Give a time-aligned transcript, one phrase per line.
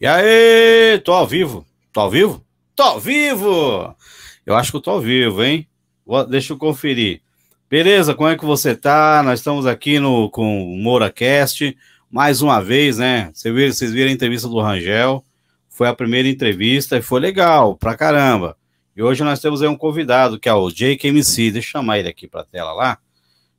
[0.00, 1.66] E aí, tô ao vivo.
[1.92, 2.46] Tô ao vivo?
[2.76, 3.96] Tô ao vivo!
[4.46, 5.66] Eu acho que eu tô ao vivo, hein?
[6.06, 7.20] Vou, deixa eu conferir.
[7.68, 9.20] Beleza, como é que você tá?
[9.24, 11.76] Nós estamos aqui no, com o MouraCast,
[12.08, 13.32] mais uma vez, né?
[13.34, 15.24] Vocês viram, vocês viram a entrevista do Rangel,
[15.68, 18.56] foi a primeira entrevista e foi legal, pra caramba.
[18.96, 21.50] E hoje nós temos aí um convidado, que é o Jake MC.
[21.50, 22.98] Deixa eu chamar ele aqui pra tela lá.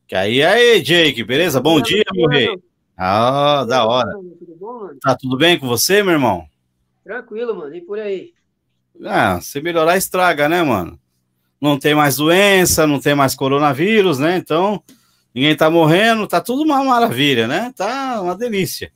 [0.08, 1.60] Que aí, aí, Jake, beleza?
[1.60, 2.69] Bom dia, meu rei.
[3.02, 4.12] Ah, da hora.
[4.12, 4.90] Tudo bom?
[5.02, 6.46] Tá tudo bem com você, meu irmão?
[7.02, 7.74] Tranquilo, mano.
[7.74, 8.34] E por aí?
[9.06, 11.00] Ah, se melhorar, estraga, né, mano?
[11.62, 14.36] Não tem mais doença, não tem mais coronavírus, né?
[14.36, 14.84] Então,
[15.34, 17.72] ninguém tá morrendo, tá tudo uma maravilha, né?
[17.74, 18.92] Tá uma delícia.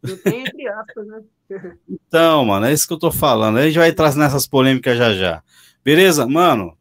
[0.00, 1.22] Não tem entre aspas, né?
[1.90, 3.58] então, mano, é isso que eu tô falando.
[3.58, 5.42] A gente vai trazer nessas polêmicas já já.
[5.84, 6.28] Beleza?
[6.28, 6.78] Mano,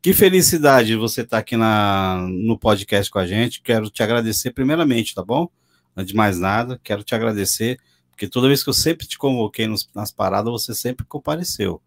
[0.00, 3.60] que felicidade você tá aqui na, no podcast com a gente.
[3.60, 5.46] Quero te agradecer primeiramente, tá bom?
[6.00, 7.78] Antes de mais nada, quero te agradecer,
[8.10, 11.80] porque toda vez que eu sempre te convoquei nos, nas paradas, você sempre compareceu,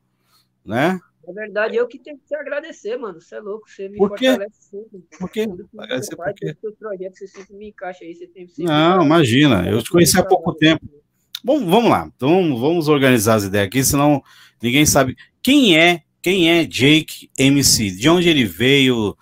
[0.64, 1.00] né?
[1.26, 3.20] É verdade, eu que tenho que te agradecer, mano.
[3.20, 4.28] Você é louco, você me por quê?
[4.28, 5.00] fortalece sempre.
[5.18, 5.48] Por quê?
[5.80, 6.58] Agradecer por quê?
[7.12, 10.54] você sempre me encaixa aí, você tem sempre Não, imagina, eu te conheci há pouco
[10.54, 10.86] tempo.
[11.44, 14.22] Bom, vamos lá, então vamos organizar as ideias aqui, senão
[14.62, 15.16] ninguém sabe.
[15.42, 17.92] Quem é, quem é Jake MC?
[17.92, 19.16] De onde ele veio?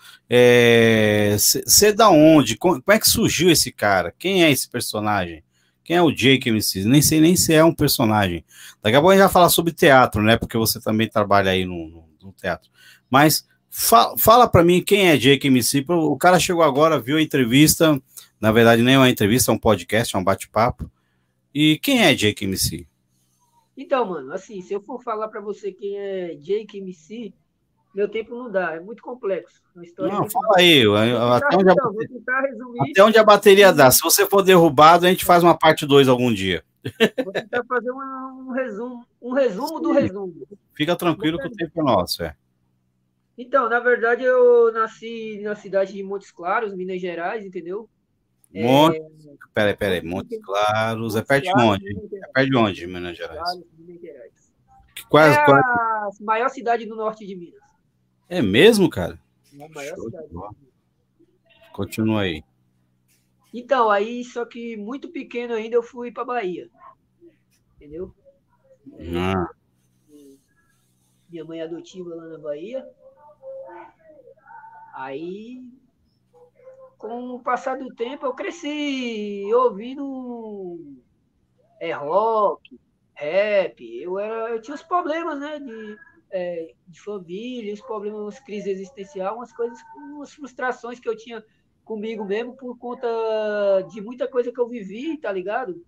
[1.36, 2.56] Você é da onde?
[2.56, 4.14] Como, como, é que surgiu esse cara?
[4.20, 5.44] Quem é esse personagem?
[5.84, 6.86] Quem é o Jake MC?
[6.86, 8.46] Nem sei nem se é um personagem.
[8.84, 10.38] Daqui a pouco a gente vai falar sobre teatro, né?
[10.38, 12.70] Porque você também trabalha aí no, no, no teatro.
[13.10, 15.84] Mas fa fala para mim quem é Jake MC.
[15.90, 18.00] O cara chegou agora, viu a entrevista.
[18.40, 20.90] Na verdade, nem é uma entrevista, é um podcast, é um bate-papo.
[21.52, 22.88] E quem é Jake MC?
[23.82, 27.34] Então, mano, assim, se eu for falar para você quem é Jake MC,
[27.96, 29.60] meu tempo não dá, é muito complexo.
[29.98, 31.74] não, fala aí, até, onde a,
[32.84, 33.90] até onde a bateria dá.
[33.90, 36.64] Se você for derrubado, a gente faz uma parte 2 algum dia.
[37.24, 40.48] Vou tentar fazer um, um resumo, um resumo do resumo.
[40.76, 42.36] Fica tranquilo que o tempo é nosso, é.
[43.36, 47.90] Então, na verdade, eu nasci na cidade de Montes Claros, Minas Gerais, entendeu?
[48.54, 48.98] Monte...
[48.98, 49.12] É...
[49.54, 51.90] Peraí, peraí, Montes Claros, é perto de onde?
[51.90, 53.42] É perto de onde, Minas Gerais?
[55.10, 57.62] Quase, é a maior cidade do norte de Minas.
[58.30, 59.20] É mesmo, cara?
[59.60, 60.30] É a maior Show cidade.
[61.74, 62.44] Continua aí.
[63.54, 66.70] Então, aí, só que muito pequeno ainda, eu fui para Bahia.
[67.76, 68.14] Entendeu?
[69.18, 69.50] Ah.
[71.30, 72.88] Minha mãe adotiva lá na Bahia.
[74.94, 75.62] Aí,
[77.02, 80.80] com o passar do tempo, eu cresci ouvindo
[81.80, 82.80] é, rock,
[83.16, 83.82] rap.
[83.82, 85.60] Eu, era, eu tinha os problemas, né?
[85.60, 85.98] De,
[86.30, 91.44] é, de família, os problemas, umas crises existenciais, umas coisas, umas frustrações que eu tinha
[91.84, 93.08] comigo mesmo por conta
[93.92, 95.84] de muita coisa que eu vivi, tá ligado?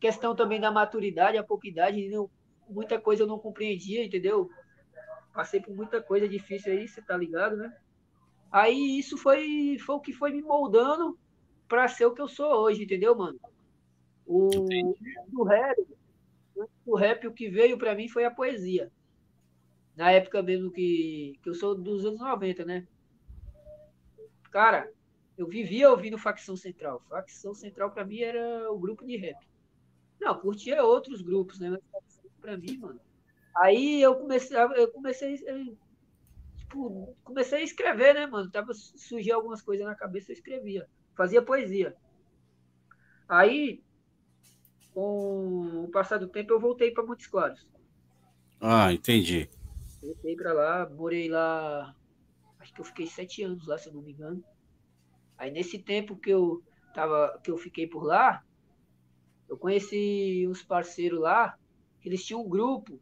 [0.00, 2.10] Questão também da maturidade, a pouca idade,
[2.66, 4.50] muita coisa eu não compreendia, entendeu?
[5.34, 7.76] Passei por muita coisa difícil aí, você tá ligado, né?
[8.50, 11.18] Aí isso foi, foi o que foi me moldando
[11.68, 13.38] para ser o que eu sou hoje, entendeu, mano?
[14.26, 14.48] O,
[15.32, 15.86] o rap,
[16.84, 18.90] o rap, o que veio para mim foi a poesia
[20.00, 22.86] na época mesmo que, que eu sou dos anos 90, né?
[24.50, 24.90] Cara,
[25.36, 27.02] eu vivia ouvindo Facção Central.
[27.06, 29.36] Facção Central para mim era o grupo de rap.
[30.18, 31.68] Não, curtia outros grupos, né?
[31.68, 32.98] Mas para mim, mano.
[33.54, 35.38] Aí eu comecei, eu comecei,
[36.70, 38.50] tipo, comecei a escrever, né, mano?
[38.50, 40.86] Tava surgindo algumas coisas na cabeça, eu escrevia,
[41.16, 41.94] fazia poesia.
[43.28, 43.82] Aí,
[44.94, 47.66] com o passar do tempo, eu voltei para Montes Claros.
[48.60, 49.48] Ah, entendi.
[50.00, 51.94] Voltei para lá, morei lá,
[52.60, 54.42] acho que eu fiquei sete anos lá, se eu não me engano.
[55.36, 56.62] Aí nesse tempo que eu
[56.94, 58.42] tava, que eu fiquei por lá,
[59.48, 61.54] eu conheci uns parceiros lá,
[62.00, 63.00] que eles tinham um grupo,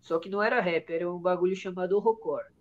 [0.00, 2.51] só que não era rap, era um bagulho chamado horrorcore.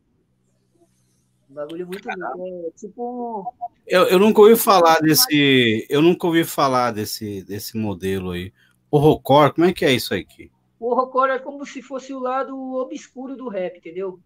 [1.52, 3.54] Um bagulho muito é, tipo
[3.86, 8.54] eu, eu nunca ouvi falar desse, eu nunca ouvi falar desse desse modelo aí.
[8.90, 10.50] Horrorcore, como é que é isso aqui?
[10.82, 14.20] o horrorcore é como se fosse o lado obscuro do rap, entendeu?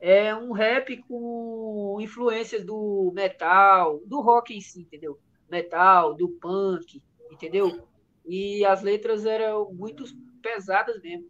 [0.00, 5.20] É um rap com influências do metal, do rock em si, entendeu?
[5.46, 7.86] Metal, do punk, entendeu?
[8.24, 10.04] E as letras eram muito
[10.40, 11.28] pesadas mesmo.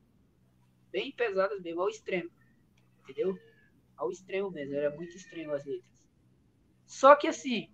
[0.92, 2.30] Bem pesadas mesmo, ao extremo.
[3.02, 3.36] Entendeu?
[3.96, 6.04] Ao extremo mesmo, era muito extremo as letras.
[6.86, 7.68] Só que assim,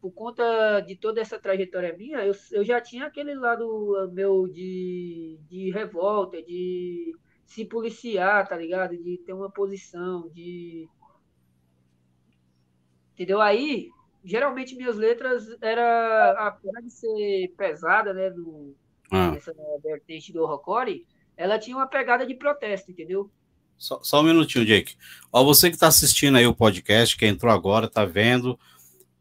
[0.00, 4.48] por conta de toda essa trajetória minha, eu, eu já tinha aquele lado ah, meu
[4.48, 7.14] de, de revolta, de
[7.44, 8.96] se policiar, tá ligado?
[8.96, 10.88] De ter uma posição, de.
[13.12, 13.40] Entendeu?
[13.40, 13.90] Aí,
[14.24, 18.30] geralmente minhas letras era apesar de ser pesada, né?
[18.30, 18.74] Do,
[19.10, 19.34] ah.
[19.36, 21.06] essa vertente do horrorcore,
[21.36, 23.30] ela tinha uma pegada de protesto, entendeu?
[23.80, 24.94] Só, só um minutinho, Jake.
[25.32, 28.58] Ó, você que está assistindo aí o podcast, que entrou agora, tá vendo,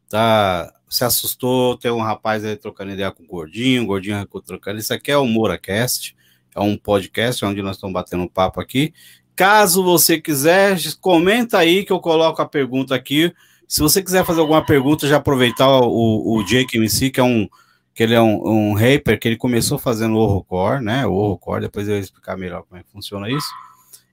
[0.10, 4.78] tá, se assustou, tem um rapaz aí trocando ideia com o Gordinho, o Gordinho trocando.
[4.78, 6.14] Isso aqui é o MoraCast,
[6.54, 8.94] é um podcast onde nós estamos batendo papo aqui.
[9.34, 13.34] Caso você quiser, comenta aí que eu coloco a pergunta aqui.
[13.66, 17.48] Se você quiser fazer alguma pergunta, já aproveitar o, o Jake MC, que é um
[17.94, 21.06] que ele é um, um rapper, que ele começou fazendo horrorcore, né?
[21.06, 23.48] O horrorcore, depois eu vou explicar melhor como é que funciona isso.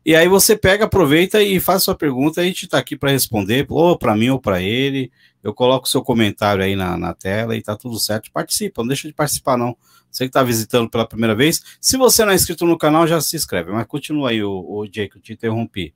[0.06, 3.66] E aí você pega, aproveita e faz sua pergunta, a gente está aqui para responder,
[3.68, 5.10] ou para mim ou para ele.
[5.42, 8.30] Eu coloco seu comentário aí na, na tela e tá tudo certo.
[8.30, 9.76] Participa, não deixa de participar, não.
[10.08, 11.60] Você que está visitando pela primeira vez.
[11.80, 13.72] Se você não é inscrito no canal, já se inscreve.
[13.72, 15.92] Mas continua aí, o, o Jake, eu te interrompi.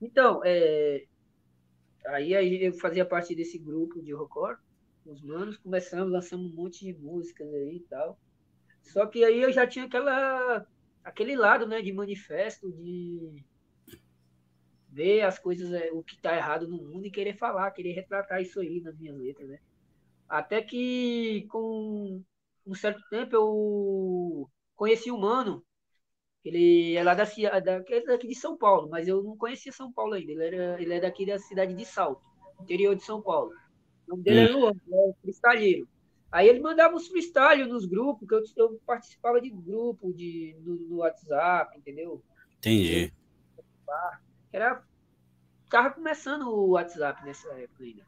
[0.00, 1.02] Então, é...
[2.06, 4.58] aí, aí eu fazia parte desse grupo de horrorcore,
[5.04, 8.16] os manos, começamos, lançamos um monte de músicas aí e tal.
[8.80, 10.64] Só que aí eu já tinha aquela
[11.04, 13.44] aquele lado, né, de manifesto, de
[14.90, 18.40] ver as coisas, é, o que está errado no mundo e querer falar, querer retratar
[18.40, 19.58] isso aí nas minhas letras, né?
[20.28, 22.22] Até que com
[22.66, 25.64] um certo tempo eu conheci o Mano,
[26.44, 27.24] ele é lá da,
[27.60, 30.82] da, é daqui de São Paulo, mas eu não conhecia São Paulo ainda, ele, era,
[30.82, 32.24] ele é daqui da cidade de Salto,
[32.60, 33.50] interior de São Paulo.
[34.06, 34.52] O nome dele é.
[34.52, 35.88] Luan, é cristalheiro.
[36.34, 40.74] Aí ele mandava os freestyle nos grupos, que eu, eu participava de grupo de, no,
[40.74, 42.20] no WhatsApp, entendeu?
[42.58, 43.12] Entendi.
[44.52, 44.82] Era.
[45.70, 48.02] Tava começando o WhatsApp nessa época ainda.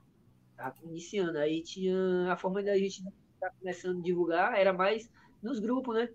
[0.56, 1.38] Tava iniciando.
[1.38, 5.08] Aí tinha a forma da gente estar tá começando a divulgar, era mais
[5.40, 6.08] nos grupos, né?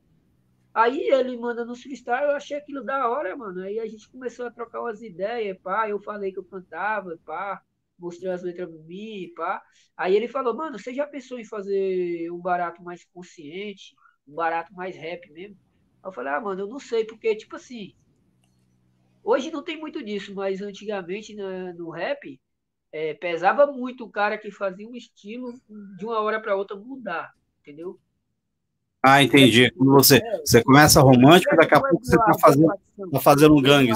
[0.74, 3.62] Aí ele manda nos freestyle, eu achei aquilo da hora, mano.
[3.62, 5.88] Aí a gente começou a trocar umas ideias, pá.
[5.88, 7.64] Eu falei que eu cantava, pá
[8.02, 9.62] mostrei as letras pra mim, pá.
[9.96, 13.96] Aí ele falou, mano, você já pensou em fazer um barato mais consciente,
[14.28, 15.58] um barato mais rap mesmo?
[16.04, 17.94] Aí eu falei, ah, mano, eu não sei, porque, tipo assim,
[19.24, 22.40] hoje não tem muito disso, mas antigamente né, no rap,
[22.92, 25.54] é, pesava muito o cara que fazia um estilo
[25.98, 27.32] de uma hora para outra mudar,
[27.62, 28.00] entendeu?
[29.04, 29.72] Ah, entendi.
[29.72, 32.74] Quando você, é, você começa romântico, daqui a pouco você está fazendo,
[33.12, 33.92] tá fazendo um gangue.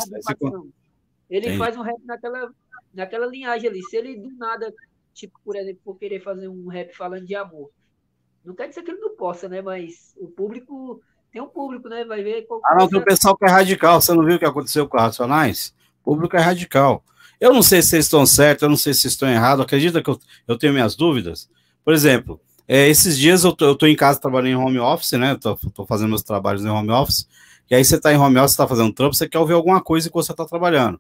[1.30, 1.58] Ele entendi.
[1.58, 2.52] faz um rap naquela
[2.96, 3.84] naquela linhagem ali.
[3.84, 4.74] Se ele do nada,
[5.14, 7.70] tipo, por exemplo, for querer fazer um rap falando de amor,
[8.44, 9.62] não quer dizer que ele não possa, né?
[9.62, 11.02] Mas o público
[11.32, 12.06] tem um público, né?
[12.06, 12.44] Vai ver.
[12.44, 14.00] Qual ah, não, tem o pessoal que é radical.
[14.00, 15.76] Você não viu o que aconteceu com os Racionais?
[16.02, 17.04] O público é radical.
[17.40, 19.66] Eu não sei se vocês estão certos, eu não sei se estão errados.
[19.66, 20.18] Acredita que eu,
[20.48, 21.50] eu tenho minhas dúvidas?
[21.84, 25.12] Por exemplo, é, esses dias eu tô, eu tô em casa trabalhando em home office,
[25.14, 25.36] né?
[25.36, 27.28] Tô, tô fazendo meus trabalhos em home office.
[27.70, 30.08] E aí você tá em home office, tá fazendo trampo, você quer ouvir alguma coisa
[30.08, 31.00] enquanto você tá trabalhando.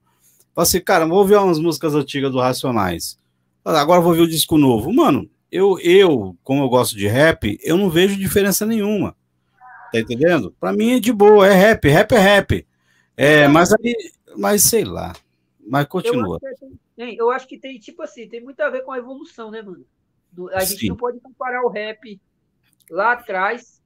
[0.55, 3.19] Fala assim, cara, vou ouvir umas músicas antigas do Racionais.
[3.65, 4.93] Agora vou ouvir o disco novo.
[4.93, 9.13] Mano, eu, eu, como eu gosto de rap, eu não vejo diferença nenhuma.
[9.91, 10.55] Tá entendendo?
[10.57, 12.67] Pra mim é de boa, é rap, rap é rap.
[13.17, 13.95] É, mas aí,
[14.37, 15.13] mas sei lá.
[15.67, 16.39] Mas continua.
[16.41, 18.97] Eu acho, tem, eu acho que tem, tipo assim, tem muito a ver com a
[18.97, 19.85] evolução, né, mano?
[20.53, 20.89] A gente Sim.
[20.89, 22.17] não pode comparar o rap
[22.89, 23.81] lá atrás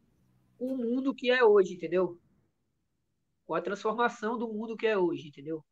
[0.59, 2.19] com o mundo que é hoje, entendeu?
[3.47, 5.63] Com a transformação do mundo que é hoje, entendeu?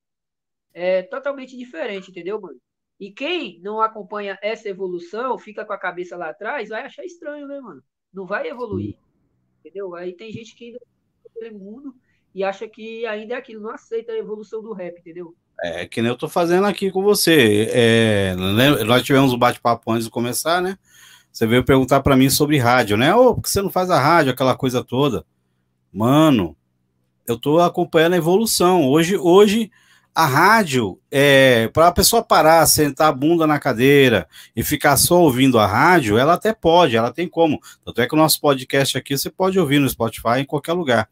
[0.78, 2.60] É totalmente diferente, entendeu, mano?
[3.00, 7.48] E quem não acompanha essa evolução, fica com a cabeça lá atrás, vai achar estranho,
[7.48, 7.82] né, mano?
[8.14, 8.96] Não vai evoluir.
[9.60, 9.96] Entendeu?
[9.96, 10.80] Aí tem gente que ainda
[11.42, 11.96] é mundo
[12.34, 15.36] e acha que ainda é aquilo, não aceita a evolução do rap, entendeu?
[15.64, 17.70] É que nem eu tô fazendo aqui com você.
[17.72, 18.36] É,
[18.86, 20.78] nós tivemos um bate-papo antes de começar, né?
[21.32, 23.16] Você veio perguntar para mim sobre rádio, né?
[23.16, 25.26] Ô, oh, por que você não faz a rádio, aquela coisa toda?
[25.92, 26.56] Mano,
[27.26, 28.88] eu tô acompanhando a evolução.
[28.88, 29.72] Hoje, hoje
[30.18, 35.22] a rádio, é, para a pessoa parar, sentar a bunda na cadeira e ficar só
[35.22, 37.62] ouvindo a rádio, ela até pode, ela tem como.
[37.86, 41.08] Tanto é que o nosso podcast aqui você pode ouvir no Spotify em qualquer lugar.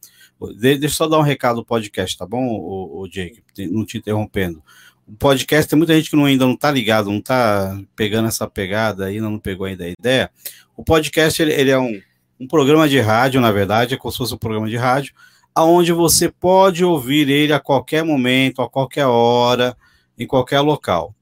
[0.58, 3.44] De, deixa eu só dar um recado do podcast, tá bom, o, o Jake?
[3.70, 4.64] Não te interrompendo.
[5.08, 8.48] O podcast tem muita gente que não, ainda não tá ligado, não tá pegando essa
[8.48, 10.32] pegada aí, não pegou ainda a ideia.
[10.76, 12.02] O podcast ele, ele é um,
[12.40, 15.14] um programa de rádio, na verdade, é como se fosse um programa de rádio
[15.56, 19.76] aonde você pode ouvir ele a qualquer momento, a qualquer hora,
[20.20, 21.16] em qualquer local,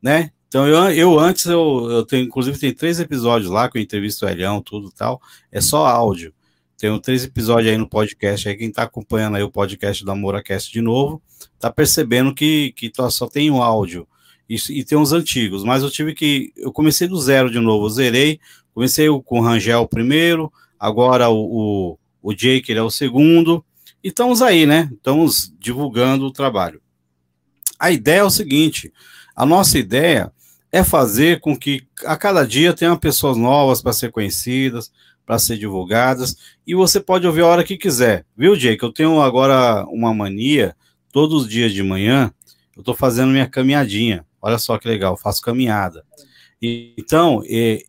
[0.00, 0.30] né?
[0.46, 4.24] Então, eu, eu antes, eu, eu tenho, inclusive, tem três episódios lá, que eu entrevisto
[4.24, 5.20] o Elião, tudo tal,
[5.50, 6.32] é só áudio.
[6.76, 10.72] Tenho três episódios aí no podcast, aí quem tá acompanhando aí o podcast da MoraCast
[10.72, 11.22] de novo,
[11.58, 14.08] tá percebendo que, que só tem o áudio,
[14.48, 17.86] e, e tem uns antigos, mas eu tive que, eu comecei do zero de novo,
[17.86, 18.40] eu zerei,
[18.74, 23.64] comecei com o Rangel primeiro, agora o, o, o Jake, ele é o segundo,
[24.02, 24.88] e estamos aí, né?
[24.92, 26.80] Estamos divulgando o trabalho.
[27.78, 28.92] A ideia é o seguinte:
[29.34, 30.32] a nossa ideia
[30.72, 34.92] é fazer com que a cada dia tenham pessoas novas para ser conhecidas,
[35.26, 36.36] para ser divulgadas.
[36.66, 38.82] E você pode ouvir a hora que quiser, viu, Jake?
[38.82, 40.76] Eu tenho agora uma mania,
[41.12, 42.32] todos os dias de manhã,
[42.76, 44.24] eu estou fazendo minha caminhadinha.
[44.40, 46.04] Olha só que legal, faço caminhada.
[46.62, 47.42] Então,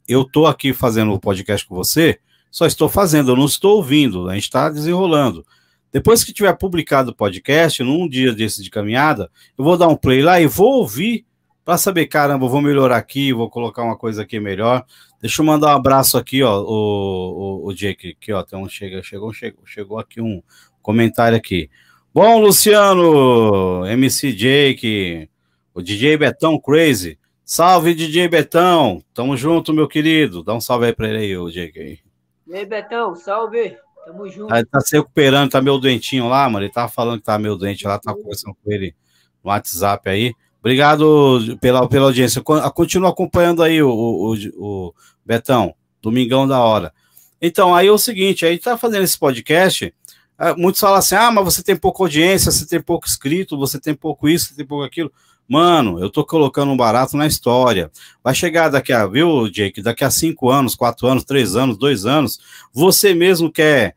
[0.08, 4.30] eu estou aqui fazendo o podcast com você, só estou fazendo, eu não estou ouvindo,
[4.30, 5.46] a gente está desenrolando.
[5.92, 9.96] Depois que tiver publicado o podcast, num dia desse de caminhada, eu vou dar um
[9.96, 11.26] play lá e vou ouvir
[11.66, 14.86] para saber, caramba, vou melhorar aqui, vou colocar uma coisa aqui melhor.
[15.22, 18.68] Deixa eu mandar um abraço aqui, ó, o, o, o Jake, aqui, ó, tem um,
[18.68, 20.42] chega, chegou, chegou, chegou aqui um
[20.82, 21.70] comentário aqui.
[22.14, 25.30] Bom, Luciano, MC Jake,
[25.74, 27.18] o DJ Betão Crazy.
[27.46, 29.04] Salve, DJ Betão.
[29.14, 30.42] Tamo junto, meu querido.
[30.42, 32.00] Dá um salve aí pra ele aí, o Jake.
[32.48, 33.78] E aí, Betão, salve.
[34.06, 34.54] Tamo junto.
[34.54, 36.66] Ele tá se recuperando, tá meio doentinho lá, mano.
[36.66, 38.96] Ele tava falando que tá meio doente lá, tava conversando com ele
[39.44, 40.34] no WhatsApp aí.
[40.60, 42.42] Obrigado pela, pela audiência.
[42.42, 44.94] Continua acompanhando aí o, o, o,
[45.26, 46.94] Betão, Domingão da Hora.
[47.42, 49.92] Então, aí é o seguinte, aí tá fazendo esse podcast,
[50.38, 53.80] é, muitos falam assim, ah, mas você tem pouca audiência, você tem pouco inscrito, você
[53.80, 55.12] tem pouco isso, você tem pouco aquilo.
[55.52, 57.92] Mano, eu tô colocando um barato na história.
[58.24, 62.06] Vai chegar daqui a, viu, Jake, daqui a cinco anos, quatro anos, três anos, dois
[62.06, 62.40] anos,
[62.72, 63.94] você mesmo quer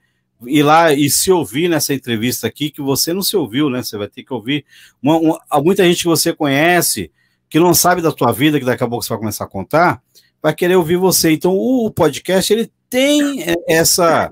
[0.48, 3.84] ir lá e se ouvir nessa entrevista aqui, que você não se ouviu, né?
[3.84, 4.64] Você vai ter que ouvir
[5.00, 7.12] uma, uma, muita gente que você conhece,
[7.48, 10.02] que não sabe da tua vida, que daqui a pouco você vai começar a contar,
[10.42, 11.30] vai querer ouvir você.
[11.30, 14.28] Então, o podcast, ele tem essa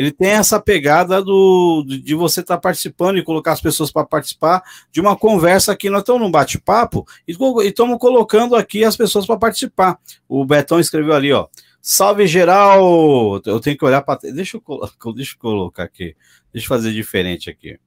[0.00, 4.06] ele tem essa pegada do, de você estar tá participando e colocar as pessoas para
[4.06, 5.90] participar de uma conversa aqui.
[5.90, 7.36] Nós estamos num bate-papo e
[7.68, 10.00] estamos colocando aqui as pessoas para participar.
[10.26, 11.48] O Betão escreveu ali, ó.
[11.82, 13.42] Salve geral!
[13.44, 14.20] Eu tenho que olhar para.
[14.32, 14.62] Deixa eu,
[15.12, 16.16] deixa eu colocar aqui.
[16.50, 17.78] Deixa eu fazer diferente aqui.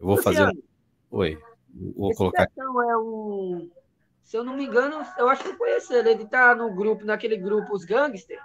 [0.00, 0.50] Eu vou fazer.
[1.12, 1.38] Oi.
[1.96, 2.48] Vou Esse colocar.
[2.58, 3.70] é um.
[4.24, 6.10] Se eu não me engano, eu acho que eu conheço ele.
[6.10, 8.42] Ele tá no grupo, naquele grupo Os Gangsters.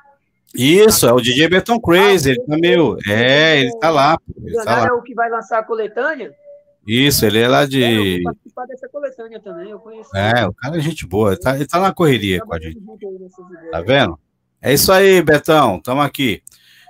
[0.56, 2.32] Isso, é o DJ Beton Crazy.
[2.32, 2.98] Ele tá meio.
[3.08, 4.18] É, ele tá lá.
[4.44, 4.88] Ele tá lá.
[4.88, 6.34] é o que vai lançar a coletânea?
[6.88, 7.84] Isso, ele é lá de.
[7.84, 10.16] É, eu participar dessa coletânea também, eu conheço.
[10.16, 11.32] É, o cara é gente boa.
[11.32, 12.80] Ele tá, ele tá na correria com a gente.
[13.72, 14.18] Tá vendo?
[14.62, 16.42] É isso aí, Betão, estamos aqui.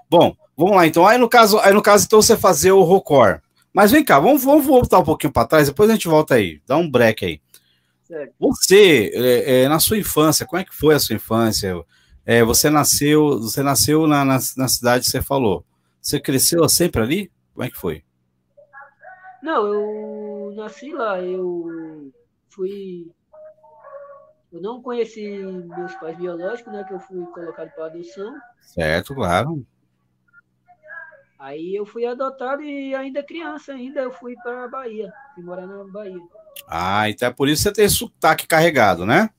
[0.10, 1.06] Bom, vamos lá então.
[1.06, 3.42] Aí no caso, aí no caso então você fazer o Rocor.
[3.74, 6.62] Mas vem cá, vamos, vamos voltar um pouquinho para trás, depois a gente volta aí.
[6.66, 7.42] Dá um break aí.
[8.04, 8.34] Certo.
[8.40, 11.76] Você, é, é, na sua infância, como é que foi a sua infância?
[12.28, 15.66] É, você nasceu, você nasceu na, na, na, cidade que você falou.
[16.02, 17.32] Você cresceu sempre ali?
[17.54, 18.04] Como é que foi?
[19.42, 22.12] Não, eu nasci lá, eu
[22.50, 23.10] fui
[24.52, 26.84] eu não conheci meus pais biológicos, né?
[26.84, 28.36] Que eu fui colocado para adoção.
[28.60, 29.66] Certo, claro.
[31.40, 35.14] Aí eu fui adotado e ainda criança, ainda eu fui para a Bahia.
[35.34, 36.20] Fui morar na Bahia.
[36.68, 39.30] Ah, então é por isso que você tem sotaque carregado, né?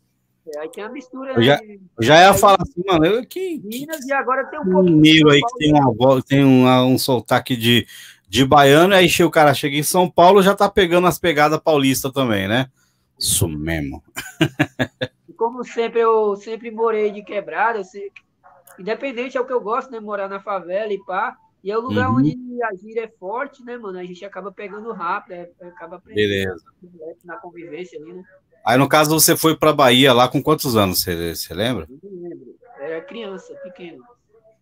[0.54, 1.32] É, aí tem a mistura.
[1.34, 1.78] Eu já, né?
[1.98, 4.82] eu já ia falar assim, mano, eu, que, Minas e agora tem um pouco.
[4.82, 7.86] Mineiro aí que tem, uma, tem um, um sotaque de,
[8.28, 12.12] de baiano, aí o cara chega em São Paulo já tá pegando as pegadas paulistas
[12.12, 12.70] também, né?
[13.18, 14.02] Isso mesmo.
[15.36, 18.10] Como sempre, eu sempre morei de quebrada, sei,
[18.78, 20.00] independente é o que eu gosto, né?
[20.00, 21.36] Morar na favela e pá.
[21.62, 22.16] E é o lugar uhum.
[22.16, 23.98] onde a gíria é forte, né, mano?
[23.98, 26.64] A gente acaba pegando rápido, é, acaba aprendendo Beleza.
[27.24, 28.22] na convivência ali, né?
[28.64, 31.86] Aí, no caso, você foi para Bahia lá com quantos anos, você, você lembra?
[31.88, 32.58] Não lembro.
[32.80, 34.02] Era criança, pequeno.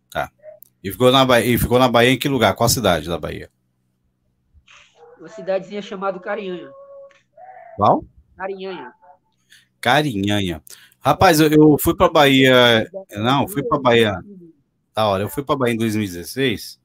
[0.09, 0.31] Tá.
[0.83, 2.55] E ficou, na Bahia, e ficou na Bahia em que lugar?
[2.55, 3.49] Qual cidade da Bahia?
[5.19, 6.69] Uma cidadezinha chamada Carinhanha.
[7.75, 8.05] Qual?
[8.35, 8.93] Carinhanha.
[9.81, 10.63] Carinhanha.
[10.99, 12.89] Rapaz, eu, eu fui para Bahia.
[13.15, 14.19] Não, fui para Bahia.
[14.95, 16.79] Da hora, eu fui para Bahia em 2016.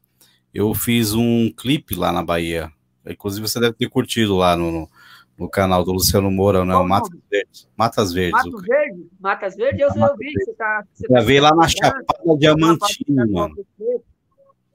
[0.52, 2.70] Eu fiz um clipe lá na Bahia.
[3.06, 4.90] Inclusive, você deve ter curtido lá no, no,
[5.38, 6.74] no canal do Luciano Moura, né?
[6.82, 7.68] Matas Verdes.
[7.76, 8.32] Matas Verdes.
[8.32, 9.06] Matas Verdes?
[9.20, 10.84] Matas Verdes, eu, eu vi você tá.
[10.92, 13.54] Você gravei tá lá na Chapada Diamantina, mano.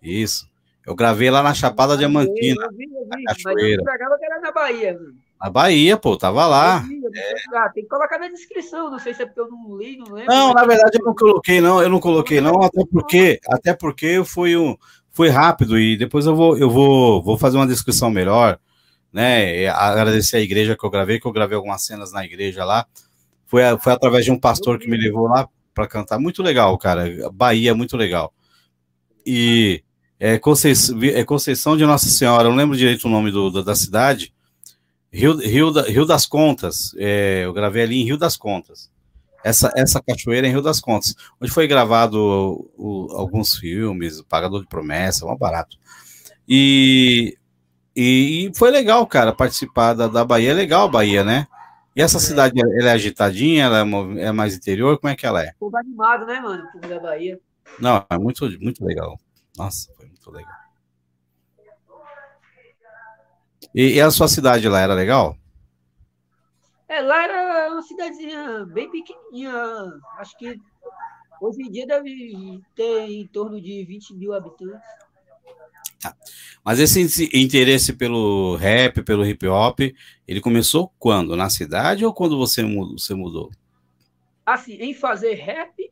[0.01, 0.49] Isso.
[0.85, 2.65] Eu gravei lá na Chapada Diamantina.
[2.65, 5.27] Eu vi, eu vi, mas eu que era na Bahia, mano.
[5.39, 6.83] Na Bahia, pô, tava lá.
[7.13, 7.57] é.
[7.57, 10.11] ah, tem que colocar na descrição, não sei se é porque eu não li, não
[10.11, 10.33] lembro.
[10.33, 14.23] Não, na verdade eu não coloquei, não, eu não coloquei, não, até porque, até porque
[14.25, 14.75] foi um,
[15.11, 18.59] foi rápido e depois eu vou, eu vou, vou fazer uma descrição melhor,
[19.17, 19.67] né?
[19.67, 22.85] Agradecer a igreja que eu gravei, que eu gravei algumas cenas na igreja lá.
[23.47, 26.19] Foi, foi através de um pastor que me levou lá para cantar.
[26.19, 27.05] Muito legal, cara.
[27.33, 28.31] Bahia, muito legal.
[29.25, 29.83] E
[30.19, 33.75] é Conceição, é Conceição de Nossa Senhora, eu não lembro direito o nome do, da
[33.75, 34.33] cidade
[35.11, 38.91] Rio, Rio, Rio das Contas, é, eu gravei ali em Rio das Contas.
[39.43, 44.19] Essa, essa cachoeira é em Rio das Contas, onde foi gravado o, o, alguns filmes,
[44.19, 45.77] o Pagador de Promessa, um barato.
[46.47, 47.37] E,
[47.99, 50.51] e, e, foi legal, cara, participar da, da Bahia.
[50.51, 51.47] É legal a Bahia, né?
[51.95, 52.19] E essa é.
[52.19, 55.53] cidade, ela é agitadinha, ela é, é, mais interior, como é que ela é?
[55.59, 56.63] Povo animado, né, mano?
[56.63, 57.39] O povo da Bahia.
[57.79, 59.19] Não, é muito, muito legal.
[59.57, 60.53] Nossa, foi muito legal.
[63.73, 65.35] E, e, a sua cidade lá era legal?
[66.87, 69.51] É, lá era uma cidadezinha bem pequenininha.
[70.19, 70.55] Acho que
[71.41, 75.06] hoje em dia deve ter em torno de 20 mil habitantes.
[75.99, 76.15] Tá.
[76.63, 79.79] Mas esse interesse pelo rap, pelo hip hop,
[80.27, 81.35] ele começou quando?
[81.35, 82.97] Na cidade ou quando você mudou?
[82.97, 83.51] Você mudou?
[84.45, 85.91] Assim, em fazer rap.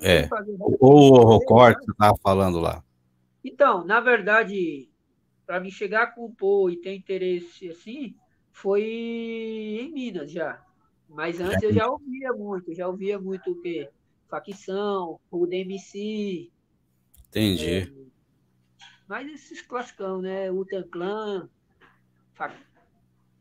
[0.00, 0.26] É.
[0.28, 2.84] Fazer rap, ou o recorte que você estava falando lá.
[3.42, 4.88] Então, na verdade,
[5.46, 8.14] para me chegar a compor e ter interesse assim,
[8.52, 10.62] foi em Minas já.
[11.08, 13.88] Mas antes eu já ouvia muito, já ouvia muito o quê?
[14.28, 16.50] Facção, o DMC.
[17.28, 17.64] Entendi.
[17.64, 18.03] É,
[19.06, 20.50] mas esses classicão, né?
[20.50, 21.48] Utan Clan,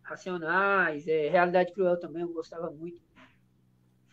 [0.03, 3.01] Racionais, é, Realidade Cruel também, eu gostava muito.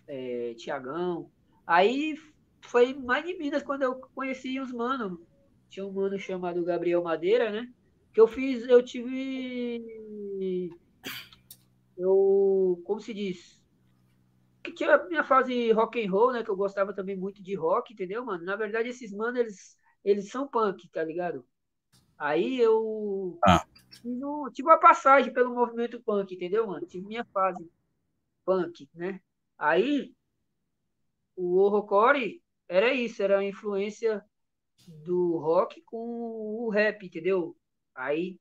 [0.07, 1.31] É, Tiagão.
[1.67, 2.17] Aí
[2.63, 5.19] foi mais de Minas quando eu conheci os manos.
[5.69, 7.73] Tinha um mano chamado Gabriel Madeira, né?
[8.13, 9.81] Que eu fiz, eu tive.
[11.97, 12.81] Eu.
[12.85, 13.61] Como se diz?
[14.63, 16.43] Que tinha a minha fase rock and roll, né?
[16.43, 18.45] Que eu gostava também muito de rock, entendeu, mano?
[18.45, 21.45] Na verdade, esses manos, eles eles são punk, tá ligado?
[22.19, 23.65] Aí eu ah.
[24.53, 26.87] tive uma passagem pelo movimento punk, entendeu, mano?
[26.87, 27.71] Tive minha fase
[28.45, 29.21] punk, né?
[29.59, 30.15] Aí
[31.37, 34.25] o horrorcore era isso, era a influência
[35.05, 37.57] do rock com o rap, entendeu?
[37.95, 38.39] Aí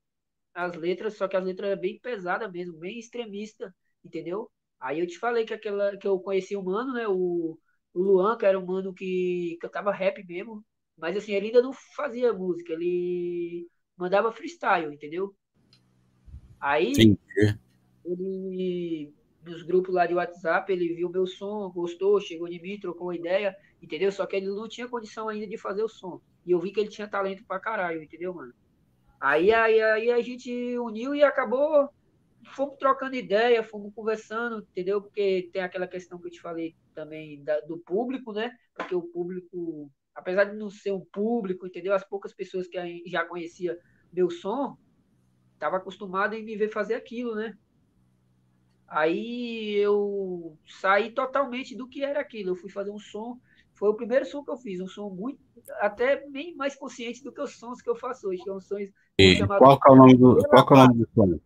[0.54, 3.74] as letras, só que as letras eram bem pesadas mesmo, bem extremista,
[4.04, 4.50] entendeu?
[4.78, 7.06] Aí eu te falei que aquela que eu conheci o mano, né?
[7.08, 7.58] O,
[7.94, 10.64] o Luan, que era um mano que cantava rap mesmo,
[11.00, 13.66] mas assim, ele ainda não fazia música, ele
[13.96, 15.34] mandava freestyle, entendeu?
[16.60, 17.18] Aí, Sim.
[18.04, 19.12] ele,
[19.44, 23.16] nos grupos lá de WhatsApp, ele viu meu som, gostou, chegou em mim, trocou uma
[23.16, 24.12] ideia, entendeu?
[24.12, 26.20] Só que ele não tinha condição ainda de fazer o som.
[26.44, 28.52] E eu vi que ele tinha talento pra caralho, entendeu, mano?
[29.20, 31.88] Aí, aí, aí a gente uniu e acabou,
[32.54, 35.00] fomos trocando ideia, fomos conversando, entendeu?
[35.00, 38.50] Porque tem aquela questão que eu te falei também da, do público, né?
[38.74, 41.94] Porque o público apesar de não ser um público, entendeu?
[41.94, 43.78] As poucas pessoas que já conhecia
[44.12, 44.76] meu som,
[45.54, 47.56] estava acostumado em me ver fazer aquilo, né?
[48.88, 52.50] Aí eu saí totalmente do que era aquilo.
[52.50, 53.38] Eu fui fazer um som,
[53.74, 55.40] foi o primeiro som que eu fiz, um som muito,
[55.80, 58.60] até bem mais consciente do que os sons que eu faço hoje, que é um
[58.60, 58.78] som
[59.18, 61.40] e qual é o nome do, qual é o nome do som?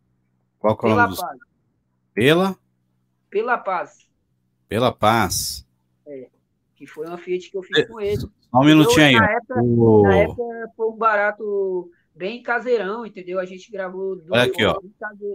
[0.59, 1.27] Qual é o nome do som?
[2.15, 2.57] Pela?
[3.29, 4.09] Pela Paz.
[4.69, 5.67] Pela Paz.
[6.07, 6.31] É,
[6.77, 8.23] que foi uma Fiat que eu fiz com ele.
[8.55, 9.15] Só um minutinho aí.
[9.17, 10.03] Na época, o...
[10.03, 10.43] na época
[10.77, 13.41] foi um barato bem caseirão, entendeu?
[13.41, 14.17] A gente gravou.
[14.31, 14.79] Olha aqui, ó.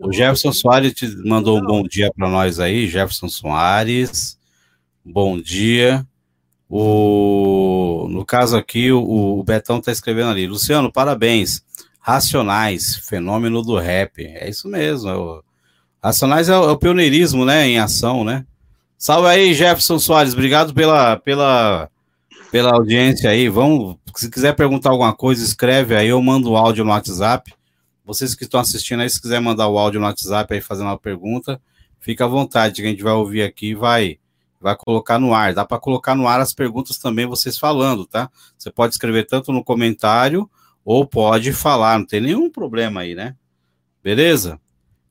[0.02, 2.88] O Jefferson Soares te mandou um bom dia para nós aí.
[2.88, 4.40] Jefferson Soares,
[5.04, 6.08] bom dia.
[6.70, 9.02] O, no caso aqui, o,
[9.40, 10.48] o Betão está escrevendo ali.
[10.48, 11.62] Luciano, parabéns.
[12.00, 14.26] Racionais, fenômeno do rap.
[14.26, 15.10] É isso mesmo.
[15.10, 15.44] É o,
[16.02, 17.68] Racionais é o, é o pioneirismo, né?
[17.68, 18.46] Em ação, né?
[18.98, 20.32] Salve aí, Jefferson Soares.
[20.32, 21.90] Obrigado pela, pela
[22.52, 23.48] pela audiência aí.
[23.48, 27.54] Vamos, se quiser perguntar alguma coisa, escreve aí, eu mando o áudio no WhatsApp.
[28.06, 30.98] Vocês que estão assistindo aí, se quiser mandar o áudio no WhatsApp aí fazendo uma
[30.98, 31.62] pergunta,
[32.00, 34.18] fica à vontade, que a gente vai ouvir aqui e vai,
[34.60, 35.54] vai colocar no ar.
[35.54, 38.30] Dá para colocar no ar as perguntas também, vocês falando, tá?
[38.58, 40.50] Você pode escrever tanto no comentário
[40.84, 43.36] ou pode falar, não tem nenhum problema aí, né?
[44.04, 44.60] Beleza?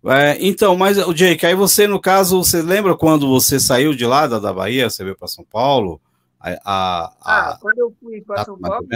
[0.07, 4.07] É, então, mas o Jake, aí você, no caso, você lembra quando você saiu de
[4.07, 6.01] lá da, da Bahia, você veio para São Paulo?
[6.40, 8.87] A, a, a, ah, quando eu fui para São Paulo,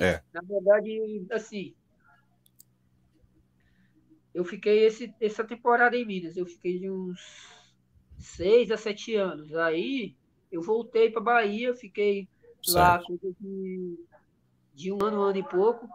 [0.00, 0.22] é.
[0.32, 1.74] na verdade, assim,
[4.34, 7.18] eu fiquei esse, essa temporada em Minas, eu fiquei de uns
[8.18, 9.54] seis a sete anos.
[9.54, 10.14] Aí
[10.50, 12.28] eu voltei para Bahia, fiquei
[12.62, 13.12] certo.
[13.12, 13.98] lá de,
[14.74, 15.88] de um ano, um ano e pouco.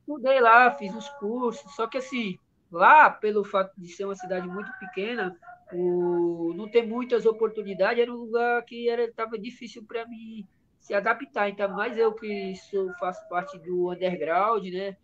[0.00, 2.38] Estudei lá, fiz os cursos, só que assim,
[2.70, 5.38] lá, pelo fato de ser uma cidade muito pequena,
[5.72, 10.46] o, não ter muitas oportunidades, era um lugar que estava difícil para mim
[10.80, 11.48] se adaptar.
[11.48, 14.96] Então, mais eu que sou, faço parte do underground, né?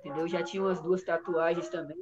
[0.00, 0.26] Entendeu?
[0.28, 1.96] Já tinha umas duas tatuagens também.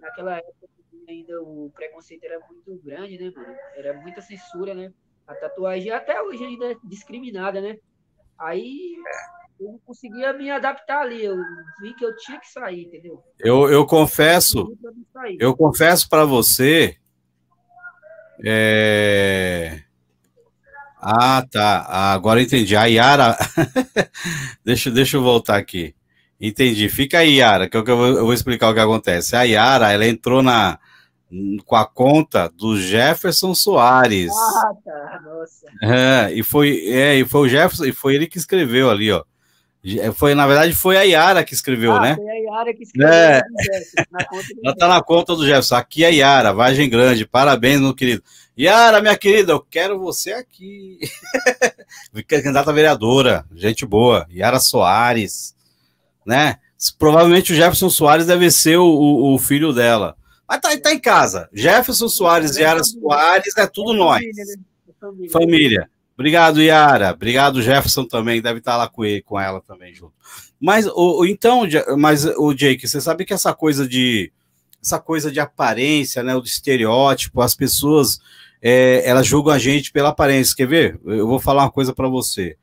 [0.00, 0.72] Naquela época
[1.08, 3.54] ainda o preconceito era muito grande, né, mano?
[3.76, 4.92] Era muita censura, né?
[5.26, 7.78] A tatuagem até hoje ainda é discriminada, né?
[8.38, 8.96] Aí
[9.60, 11.24] eu não conseguia me adaptar ali.
[11.24, 11.36] Eu
[11.80, 13.22] vi que eu tinha que sair, entendeu?
[13.38, 14.76] Eu, eu confesso,
[15.38, 16.96] eu confesso para você
[18.44, 19.82] é...
[21.00, 21.84] Ah, tá.
[21.88, 22.76] Agora entendi.
[22.76, 23.36] A Yara.
[24.64, 25.94] deixa, deixa eu voltar aqui.
[26.40, 26.88] Entendi.
[26.88, 29.34] Fica aí, Yara, que eu, eu, vou, explicar o que acontece.
[29.34, 30.78] A Yara, ela entrou na,
[31.64, 34.32] com a conta do Jefferson Soares.
[34.32, 35.66] Ah, tá, nossa.
[35.82, 39.24] É, e foi, é, e foi o Jefferson, e foi ele que escreveu ali, ó.
[40.14, 42.14] Foi, na verdade, foi a Yara que escreveu, ah, né?
[42.14, 43.12] Foi a Yara que escreveu.
[43.12, 43.42] É.
[43.60, 45.74] Jefferson, Ela tá na conta do Jefferson.
[45.74, 47.26] Aqui é a Yara, Vagem Grande.
[47.26, 48.22] Parabéns, meu querido.
[48.56, 51.00] Yara, minha querida, eu quero você aqui.
[52.28, 54.26] Candidata vereadora, gente boa.
[54.30, 55.54] Yara Soares,
[56.24, 56.58] né?
[56.98, 60.16] Provavelmente o Jefferson Soares deve ser o, o, o filho dela.
[60.48, 61.48] Mas tá, tá em casa.
[61.52, 64.22] Jefferson Soares e Yara Soares é tudo nós.
[65.00, 65.30] Família.
[65.30, 65.90] Família.
[66.14, 67.12] Obrigado, Yara.
[67.12, 68.42] Obrigado, Jefferson também.
[68.42, 70.12] Deve estar lá com, ele, com ela também junto.
[70.60, 71.62] Mas o, então,
[71.98, 74.32] mas o Jake, você sabe que essa coisa de
[74.80, 78.18] essa coisa de aparência, né, o estereótipo, as pessoas
[78.60, 80.56] é, elas julgam a gente pela aparência.
[80.56, 81.00] Quer ver?
[81.04, 82.56] Eu vou falar uma coisa para você.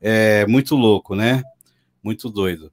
[0.00, 1.42] É muito louco, né?
[2.02, 2.70] Muito doido.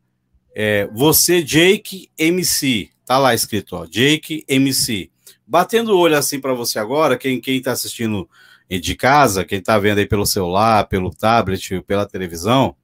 [0.54, 5.10] É, você, Jake MC, tá lá escrito, ó, Jake MC.
[5.46, 8.28] Batendo o olho assim para você agora, quem quem está assistindo
[8.70, 12.76] de casa, quem está vendo aí pelo celular, pelo tablet, pela televisão,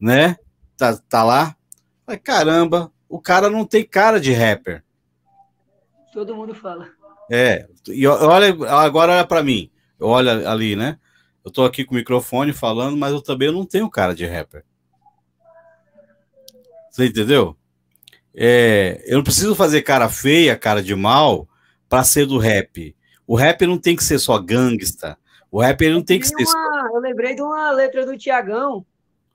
[0.00, 0.36] né?
[0.76, 1.56] Tá, tá lá.
[2.06, 4.82] Mas, caramba, o cara não tem cara de rapper.
[6.12, 6.88] Todo mundo fala.
[7.30, 9.70] É, e olha, agora olha para mim.
[9.98, 10.98] Olha ali, né?
[11.44, 14.64] Eu tô aqui com o microfone falando, mas eu também não tenho cara de rapper.
[16.90, 17.56] Você entendeu?
[18.34, 21.48] É, eu não preciso fazer cara feia, cara de mal,
[21.88, 22.94] para ser do rap.
[23.26, 25.18] O rap não tem que ser só gangsta.
[25.50, 26.44] O rap não tem que ser.
[26.44, 28.84] Uma, eu lembrei de uma letra do Tiagão,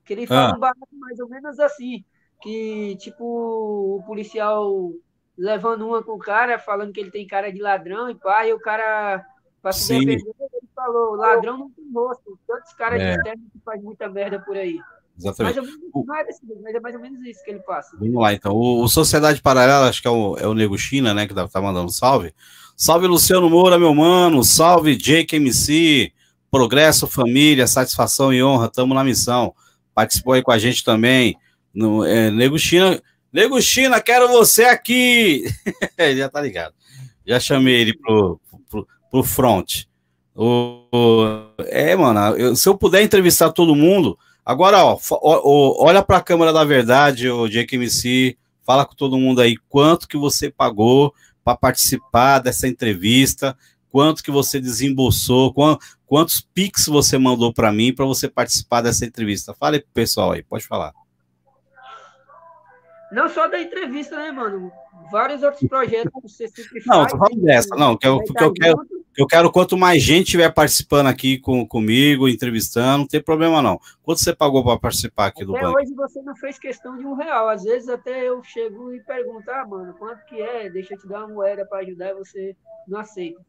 [0.04, 0.56] que ele fala ah.
[0.56, 2.04] um barato mais ou menos assim:
[2.42, 4.92] que, tipo, o policial
[5.38, 8.54] levando uma com o cara, falando que ele tem cara de ladrão e pá, e
[8.54, 9.24] o cara,
[9.62, 10.06] pra se Sim.
[10.06, 13.16] defender, ele falou, ladrão não tem rosto, tantos caras é.
[13.16, 14.80] de terno que faz muita merda por aí.
[15.18, 15.56] Exatamente.
[15.56, 17.98] Mais ou menos, mas é mais ou menos isso que ele passa.
[17.98, 18.56] Vamos lá, então.
[18.56, 21.92] O, Sociedade Paralela, acho que é o, é o Nego China, né, que tá, mandando
[21.92, 22.34] salve.
[22.80, 24.44] Salve Luciano Moura, meu mano.
[24.44, 26.12] Salve Jake MC.
[26.52, 28.70] Progresso, família, satisfação e honra.
[28.70, 29.52] Tamo na missão.
[29.96, 31.36] Participou aí com a gente também.
[31.74, 33.02] No, é, Nego China.
[33.34, 35.46] Nego China, quero você aqui!
[36.16, 36.76] já tá ligado.
[37.26, 39.86] Já chamei ele pro, pro, pro front.
[40.36, 44.20] O, o, é, mano, eu, se eu puder entrevistar todo mundo.
[44.46, 49.42] Agora, ó, ó olha para a câmera da verdade, o JKMC, fala com todo mundo
[49.42, 51.12] aí quanto que você pagou
[51.48, 53.58] para participar dessa entrevista,
[53.90, 55.54] quanto que você desembolsou,
[56.06, 59.54] quantos pics você mandou para mim para você participar dessa entrevista.
[59.54, 60.92] Fale pro pessoal aí, pode falar.
[63.14, 64.70] Não só da entrevista, né, mano?
[65.10, 68.44] Vários outros projetos que você sempre Não, faz, tô falando dessa, não, que eu, que
[68.44, 68.78] eu quero,
[69.18, 73.80] eu quero quanto mais gente estiver participando aqui com, comigo, entrevistando, não tem problema não.
[74.04, 75.80] Quanto você pagou para participar aqui até do banco?
[75.80, 77.50] hoje você não fez questão de um real.
[77.50, 80.70] Às vezes até eu chego e pergunto, ah, mano, quanto que é?
[80.70, 82.56] Deixa eu te dar uma moeda para ajudar e você
[82.88, 83.42] não aceita.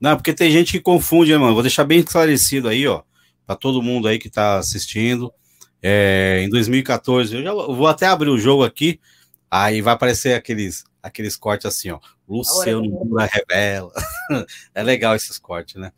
[0.00, 1.52] Não, porque tem gente que confunde, né, mano?
[1.52, 3.02] Vou deixar bem esclarecido aí, ó,
[3.46, 5.30] para todo mundo aí que está assistindo.
[5.82, 8.98] É, em 2014, eu já vou até abrir o jogo aqui,
[9.50, 12.00] aí vai aparecer aqueles, aqueles cortes assim, ó.
[12.28, 12.88] Luciano
[13.30, 13.92] revela.
[14.74, 15.92] é legal esses cortes, né?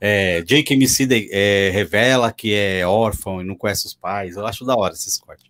[0.00, 4.36] É, Jake MC de, é, revela que é órfão e não conhece os pais.
[4.36, 5.46] Eu acho da hora esses cortes.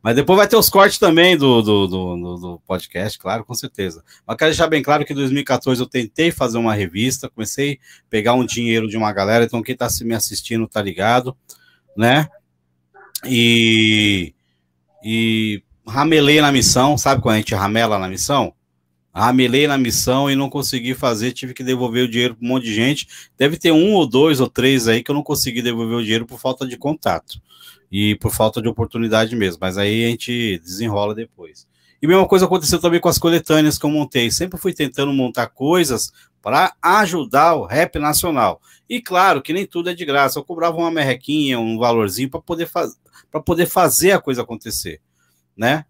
[0.00, 4.04] Mas depois vai ter os cortes também do, do, do, do podcast, claro, com certeza.
[4.24, 8.08] Mas quero deixar bem claro que em 2014 eu tentei fazer uma revista, comecei a
[8.08, 11.36] pegar um dinheiro de uma galera, então quem está me assistindo tá ligado,
[11.96, 12.28] né?
[13.24, 14.32] E,
[15.02, 18.54] e ramelei na missão, sabe quando a gente ramela na missão?
[19.18, 22.64] Ramelei na missão e não consegui fazer, tive que devolver o dinheiro para um monte
[22.64, 23.08] de gente.
[23.38, 26.26] Deve ter um ou dois ou três aí que eu não consegui devolver o dinheiro
[26.26, 27.40] por falta de contato
[27.90, 31.66] e por falta de oportunidade mesmo, mas aí a gente desenrola depois.
[32.00, 34.30] E mesma coisa aconteceu também com as coletâneas que eu montei.
[34.30, 38.60] Sempre fui tentando montar coisas para ajudar o rap nacional.
[38.86, 40.38] E claro que nem tudo é de graça.
[40.38, 42.68] Eu cobrava uma merrequinha, um valorzinho para poder
[43.32, 45.00] para poder fazer a coisa acontecer,
[45.56, 45.86] né?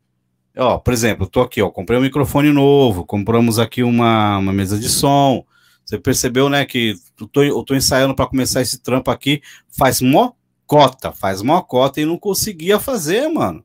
[0.58, 4.78] Ó, por exemplo, tô aqui, ó, comprei um microfone novo, compramos aqui uma, uma mesa
[4.78, 5.44] de som.
[5.84, 10.00] Você percebeu, né, que eu tô, eu tô ensaiando para começar esse trampo aqui, faz
[10.00, 10.32] mó
[10.66, 13.64] cota, faz mó cota e não conseguia fazer, mano.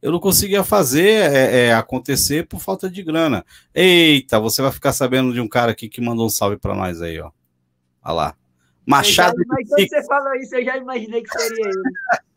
[0.00, 3.44] Eu não conseguia fazer é, é, acontecer por falta de grana.
[3.74, 7.00] Eita, você vai ficar sabendo de um cara aqui que mandou um salve para nós
[7.00, 7.30] aí, ó.
[8.04, 8.34] Olha lá.
[8.86, 9.36] Machado.
[9.36, 11.82] Já, mas quando você falou isso, eu já imaginei que seria ele.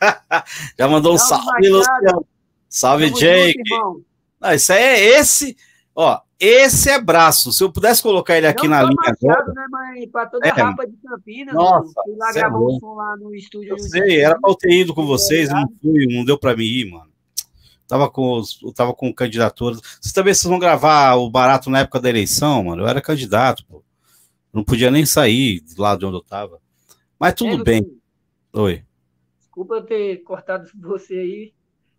[0.80, 2.26] já mandou um salve, Luciano.
[2.70, 3.60] Salve, Jake.
[3.68, 4.06] Junto,
[4.40, 5.58] Não, isso aí é esse.
[5.96, 7.52] Ó, esse é braço.
[7.52, 9.54] Se eu pudesse colocar ele aqui Não na linha Machado, agora.
[9.54, 10.52] Né, mas para toda é.
[10.52, 11.54] a rapa de Campinas.
[11.54, 13.72] Nossa, fui lá gravar é um som lá no estúdio.
[13.72, 16.64] Eu sei, era para eu ter ido com vocês, não fui, não deu para mim
[16.64, 17.12] ir, mano.
[17.88, 18.42] tava com,
[18.74, 19.82] tava com candidaturas.
[20.00, 22.84] Vocês também vocês vão gravar o barato na época da eleição, mano?
[22.84, 23.84] Eu era candidato, pô.
[24.54, 26.60] Não podia nem sair de lá de onde eu tava.
[27.20, 28.00] Mas tudo é, bem.
[28.54, 28.84] Oi.
[29.38, 31.54] Desculpa ter cortado você aí.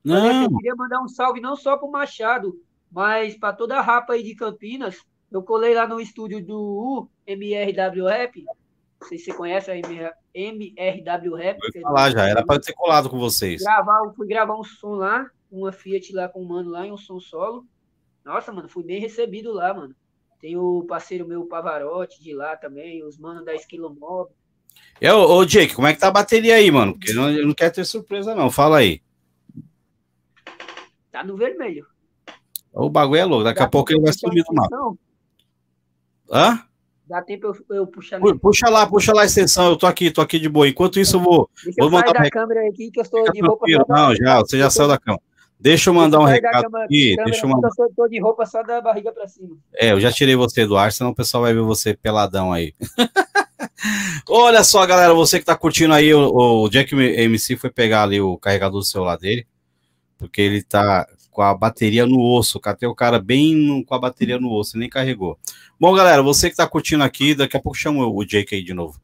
[0.04, 0.44] Não.
[0.44, 2.54] Eu queria mandar um salve não só pro Machado,
[2.90, 4.98] mas para toda a rapa aí de Campinas.
[5.30, 8.44] Eu colei lá no estúdio do MRW Rap.
[9.00, 9.76] Não sei se você conhece a
[10.34, 11.58] MRW Rap.
[11.74, 13.62] Vou falar já, era para ter colado com vocês.
[13.62, 16.96] Gravar, fui gravar um som lá, uma Fiat lá com o mano lá, em um
[16.96, 17.64] som solo.
[18.24, 19.94] Nossa, mano, fui bem recebido lá, mano.
[20.40, 24.30] Tem o parceiro meu, Pavarotti, de lá também, os manos da Esquilo Mob.
[25.00, 26.92] Eu, ô, Jake, como é que tá a bateria aí, mano?
[26.94, 28.50] Porque eu não, eu não quero ter surpresa, não.
[28.50, 29.02] Fala aí.
[31.10, 31.86] Tá no vermelho.
[32.72, 33.44] O bagulho é louco.
[33.44, 34.96] Daqui Dá a pouco ele vai sumir do mapa.
[36.32, 36.64] Hã?
[37.06, 38.20] Dá tempo eu, eu puxar.
[38.40, 39.70] Puxa lá, puxa lá a extensão.
[39.70, 40.68] Eu tô aqui, tô aqui de boa.
[40.68, 41.50] Enquanto isso, eu vou.
[41.64, 43.66] Deixa vou mandar da câmera aqui que eu estou de roupa.
[43.88, 45.18] Não, já, você já saiu da cama.
[45.58, 47.16] Deixa eu mandar um recado cama, aqui.
[47.16, 47.68] Câmera, deixa eu mandar.
[47.76, 49.56] Eu tô de roupa só da barriga para cima.
[49.74, 52.74] É, eu já tirei você do ar, senão o pessoal vai ver você peladão aí.
[54.28, 58.20] Olha só, galera, você que tá curtindo aí, o, o Jack MC foi pegar ali
[58.20, 59.46] o carregador do celular dele,
[60.20, 62.60] porque ele tá com a bateria no osso.
[62.60, 65.38] Catei o cara bem no, com a bateria no osso, nem carregou.
[65.80, 68.74] Bom, galera, você que tá curtindo aqui, daqui a pouco chamo o Jake aí de
[68.74, 69.00] novo.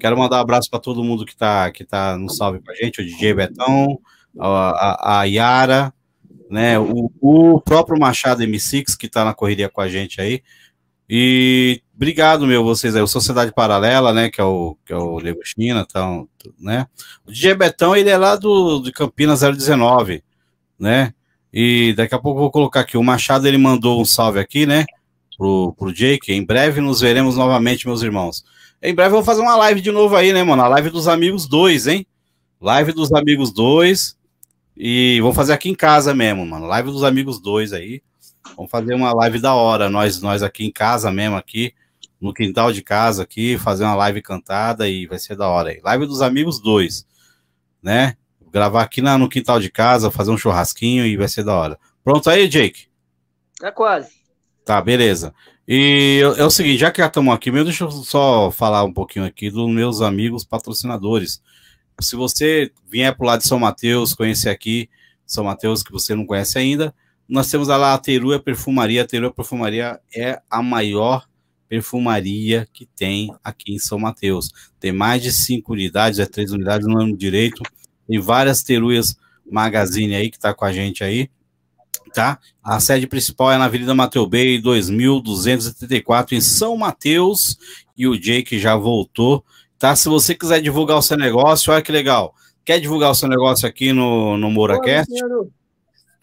[0.00, 2.74] Quero mandar um abraço para todo mundo que tá, que tá no salve com a
[2.74, 4.00] gente, o DJ Betão,
[4.38, 5.94] a, a, a Yara,
[6.50, 6.78] né?
[6.78, 10.42] O, o próprio Machado M6, que está na correria com a gente aí.
[11.08, 13.02] E obrigado, meu, vocês aí.
[13.02, 14.30] O Sociedade Paralela, né?
[14.30, 16.86] Que é o, que é o Lego China, então, né?
[17.24, 20.24] O DJ Betão, ele é lá do, de Campinas 019,
[20.78, 21.12] né?
[21.52, 22.96] E daqui a pouco eu vou colocar aqui.
[22.96, 24.84] O Machado, ele mandou um salve aqui, né?
[25.36, 26.32] Pro, pro Jake.
[26.32, 28.44] Em breve nos veremos novamente, meus irmãos.
[28.82, 30.62] Em breve eu vou fazer uma live de novo aí, né, mano?
[30.62, 32.06] A live dos amigos 2, hein?
[32.60, 34.16] Live dos amigos 2.
[34.76, 36.66] E vamos fazer aqui em casa mesmo, mano.
[36.66, 38.02] Live dos amigos dois aí.
[38.54, 41.74] Vamos fazer uma live da hora, nós, nós aqui em casa mesmo, aqui,
[42.20, 45.80] no quintal de casa aqui, fazer uma live cantada e vai ser da hora aí.
[45.82, 47.06] Live dos amigos dois,
[47.82, 48.16] né?
[48.52, 51.78] Gravar aqui na, no quintal de casa, fazer um churrasquinho e vai ser da hora.
[52.02, 52.86] Pronto aí, Jake?
[53.58, 54.10] Tá quase.
[54.64, 55.34] Tá, beleza.
[55.68, 58.92] E é o seguinte, já que já estamos aqui, meu, deixa eu só falar um
[58.92, 61.40] pouquinho aqui dos meus amigos patrocinadores
[62.00, 64.88] se você vier para o lado de São Mateus, conhecer aqui
[65.26, 66.94] São Mateus, que você não conhece ainda,
[67.28, 69.02] nós temos lá a Teruia Perfumaria.
[69.02, 71.26] A Teruia Perfumaria é a maior
[71.68, 74.50] perfumaria que tem aqui em São Mateus.
[74.78, 77.62] Tem mais de cinco unidades, é três unidades, no ano direito.
[78.06, 79.16] Tem várias Teruias
[79.50, 81.30] Magazine aí que está com a gente aí,
[82.12, 82.38] tá?
[82.62, 87.58] A sede principal é na Avenida Mateu Bay, 2274, em São Mateus.
[87.96, 89.44] E o Jake já voltou
[89.78, 89.94] tá?
[89.94, 92.34] Se você quiser divulgar o seu negócio, olha que legal.
[92.64, 95.12] Quer divulgar o seu negócio aqui no, no MouraCast?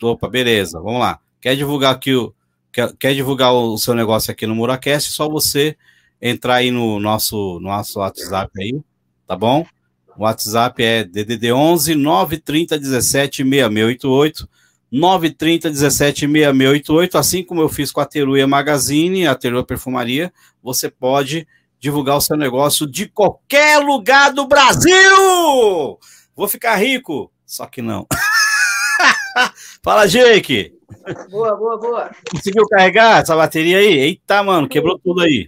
[0.01, 1.19] Opa, beleza, vamos lá.
[1.39, 2.33] Quer divulgar aqui o
[2.71, 5.77] quer, quer divulgar o seu negócio aqui no MouraCast, só você
[6.21, 8.81] entrar aí no nosso nosso WhatsApp aí,
[9.25, 9.65] tá bom?
[10.17, 14.49] O WhatsApp é DDD 11 930 17 6688
[14.93, 20.87] 930 17 6688, assim como eu fiz com a Teruia Magazine, a Teruia Perfumaria, você
[20.87, 21.47] pode
[21.79, 25.97] divulgar o seu negócio de qualquer lugar do Brasil.
[26.35, 28.05] Vou ficar rico, só que não.
[29.83, 30.77] Fala, Jake.
[31.31, 32.11] Boa, boa, boa.
[32.31, 33.97] Conseguiu carregar essa bateria aí?
[33.97, 35.47] Eita, mano, quebrou tudo aí.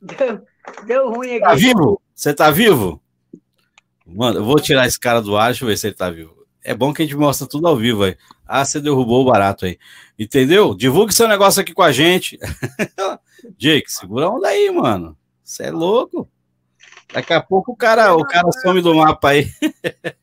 [0.00, 0.40] Deu,
[0.86, 1.40] deu ruim aqui.
[1.40, 2.02] Tá vivo?
[2.14, 3.02] Você tá vivo?
[4.14, 6.34] Mano, eu vou tirar esse cara do ar, deixa eu ver se ele tá vivo.
[6.62, 8.16] É bom que a gente mostra tudo ao vivo aí.
[8.46, 9.78] Ah, você derrubou o barato aí.
[10.18, 10.74] Entendeu?
[10.74, 12.38] Divulgue seu negócio aqui com a gente.
[13.56, 15.16] Jake, segura a onda aí, mano.
[15.42, 16.28] Você é louco?
[17.12, 19.50] Daqui a pouco o cara, o cara some do mapa aí.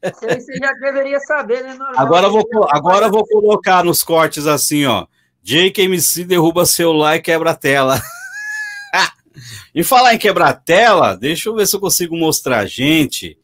[0.02, 1.74] Você já deveria saber, né?
[1.74, 5.06] Normal, agora vou, agora vou colocar nos cortes assim, ó.
[5.44, 8.02] Jake MC derruba celular e quebra a tela.
[9.76, 12.66] e falar em quebrar a tela, deixa eu ver se eu consigo mostrar.
[12.66, 13.38] Gente,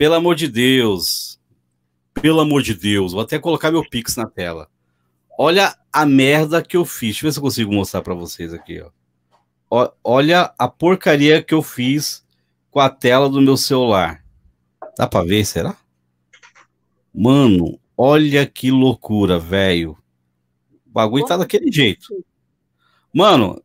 [0.00, 1.38] pelo amor de Deus.
[2.14, 3.12] Pelo amor de Deus.
[3.12, 4.66] Vou até colocar meu Pix na tela.
[5.38, 7.10] Olha a merda que eu fiz.
[7.10, 8.90] Deixa eu ver se eu consigo mostrar para vocês aqui, ó
[10.02, 12.26] olha a porcaria que eu fiz
[12.70, 14.24] com a tela do meu celular.
[14.98, 15.76] Dá para ver, será?
[17.14, 19.96] Mano, olha que loucura, velho.
[20.86, 22.08] O bagulho tá daquele jeito.
[23.14, 23.62] Mano,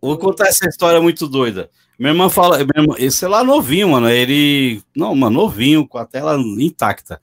[0.00, 1.70] vou contar essa história muito doida.
[2.00, 6.06] Minha irmã fala, minha irmã, esse celular novinho, mano, ele, não, mano, novinho, com a
[6.06, 7.20] tela intacta.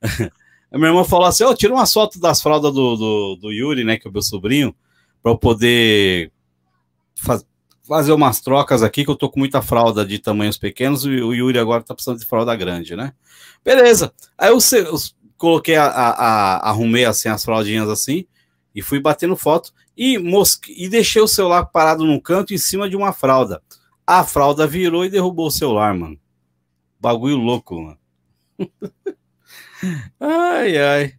[0.72, 3.52] A minha irmã falou assim, ó, oh, tira uma foto das fraldas do, do, do
[3.52, 4.74] Yuri, né, que é o meu sobrinho,
[5.22, 6.32] para eu poder
[7.14, 7.44] faz,
[7.86, 11.34] fazer umas trocas aqui, que eu tô com muita fralda de tamanhos pequenos e o
[11.34, 13.12] Yuri agora tá precisando de fralda grande, né?
[13.62, 14.14] Beleza.
[14.38, 14.96] Aí eu, eu
[15.36, 18.24] coloquei a, a, a, arrumei assim as fraldinhas assim
[18.74, 22.88] e fui batendo foto e mosque, e deixei o celular parado num canto em cima
[22.88, 23.62] de uma fralda.
[24.06, 26.18] A fralda virou e derrubou o celular, mano.
[27.00, 27.98] Bagulho louco, mano.
[30.20, 31.14] ai, ai.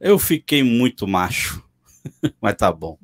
[0.00, 1.62] Eu fiquei muito macho.
[2.40, 2.98] Mas tá bom.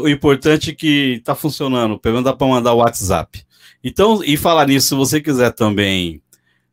[0.00, 1.98] O importante é que tá funcionando.
[1.98, 3.44] Pelo menos dá para mandar o WhatsApp.
[3.82, 6.22] Então, e falar nisso, se você quiser também,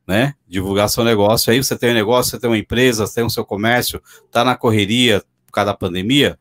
[0.07, 3.23] né, divulgar seu negócio, aí você tem um negócio, você tem uma empresa, você tem
[3.23, 6.37] o seu comércio, tá na correria por causa da pandemia,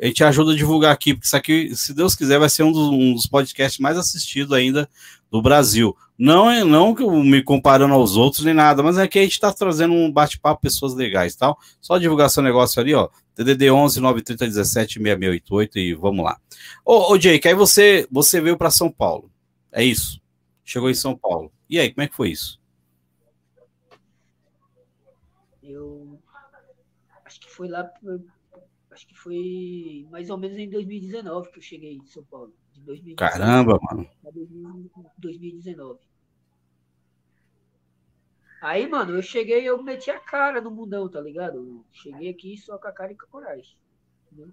[0.00, 2.72] a gente ajuda a divulgar aqui, porque isso aqui, se Deus quiser, vai ser um
[2.72, 4.88] dos, um dos podcasts mais assistidos ainda
[5.30, 5.94] do Brasil.
[6.18, 9.52] Não é não me comparando aos outros nem nada, mas é que a gente está
[9.52, 11.58] trazendo um bate-papo, pessoas legais, tal.
[11.80, 13.08] Só divulgar seu negócio ali, ó.
[13.34, 16.38] TDD 11 930 17 6688 e vamos lá.
[16.84, 19.30] Ô, ô Jake, aí você, você veio para São Paulo.
[19.70, 20.20] É isso?
[20.64, 21.52] Chegou em São Paulo.
[21.68, 22.58] E aí, como é que foi isso?
[25.62, 26.18] Eu
[27.24, 27.88] acho que foi lá
[29.22, 32.54] foi mais ou menos em 2019 que eu cheguei em São Paulo.
[32.72, 34.08] De 2019, Caramba, mano.
[35.18, 36.00] 2019.
[38.62, 41.56] Aí, mano, eu cheguei eu meti a cara no mundão, tá ligado?
[41.56, 43.76] Eu cheguei aqui só com a cara e com a coragem.
[44.26, 44.52] Entendeu?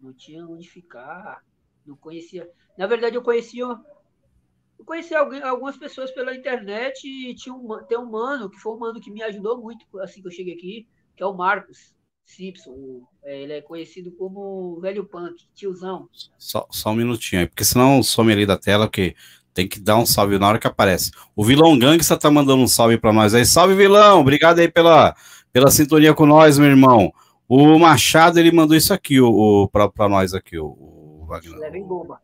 [0.00, 1.44] Não tinha onde ficar,
[1.84, 2.50] não conhecia.
[2.78, 3.64] Na verdade, eu conhecia.
[3.64, 8.74] Eu conheci alguém, algumas pessoas pela internet e tinha um, tem um mano, que foi
[8.74, 11.94] um mano que me ajudou muito assim que eu cheguei aqui, que é o Marcos.
[12.36, 13.02] Simpson.
[13.24, 16.08] É, ele é conhecido como velho punk, tiozão.
[16.38, 19.14] Só, só um minutinho aí, porque senão some ali da tela, porque
[19.52, 21.10] tem que dar um salve na hora que aparece.
[21.34, 23.44] O vilão Gangsta tá mandando um salve para nós aí.
[23.44, 24.20] Salve, vilão!
[24.20, 25.14] Obrigado aí pela,
[25.52, 27.12] pela sintonia com nós, meu irmão.
[27.48, 31.58] O Machado, ele mandou isso aqui, o, o para nós aqui, o, o Wagner.
[31.58, 32.20] Leva em bomba.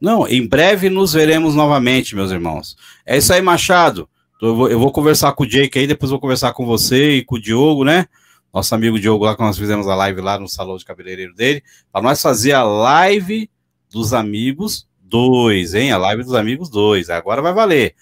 [0.00, 2.76] Não, em breve nos veremos novamente, meus irmãos.
[3.04, 4.08] É isso aí, Machado.
[4.40, 7.24] Eu vou, eu vou conversar com o Jake aí, depois vou conversar com você e
[7.24, 8.06] com o Diogo, né?
[8.54, 11.62] Nosso amigo Diogo lá, que nós fizemos a live lá no salão de cabeleireiro dele,
[11.90, 13.50] para nós fazer a live
[13.90, 15.90] dos amigos 2, hein?
[15.90, 17.10] A live dos amigos 2.
[17.10, 17.96] Agora vai valer.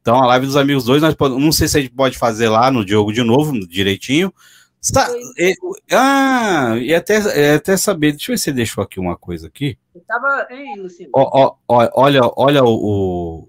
[0.00, 2.48] Então, a live dos amigos 2, nós podemos, não sei se a gente pode fazer
[2.48, 4.32] lá no Diogo de novo, direitinho.
[4.80, 5.52] Está, é,
[5.92, 9.76] ah, e até, é, até saber, deixa eu ver se deixou aqui uma coisa aqui.
[9.94, 11.10] Eu tava, hein, Luciano?
[11.14, 13.48] Ó, ó, olha, olha o, o, o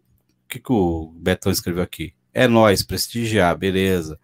[0.49, 2.13] que, que o Betão escreveu aqui.
[2.33, 4.19] É nós, prestigiar, beleza.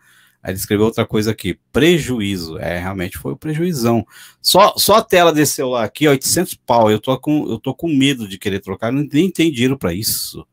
[0.46, 2.60] Aí ele escreveu outra coisa aqui, prejuízo.
[2.60, 4.06] É, realmente foi o prejuizão.
[4.40, 6.92] Só, só a tela desse celular aqui, 800 pau.
[6.92, 10.46] Eu tô com, eu tô com medo de querer trocar, nem tem dinheiro para isso.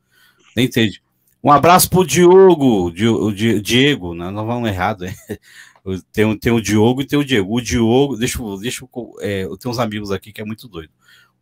[0.57, 1.03] Nem entende.
[1.45, 5.15] Um abraço pro Diogo, o Diego, não, não vamos errado, hein?
[6.13, 7.57] Tem, tem o Diogo e tem o Diego.
[7.57, 8.87] O Diogo, deixa, deixa
[9.19, 10.93] é, eu tenho uns amigos aqui que é muito doido.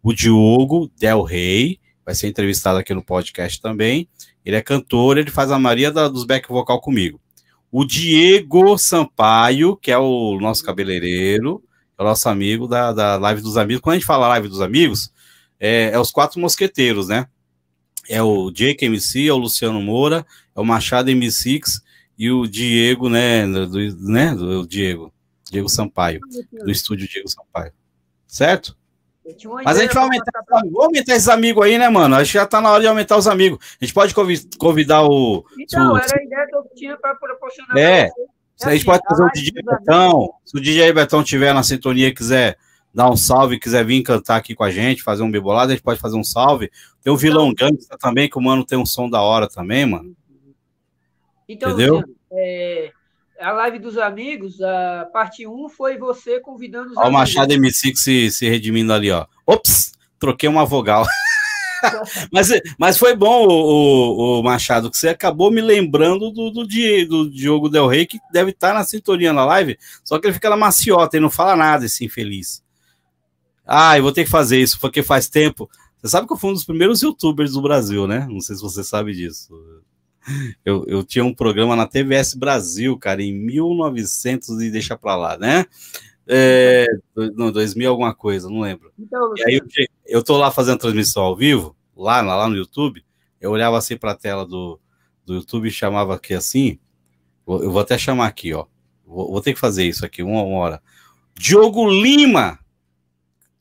[0.02, 4.08] O Diogo Del Rey vai ser entrevistado aqui no podcast também.
[4.42, 7.20] Ele é cantor, ele faz a maioria da, dos back vocal comigo
[7.70, 11.62] o Diego Sampaio, que é o nosso cabeleireiro,
[11.96, 13.80] é o nosso amigo da, da Live dos Amigos.
[13.80, 15.12] Quando a gente fala Live dos Amigos,
[15.58, 17.26] é, é os quatro mosqueteiros, né?
[18.08, 21.80] É o Jake MC, é o Luciano Moura, é o Machado MC6
[22.18, 23.46] e o Diego, né?
[23.46, 23.78] Do,
[24.08, 25.12] né, do Diego,
[25.50, 26.20] Diego Sampaio,
[26.64, 27.72] do estúdio Diego Sampaio.
[28.26, 28.76] Certo?
[29.64, 32.16] Mas a gente vai aumentar, vamos aumentar esses amigos aí, né, mano?
[32.16, 33.58] Acho que já tá na hora de aumentar os amigos.
[33.80, 34.14] A gente pode
[34.58, 35.44] convidar o.
[35.58, 37.76] Então, o, era a ideia que eu tinha para proporcionar.
[37.76, 38.08] É.
[38.58, 40.34] Pra a gente pode fazer o DJ Betão.
[40.44, 42.58] Se o DJ Betão tiver na sintonia e quiser
[42.92, 45.84] dar um salve, quiser vir cantar aqui com a gente, fazer um bibolado, a gente
[45.84, 46.70] pode fazer um salve.
[47.02, 49.86] Tem o Vilão então, Gangsta também, que o mano tem um som da hora também,
[49.86, 50.14] mano.
[51.48, 52.04] Então, Entendeu?
[52.32, 52.92] é,
[53.40, 57.96] a live dos amigos, a parte 1 foi você convidando os Ó, o Machado MC
[57.96, 59.26] se, se redimindo ali, ó.
[59.46, 61.06] Ops, troquei uma vogal.
[62.30, 62.48] mas,
[62.78, 67.68] mas foi bom, o, o, Machado, que você acabou me lembrando do, do, do Diogo
[67.68, 71.16] Del Rey, que deve estar na sintonia na live, só que ele fica na maciota
[71.16, 72.62] e não fala nada, esse infeliz.
[73.66, 75.70] Ah, eu vou ter que fazer isso, porque faz tempo.
[76.00, 78.26] Você sabe que eu fui um dos primeiros youtubers do Brasil, né?
[78.28, 79.48] Não sei se você sabe disso.
[80.64, 85.38] Eu, eu tinha um programa na TVS Brasil, cara, em 1900 e deixa pra lá,
[85.38, 85.64] né?
[86.26, 86.86] É,
[87.34, 88.92] não, 2000 alguma coisa, não lembro.
[88.98, 89.66] Então, e aí eu,
[90.06, 93.04] eu tô lá fazendo transmissão ao vivo, lá, lá no YouTube,
[93.40, 94.78] eu olhava assim pra tela do,
[95.24, 96.78] do YouTube e chamava aqui assim,
[97.46, 98.66] eu vou até chamar aqui, ó,
[99.04, 100.82] vou, vou ter que fazer isso aqui, uma, uma hora.
[101.34, 102.60] Diogo Lima,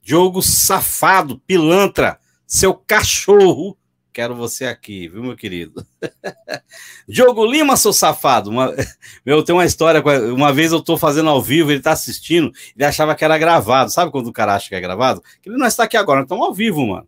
[0.01, 3.77] Diogo safado, pilantra, seu cachorro,
[4.19, 5.81] Quero você aqui, viu, meu querido?
[7.07, 8.49] Diogo Lima, seu safado.
[8.49, 8.75] Uma,
[9.25, 10.03] meu, tem uma história.
[10.33, 13.89] Uma vez eu tô fazendo ao vivo, ele tá assistindo, ele achava que era gravado.
[13.89, 15.23] Sabe quando o cara acha que é gravado?
[15.41, 17.07] Que ele não está aqui agora, estamos ao vivo, mano.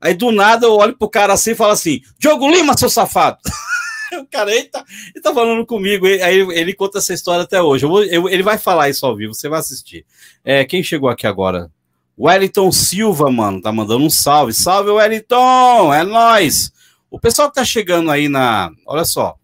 [0.00, 3.38] Aí do nada eu olho pro cara assim e falo assim: Diogo Lima, seu safado.
[4.20, 7.84] o cara, ele tá, ele tá falando comigo, aí ele, conta essa história até hoje.
[7.84, 10.04] Eu vou, eu, ele vai falar isso ao vivo, você vai assistir.
[10.44, 11.70] É, quem chegou aqui agora?
[12.18, 14.52] Wellington Silva, mano, tá mandando um salve.
[14.52, 15.92] Salve, Wellington!
[15.92, 16.72] É nós.
[17.10, 18.70] O pessoal que tá chegando aí na.
[18.86, 19.36] Olha só.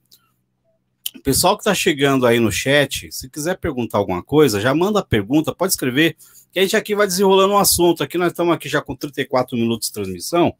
[1.14, 5.00] O pessoal que tá chegando aí no chat, se quiser perguntar alguma coisa, já manda
[5.00, 6.16] a pergunta, pode escrever,
[6.52, 8.02] que a gente aqui vai desenrolando um assunto.
[8.02, 10.54] Aqui nós estamos aqui já com 34 minutos de transmissão.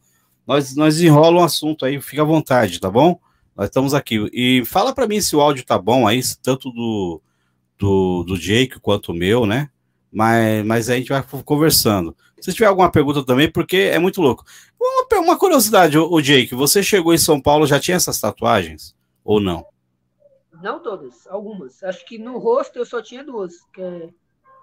[0.47, 3.19] Nós, nós desenrola um assunto aí, fica à vontade, tá bom?
[3.57, 4.29] Nós estamos aqui.
[4.33, 7.23] E fala para mim se o áudio tá bom aí, tanto do,
[7.79, 9.71] do, do Jake quanto o meu, né?
[10.13, 12.17] Mas, mas a gente vai conversando.
[12.41, 14.45] Se tiver alguma pergunta também, porque é muito louco.
[14.81, 18.97] Uma, uma curiosidade, o Jake, você chegou em São Paulo, já tinha essas tatuagens?
[19.23, 19.65] Ou não?
[20.63, 21.83] Não todas, algumas.
[21.83, 23.55] Acho que no rosto eu só tinha duas.
[23.79, 24.09] É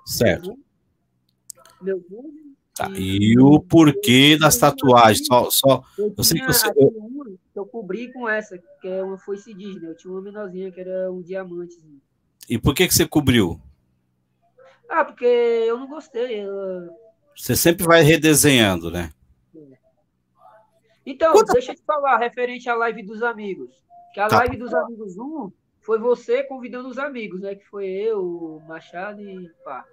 [0.05, 0.57] certo.
[1.81, 2.03] Meu
[2.77, 5.25] Tá, e, e o porquê das tatuagens?
[5.25, 6.67] Só, só, eu, eu sei que você.
[6.75, 7.39] Eu...
[7.55, 9.89] eu cobri com essa, que é uma foice Disney.
[9.89, 11.75] Eu tinha uma menorzinha que era um diamante.
[12.47, 13.59] E por que, que você cobriu?
[14.89, 16.45] Ah, porque eu não gostei.
[16.45, 16.89] Eu...
[17.35, 19.11] Você sempre vai redesenhando, né?
[21.05, 23.73] Então, deixa eu te falar, referente à live dos amigos.
[24.13, 24.39] Que a tá.
[24.39, 27.55] live dos amigos 1 foi você convidando os amigos, né?
[27.55, 29.85] Que foi eu, o Machado e pá.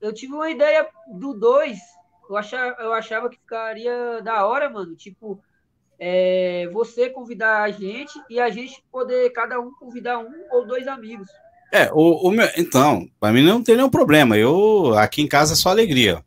[0.00, 1.78] Eu tive uma ideia do 2.
[2.28, 4.96] Eu achava, eu achava que ficaria da hora, mano.
[4.96, 5.40] Tipo,
[5.98, 10.88] é, você convidar a gente e a gente poder, cada um, convidar um ou dois
[10.88, 11.28] amigos.
[11.72, 14.36] É, o, o meu, então, para mim não tem nenhum problema.
[14.36, 16.24] Eu aqui em casa é só alegria.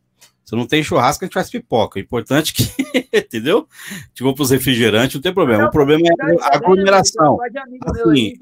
[0.50, 2.00] Se não tem churrasco, a gente faz pipoca.
[2.00, 3.68] O importante é que, entendeu?
[4.16, 5.62] Tipo, para os refrigerantes, não tem problema.
[5.62, 7.38] Não, o problema é a aglomeração.
[7.86, 8.34] Assim,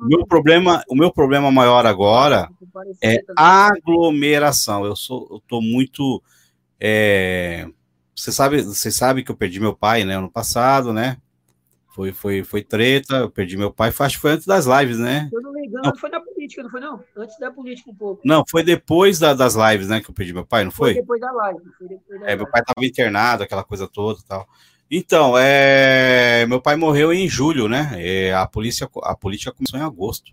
[0.00, 2.48] meu problema, o meu problema maior agora
[3.00, 4.84] é aglomeração.
[4.84, 6.20] Eu sou, eu tô muito.
[6.80, 7.68] É,
[8.12, 11.16] você sabe, você sabe que eu perdi meu pai, né, ano passado, né?
[11.94, 15.26] Foi, foi, foi treta, eu perdi meu pai, acho que foi antes das lives, né?
[15.28, 15.96] Se eu não me engano, não.
[15.96, 17.04] foi na política, não foi não?
[17.14, 18.22] Antes da política um pouco.
[18.24, 20.94] Não, foi depois da, das lives, né, que eu perdi meu pai, não foi?
[20.94, 21.60] Foi depois da live.
[21.80, 22.36] Depois da é, live.
[22.36, 24.48] meu pai estava internado, aquela coisa toda e tal.
[24.90, 27.92] Então, é, meu pai morreu em julho, né?
[27.96, 30.32] É, a polícia, a política começou em agosto.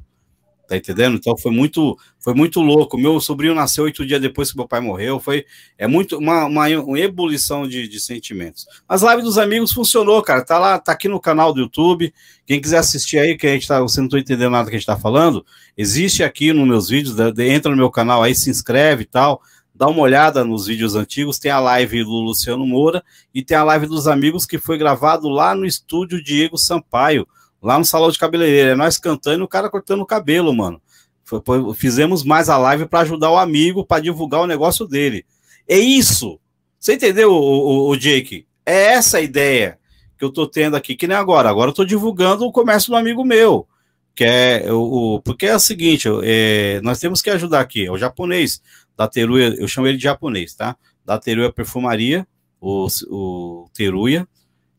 [0.69, 1.15] Tá entendendo?
[1.15, 2.95] Então foi muito, foi muito louco.
[2.95, 5.19] Meu sobrinho nasceu oito dias depois que meu pai morreu.
[5.19, 5.43] Foi
[5.79, 8.67] é muito uma, uma, uma ebulição de, de, sentimentos.
[8.87, 10.45] As lives dos amigos funcionou, cara.
[10.45, 12.13] Tá lá, tá aqui no canal do YouTube.
[12.45, 14.77] Quem quiser assistir aí, que a gente tá, você não tô entendendo nada que a
[14.77, 15.43] gente tá falando,
[15.75, 17.15] existe aqui nos meus vídeos.
[17.39, 19.41] Entra no meu canal aí, se inscreve e tal.
[19.73, 21.39] Dá uma olhada nos vídeos antigos.
[21.39, 23.03] Tem a live do Luciano Moura
[23.33, 27.27] e tem a live dos amigos que foi gravado lá no estúdio Diego Sampaio
[27.61, 28.71] lá no salão de cabeleireiro.
[28.71, 30.81] É nós cantando e o cara cortando o cabelo, mano.
[31.23, 35.25] Foi, foi, fizemos mais a live para ajudar o amigo, para divulgar o negócio dele.
[35.67, 36.39] É isso.
[36.79, 38.47] Você entendeu, o, o, o, Jake?
[38.65, 39.77] É essa a ideia
[40.17, 41.49] que eu tô tendo aqui, que nem agora.
[41.49, 43.67] Agora eu tô divulgando o comércio do amigo meu.
[44.15, 47.85] Que é o, o porque é o seguinte, é, nós temos que ajudar aqui.
[47.85, 48.61] É o japonês
[48.97, 50.75] da Teruya, eu chamo ele de japonês, tá?
[51.05, 52.27] Da Teruya Perfumaria,
[52.59, 54.27] o, o Teruya,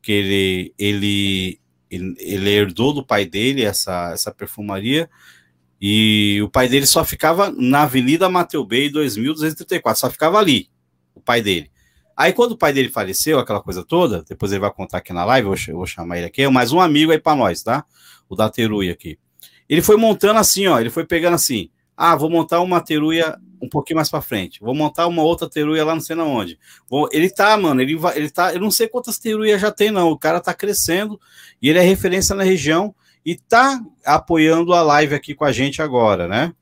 [0.01, 1.60] que ele, ele
[1.91, 5.09] ele, herdou do pai dele essa, essa perfumaria
[5.79, 10.69] e o pai dele só ficava na Avenida Mateu Bay 2234, só ficava ali,
[11.13, 11.69] o pai dele.
[12.15, 15.25] Aí quando o pai dele faleceu, aquela coisa toda, depois ele vai contar aqui na
[15.25, 17.83] live, eu vou, vou chamar ele aqui, mais um amigo aí para nós, tá?
[18.29, 19.17] O da Teruia aqui.
[19.67, 23.69] Ele foi montando assim, ó, ele foi pegando assim, ah, vou montar uma teruia um
[23.69, 24.59] pouquinho mais para frente.
[24.59, 26.57] Vou montar uma outra teruia lá não sei na onde.
[26.89, 29.91] Vou, ele tá, mano, ele vai, ele tá, eu não sei quantas teruias já tem
[29.91, 30.09] não.
[30.09, 31.19] O cara tá crescendo
[31.61, 32.95] e ele é referência na região
[33.25, 36.53] e tá apoiando a live aqui com a gente agora, né?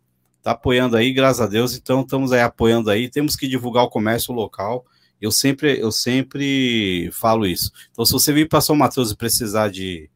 [0.41, 1.76] Tá apoiando aí, graças a Deus.
[1.76, 3.10] Então estamos aí apoiando aí.
[3.10, 4.86] Temos que divulgar o comércio local.
[5.22, 7.72] Eu sempre, eu sempre falo isso.
[7.91, 10.10] Então se você vir para São Mateus e precisar de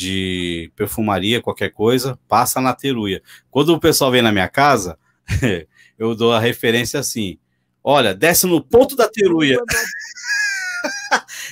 [0.00, 3.22] de perfumaria, qualquer coisa, passa na teruia.
[3.50, 4.98] Quando o pessoal vem na minha casa,
[6.00, 7.38] eu dou a referência assim:
[7.84, 9.58] olha, desce no ponto da teruia.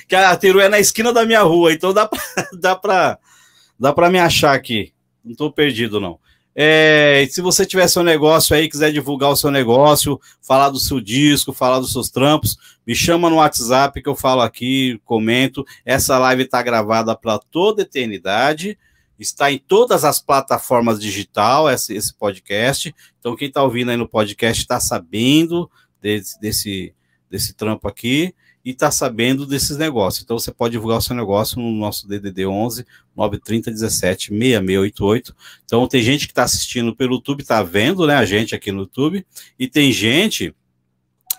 [0.07, 2.19] que a teruia é na esquina da minha rua, então dá pra,
[2.59, 3.19] dá pra,
[3.79, 4.91] dá pra me achar aqui.
[5.23, 6.19] Não tô perdido, não.
[6.55, 10.99] É, se você tiver seu negócio aí, quiser divulgar o seu negócio, falar do seu
[10.99, 15.63] disco, falar dos seus trampos, me chama no WhatsApp que eu falo aqui, comento.
[15.85, 18.77] Essa live está gravada para toda eternidade,
[19.19, 22.93] está em todas as plataformas digital, esse, esse podcast.
[23.19, 25.69] Então, quem está ouvindo aí no podcast está sabendo
[26.01, 26.93] desse, desse,
[27.29, 30.23] desse trampo aqui e está sabendo desses negócios.
[30.23, 35.35] Então você pode divulgar o seu negócio no nosso DDD 11 930 17 6688.
[35.65, 38.81] Então tem gente que está assistindo pelo YouTube, está vendo, né, a gente aqui no
[38.81, 39.25] YouTube,
[39.57, 40.53] e tem gente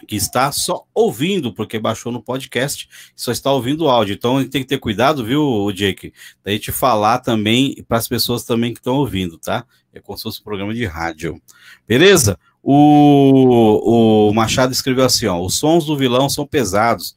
[0.07, 4.15] que está só ouvindo, porque baixou no podcast, só está ouvindo o áudio.
[4.15, 6.13] Então a gente tem que ter cuidado, viu, Jake?
[6.45, 9.65] Da gente falar também para as pessoas também que estão ouvindo, tá?
[9.93, 11.41] É como se fosse um programa de rádio.
[11.87, 12.39] Beleza?
[12.63, 17.17] O, o Machado escreveu assim: ó, os sons do vilão são pesados.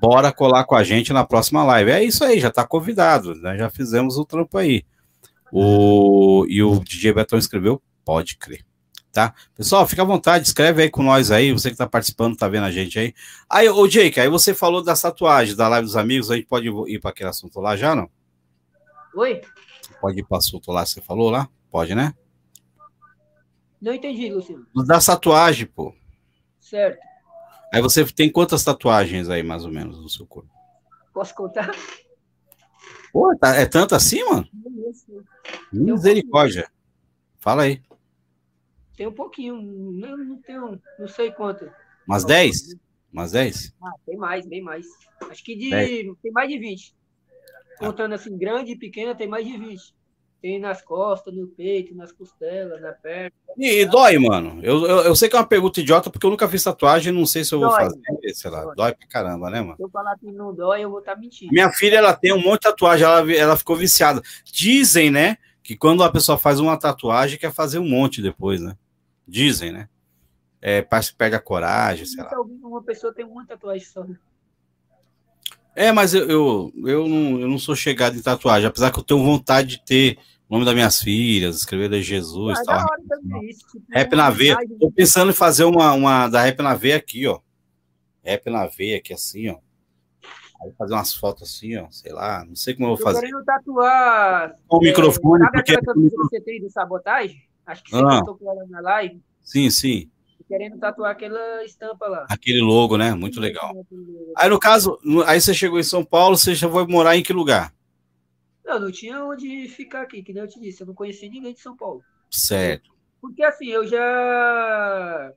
[0.00, 1.90] Bora colar com a gente na próxima live.
[1.90, 3.56] É isso aí, já está convidado, né?
[3.56, 4.84] Já fizemos o trampo aí.
[5.52, 8.64] O, e o DJ Betão escreveu: pode crer
[9.14, 9.32] tá?
[9.54, 12.64] Pessoal, fica à vontade, escreve aí com nós aí, você que tá participando, tá vendo
[12.64, 13.14] a gente aí.
[13.48, 16.68] Aí, ô Jake, aí você falou das tatuagens, da live dos amigos, a gente pode
[16.88, 18.10] ir para aquele assunto lá já, não?
[19.14, 19.40] Oi?
[20.00, 21.48] Pode ir para o assunto lá, você falou lá?
[21.70, 22.12] Pode, né?
[23.80, 24.66] Não entendi, Luciano.
[24.84, 25.94] Da tatuagem, pô.
[26.58, 26.98] Certo.
[27.72, 30.50] Aí você tem quantas tatuagens aí, mais ou menos, no seu corpo?
[31.12, 31.70] Posso contar?
[33.12, 34.48] Pô, tá, é tanto assim, mano?
[35.72, 36.68] Misericórdia.
[37.38, 37.80] Fala aí.
[38.96, 41.68] Tem um pouquinho, não, não tenho, não sei quanto.
[42.06, 42.76] Umas 10?
[43.12, 43.74] Umas 10?
[43.82, 44.86] Ah, tem mais, bem mais.
[45.30, 45.70] Acho que de,
[46.22, 46.94] tem mais de 20.
[47.78, 49.94] Contando assim, grande e pequena, tem mais de 20.
[50.40, 53.32] Tem nas costas, no peito, nas costelas, na perna.
[53.56, 54.60] E, e dói, mano.
[54.62, 57.24] Eu, eu, eu, sei que é uma pergunta idiota, porque eu nunca fiz tatuagem, não
[57.24, 58.62] sei se eu vou dói, fazer, sei lá.
[58.62, 58.74] Dói.
[58.76, 59.76] dói pra caramba, né, mano?
[59.76, 61.50] Se eu falar que não dói, eu vou estar tá mentindo.
[61.50, 64.20] Minha filha, ela tem um monte de tatuagem, ela, ela ficou viciada.
[64.44, 68.76] Dizem, né, que quando a pessoa faz uma tatuagem, quer fazer um monte depois, né?
[69.26, 69.88] Dizem, né?
[70.60, 72.30] É, parece que perde a coragem, sei lá.
[72.40, 74.02] Uma pessoa tem uma tatuagem só.
[74.02, 74.16] Né?
[75.76, 79.02] É, mas eu, eu, eu, não, eu não sou chegado em tatuagem, apesar que eu
[79.02, 80.18] tenho vontade de ter
[80.48, 82.86] o nome das minhas filhas, escrever de Jesus e tal.
[82.86, 84.56] Tipo, rap na veia.
[84.78, 87.40] Tô pensando em fazer uma, uma da rap na veia aqui, ó.
[88.22, 89.58] Rap na veia aqui, assim, ó.
[90.62, 93.18] Aí fazer umas fotos assim, ó, sei lá, não sei como eu vou fazer.
[93.18, 94.56] Eu querendo tatuar.
[94.66, 95.74] Com o é, microfone, porque.
[95.74, 97.42] Sabe aquela que você tem de sabotagem?
[97.66, 98.22] Acho que você ah.
[98.42, 99.22] ela na live.
[99.42, 100.10] Sim, sim.
[100.46, 102.26] Querendo tatuar aquela estampa lá.
[102.28, 103.14] Aquele logo, né?
[103.14, 103.74] Muito legal.
[104.36, 107.32] Aí, no caso, aí você chegou em São Paulo, você já foi morar em que
[107.32, 107.74] lugar?
[108.64, 110.82] Não, não tinha onde ficar aqui, que nem eu te disse.
[110.82, 112.02] Eu não conheci ninguém de São Paulo.
[112.30, 112.90] Certo.
[113.20, 115.32] Porque assim, eu já.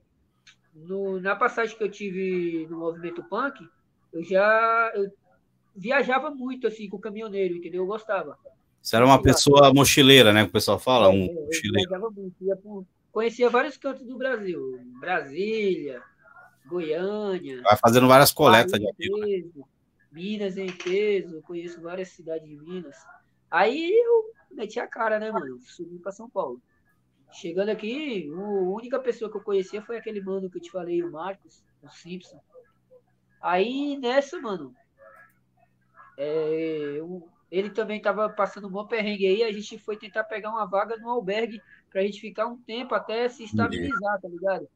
[0.74, 3.66] No, na passagem que eu tive no movimento punk,
[4.12, 5.10] eu já eu
[5.74, 7.82] viajava muito assim com o caminhoneiro, entendeu?
[7.82, 8.38] Eu gostava.
[8.82, 10.44] Você era uma pessoa mochileira, né?
[10.44, 12.12] Que o pessoal fala, um é, mochileiro.
[12.12, 14.80] Muito, conhecia vários cantos do Brasil.
[15.00, 16.02] Brasília,
[16.66, 17.62] Goiânia.
[17.62, 19.64] Vai fazendo várias coletas de amigo, né?
[20.10, 22.96] Minas em peso, conheço várias cidades de Minas.
[23.50, 25.60] Aí eu meti a cara, né, mano?
[25.60, 26.60] Subi para São Paulo.
[27.30, 31.02] Chegando aqui, a única pessoa que eu conhecia foi aquele mano que eu te falei,
[31.02, 32.40] o Marcos, o Simpson.
[33.40, 34.74] Aí nessa, mano,
[36.16, 39.42] é, eu ele também estava passando um bom perrengue aí.
[39.42, 42.94] A gente foi tentar pegar uma vaga no albergue para a gente ficar um tempo
[42.94, 44.68] até se estabilizar, tá ligado?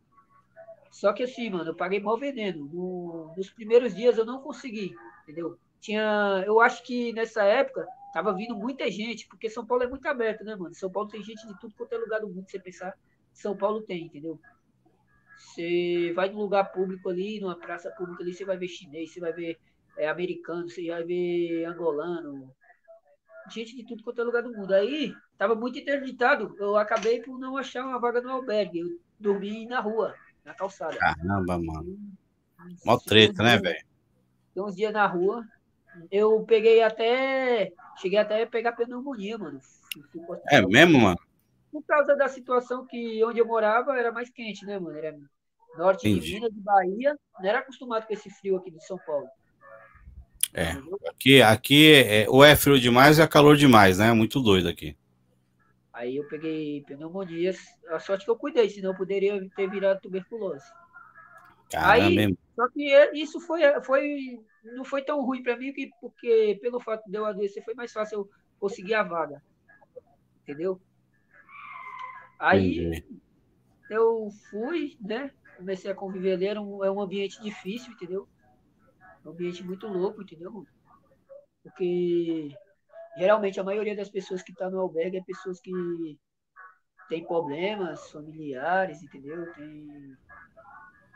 [0.91, 2.65] Só que assim, mano, eu paguei mal vendendo.
[2.67, 5.59] No, nos primeiros dias eu não consegui, entendeu?
[5.81, 10.07] Tinha, eu acho que nessa época tava vindo muita gente, porque São Paulo é muito
[10.07, 10.75] aberto, né, mano?
[10.75, 12.95] São Paulo tem gente de tudo quanto é lugar do mundo, você pensar.
[13.33, 14.39] São Paulo tem, entendeu?
[15.37, 19.21] Você vai num lugar público ali, numa praça pública ali, você vai ver chinês, você
[19.21, 19.59] vai ver
[19.97, 22.55] é, americano, você vai ver angolano,
[23.51, 24.73] gente de tudo quanto é lugar do mundo.
[24.75, 28.81] Aí, tava muito interditado, eu acabei por não achar uma vaga no albergue.
[28.81, 28.87] Eu
[29.19, 30.15] dormi na rua,
[30.45, 30.97] na calçada.
[30.97, 31.99] Caramba, mano.
[32.85, 33.85] Mó treta, né, velho?
[34.55, 35.45] Tem uns dias na rua.
[36.11, 37.73] Eu peguei até.
[38.01, 39.61] Cheguei até a pegar pneumonia, mano.
[40.49, 41.19] É mesmo, mano?
[41.71, 44.97] Por causa da situação que onde eu morava era mais quente, né, mano?
[44.97, 45.17] Era
[45.77, 46.27] norte Entendi.
[46.27, 47.19] de Minas, de Bahia.
[47.39, 49.27] Não era acostumado com esse frio aqui de São Paulo.
[50.55, 50.73] É,
[51.09, 54.13] aqui, aqui é, ou é frio demais ou é calor demais, né?
[54.13, 54.97] Muito doido aqui.
[55.93, 57.55] Aí eu peguei pneumonia,
[57.89, 60.65] a sorte que eu cuidei, senão eu poderia ter virado tuberculose.
[61.71, 66.81] Caramba, aí, só que isso foi, foi, não foi tão ruim para mim, porque pelo
[66.81, 69.43] fato de eu adoecer foi mais fácil eu conseguir a vaga.
[70.43, 70.81] Entendeu?
[72.39, 73.21] Aí Entendi.
[73.89, 75.31] eu fui, né?
[75.57, 78.29] Comecei a conviver ali, era um, é um ambiente difícil, entendeu?
[79.25, 80.67] É um ambiente muito louco, entendeu?
[81.63, 82.51] Porque
[83.17, 85.73] geralmente a maioria das pessoas que estão tá no albergue é pessoas que
[87.09, 89.53] têm problemas familiares, entendeu?
[89.53, 90.17] Tem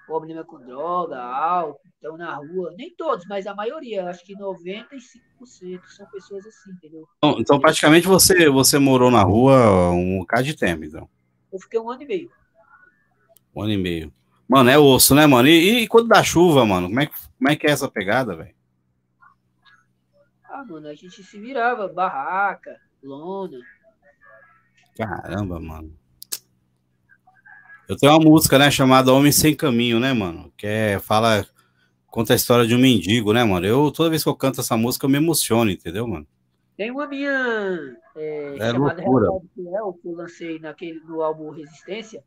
[0.07, 2.73] problema com droga, álcool, estão na rua.
[2.77, 7.07] Nem todos, mas a maioria, acho que 95% são pessoas assim, entendeu?
[7.19, 11.09] Então, então, praticamente você, você morou na rua um bocado de tempo, então.
[11.53, 12.31] Eu fiquei um ano e meio.
[13.55, 14.13] Um ano e meio.
[14.49, 15.49] Mano, é osso, né, mano?
[15.49, 18.55] E, e quando dá chuva, mano, como é, como é que é essa pegada, velho?
[20.45, 23.59] Ah, mano, a gente se virava, barraca, lona.
[24.97, 25.93] Caramba, mano.
[27.89, 30.53] Eu tenho uma música, né, chamada Homem Sem Caminho, né, mano?
[30.57, 31.47] Que é, fala,
[32.07, 33.67] conta a história de um mendigo, né, mano?
[33.67, 36.27] Eu, toda vez que eu canto essa música, eu me emociono, entendeu, mano?
[36.77, 39.29] Tem uma minha é, é chamada loucura.
[39.55, 42.25] Fiel, que eu lancei naquele, no álbum Resistência.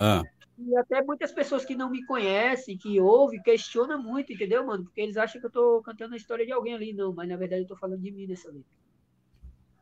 [0.00, 0.22] Ah.
[0.58, 4.84] E até muitas pessoas que não me conhecem, que ouvem, questionam muito, entendeu, mano?
[4.84, 7.12] Porque eles acham que eu tô cantando a história de alguém ali, não.
[7.12, 8.66] Mas na verdade eu tô falando de mim nessa letra.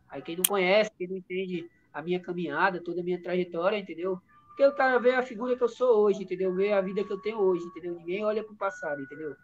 [0.08, 4.20] Aí quem não conhece, quem não entende a minha caminhada, toda a minha trajetória, entendeu?
[4.48, 6.54] Porque o cara vê a figura que eu sou hoje, entendeu?
[6.54, 7.94] Vê a vida que eu tenho hoje, entendeu?
[7.94, 9.34] Ninguém olha pro passado, entendeu?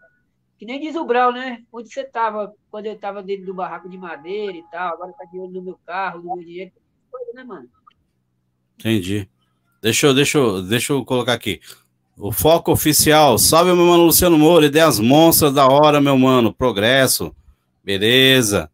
[0.58, 1.64] Que nem diz o Brau, né?
[1.72, 5.24] Onde você tava quando eu tava dentro do barraco de madeira e tal, agora tá
[5.24, 6.72] de olho no meu carro, no meu dinheiro.
[7.10, 7.68] Coisa, né, mano?
[8.78, 9.28] Entendi.
[9.82, 11.60] Deixa eu, deixa, eu, deixa eu colocar aqui.
[12.16, 13.36] O foco oficial.
[13.36, 14.66] Salve, meu mano Luciano Moura.
[14.66, 16.52] Ideias monstras da hora, meu mano.
[16.52, 17.34] Progresso.
[17.82, 18.70] Beleza.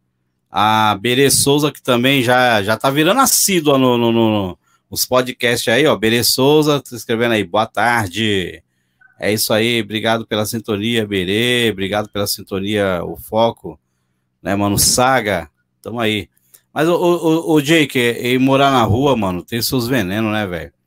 [0.51, 5.67] A Bere Souza, que também já, já tá virando assídua no, no, no, nos podcasts
[5.67, 5.95] aí, ó.
[5.95, 7.43] Bere Souza, tá escrevendo aí.
[7.43, 8.61] Boa tarde.
[9.19, 9.81] É isso aí.
[9.81, 11.71] Obrigado pela sintonia, Bere.
[11.71, 13.79] Obrigado pela sintonia, o foco.
[14.43, 14.77] Né, mano?
[14.77, 15.49] Saga.
[15.81, 16.29] Tamo aí.
[16.71, 20.78] Mas o, o, o Jake, e morar na rua, mano, tem seus venenos, né, velho?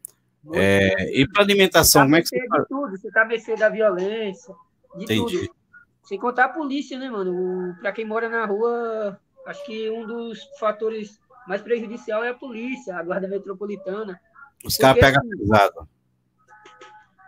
[0.52, 2.64] É, e para alimentação, como é que você faz?
[2.68, 4.54] tudo, você tá mexendo da violência,
[4.96, 5.46] de Entendi.
[5.46, 5.54] tudo.
[6.02, 7.76] Sem contar a polícia, né, mano?
[7.80, 12.96] Para quem mora na rua, acho que um dos fatores mais prejudicial é a polícia,
[12.96, 14.20] a guarda metropolitana.
[14.64, 15.88] Os caras pegam assim, pesado.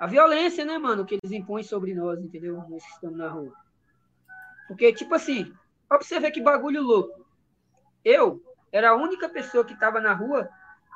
[0.01, 2.57] A violência, né, mano, que eles impõem sobre nós, entendeu?
[2.69, 3.53] Nós que estamos na rua.
[4.67, 5.53] Porque, tipo assim,
[6.21, 7.25] ver que bagulho louco.
[8.05, 8.43] Eu
[8.73, 10.49] era a única pessoa que estava na rua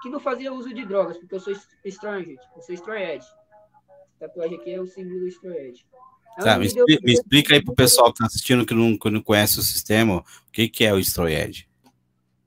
[0.03, 2.43] que não fazia uso de drogas, porque eu sou estranho, gente.
[2.55, 3.21] Eu sou estranho
[4.19, 5.73] Tatuagem aqui é o símbolo do estranho
[6.39, 9.21] Tá, me, explica, me explica aí pro pessoal que está assistindo que não, que não
[9.21, 11.69] conhece o sistema, o que, que é o Stroyed?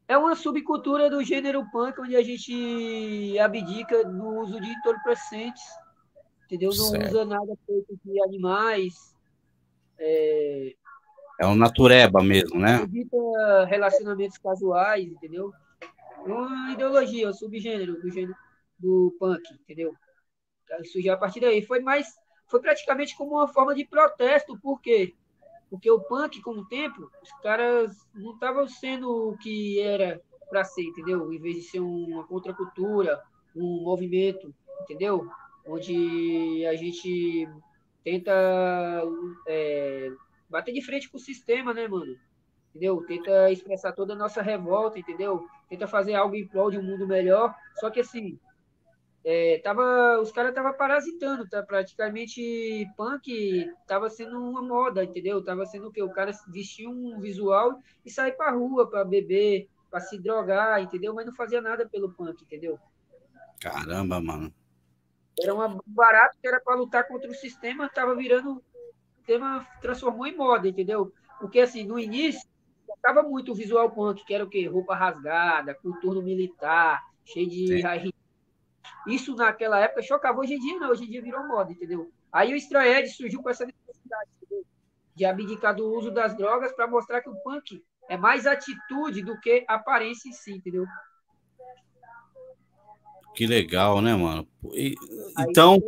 [0.08, 5.64] É uma subcultura do gênero punk, onde a gente abdica do uso de entorpecentes,
[6.46, 6.70] entendeu?
[6.70, 7.10] Não certo.
[7.10, 9.14] usa nada feito de animais.
[10.00, 10.74] É,
[11.42, 12.82] é um natureba mesmo, né?
[12.84, 15.52] Evita relacionamentos casuais, entendeu?
[16.26, 18.36] Uma ideologia, um subgênero do gênero
[18.78, 19.96] do punk, entendeu?
[20.92, 21.62] Surgiu a partir daí.
[21.62, 22.08] Foi mais,
[22.48, 25.14] foi praticamente como uma forma de protesto, por quê?
[25.70, 30.66] Porque o punk, com o tempo, os caras não estavam sendo o que era para
[30.66, 31.32] ser, entendeu?
[31.32, 33.22] Em vez de ser uma contracultura,
[33.56, 35.30] um movimento, entendeu?
[35.66, 37.48] Onde a gente
[38.04, 38.34] tenta
[39.48, 40.12] é,
[40.50, 42.18] bater de frente com o sistema, né, mano?
[42.72, 43.04] Entendeu?
[43.06, 45.48] Tenta expressar toda a nossa revolta, entendeu?
[45.72, 47.56] tenta fazer algo em prol de um mundo melhor.
[47.80, 48.38] Só que assim,
[49.24, 51.64] é, tava, os caras estavam parasitando, tá?
[51.64, 55.42] Praticamente punk tava sendo uma moda, entendeu?
[55.42, 56.04] Tava sendo o que?
[56.04, 61.14] O cara vestia um visual e sair pra rua para beber, para se drogar, entendeu?
[61.16, 62.78] Mas não fazia nada pelo punk, entendeu?
[63.62, 64.54] Caramba, mano.
[65.42, 68.56] Era um barato que era para lutar contra o sistema, tava virando.
[68.56, 71.14] O tema transformou em moda, entendeu?
[71.40, 72.42] Porque assim, no início,
[72.96, 74.68] tocava muito o visual punk, que era o quê?
[74.68, 78.12] Roupa rasgada, coturno militar, cheio de raiz.
[79.08, 80.40] Isso naquela época chocava.
[80.40, 82.12] Hoje em dia não, hoje em dia virou moda, entendeu?
[82.32, 84.66] Aí o Stray surgiu com essa necessidade entendeu?
[85.16, 89.40] de abdicar do uso das drogas para mostrar que o punk é mais atitude do
[89.40, 90.86] que aparência em si, entendeu?
[93.34, 94.48] Que legal, né, mano?
[94.74, 94.96] E,
[95.40, 95.82] então,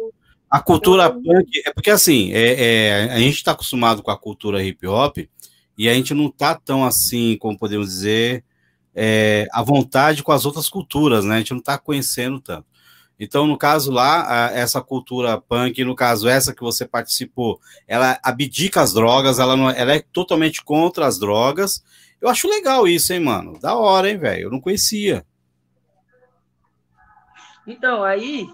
[0.49, 1.61] a cultura punk.
[1.65, 5.17] É porque assim, é, é a gente está acostumado com a cultura hip hop
[5.77, 8.43] e a gente não está tão assim, como podemos dizer,
[8.93, 11.35] é, à vontade com as outras culturas, né?
[11.35, 12.65] A gente não está conhecendo tanto.
[13.19, 18.81] Então, no caso lá, essa cultura punk, no caso essa que você participou, ela abdica
[18.81, 21.83] as drogas, ela, não, ela é totalmente contra as drogas.
[22.19, 23.57] Eu acho legal isso, hein, mano?
[23.59, 24.43] Da hora, hein, velho?
[24.43, 25.25] Eu não conhecia.
[27.65, 28.47] Então, aí,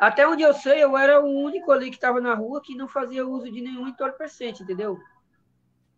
[0.00, 2.88] até onde eu sei, eu era o único ali que estava na rua que não
[2.88, 4.98] fazia uso de nenhum entorpecente, entendeu?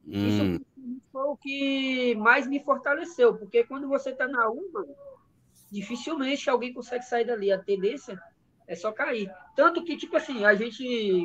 [0.06, 0.12] Hum.
[0.12, 0.66] Isso
[1.12, 4.86] foi o que mais me fortaleceu, porque quando você está na UMA,
[5.70, 7.52] dificilmente alguém consegue sair dali.
[7.52, 8.20] A tendência
[8.66, 9.30] é só cair.
[9.56, 10.84] Tanto que, tipo assim, a gente,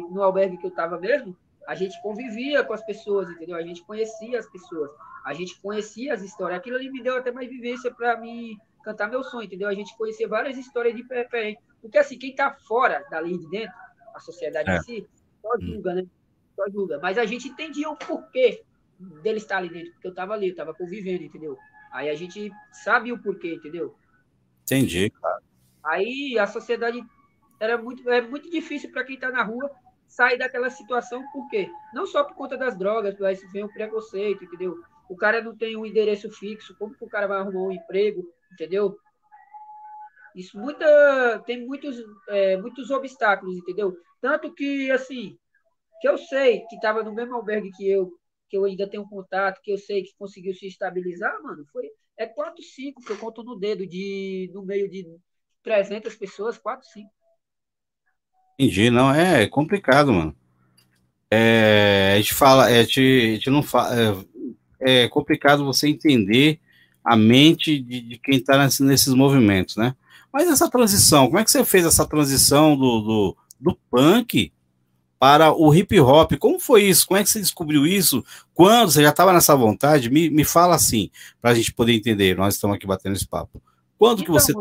[0.09, 1.35] no albergue que eu estava mesmo,
[1.67, 3.55] a gente convivia com as pessoas, entendeu?
[3.55, 4.91] A gente conhecia as pessoas,
[5.25, 6.59] a gente conhecia as histórias.
[6.59, 9.67] Aquilo ali me deu até mais vivência para mim cantar meu sonho, entendeu?
[9.67, 11.27] A gente conhecia várias histórias de pé
[11.81, 13.75] Porque, assim, quem está fora dali de dentro,
[14.15, 14.77] a sociedade é.
[14.77, 15.07] em si,
[15.41, 16.07] só julga, né?
[16.55, 16.99] Só julga.
[16.99, 18.63] Mas a gente entendia o porquê
[18.99, 21.57] dele estar ali dentro, porque eu estava ali, eu estava convivendo, entendeu?
[21.91, 23.95] Aí a gente sabe o porquê, entendeu?
[24.63, 25.41] Entendi, cara.
[25.83, 27.03] Aí a sociedade
[27.59, 29.71] era muito, é muito difícil para quem está na rua
[30.07, 31.69] sair daquela situação, por quê?
[31.93, 34.75] Não só por conta das drogas, mas vem o preconceito, entendeu?
[35.07, 38.23] O cara não tem um endereço fixo, como que o cara vai arrumar um emprego,
[38.51, 38.97] entendeu?
[40.35, 41.97] Isso muita, tem muitos,
[42.27, 43.95] é, muitos obstáculos, entendeu?
[44.21, 45.37] Tanto que, assim,
[46.01, 48.11] que eu sei que estava no mesmo albergue que eu,
[48.49, 52.25] que eu ainda tenho contato, que eu sei que conseguiu se estabilizar, mano, foi é
[52.25, 55.07] 4, 5 que eu conto no dedo, de, no meio de
[55.63, 57.09] 300 pessoas, 4, 5.
[58.59, 60.35] Entendi, não, é complicado, mano.
[61.31, 63.95] É, a gente fala, é, a, gente, não fala,
[64.81, 66.59] é, é, complicado você entender
[67.03, 69.95] a mente de, de quem está nesse, nesses movimentos, né?
[70.31, 74.51] Mas essa transição, como é que você fez essa transição do, do, do punk
[75.19, 76.31] para o hip hop.
[76.39, 77.05] Como foi isso?
[77.05, 78.23] Como é que você descobriu isso?
[78.53, 80.09] Quando você já estava nessa vontade?
[80.09, 81.11] Me, me fala assim,
[81.41, 82.37] para a gente poder entender.
[82.37, 83.61] Nós estamos aqui batendo esse papo.
[83.97, 84.53] Quando então, que você.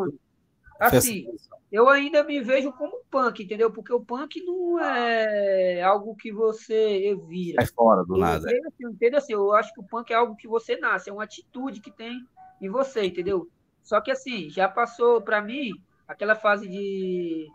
[0.81, 1.27] Assim,
[1.71, 3.71] eu ainda me vejo como punk, entendeu?
[3.71, 7.63] Porque o punk não é algo que você vira.
[7.63, 8.49] É fora do nada.
[8.49, 9.19] Assim, entendeu?
[9.19, 11.91] Assim, eu acho que o punk é algo que você nasce, é uma atitude que
[11.91, 12.27] tem
[12.61, 13.49] em você, entendeu?
[13.83, 15.73] Só que assim, já passou para mim
[16.07, 17.49] aquela fase de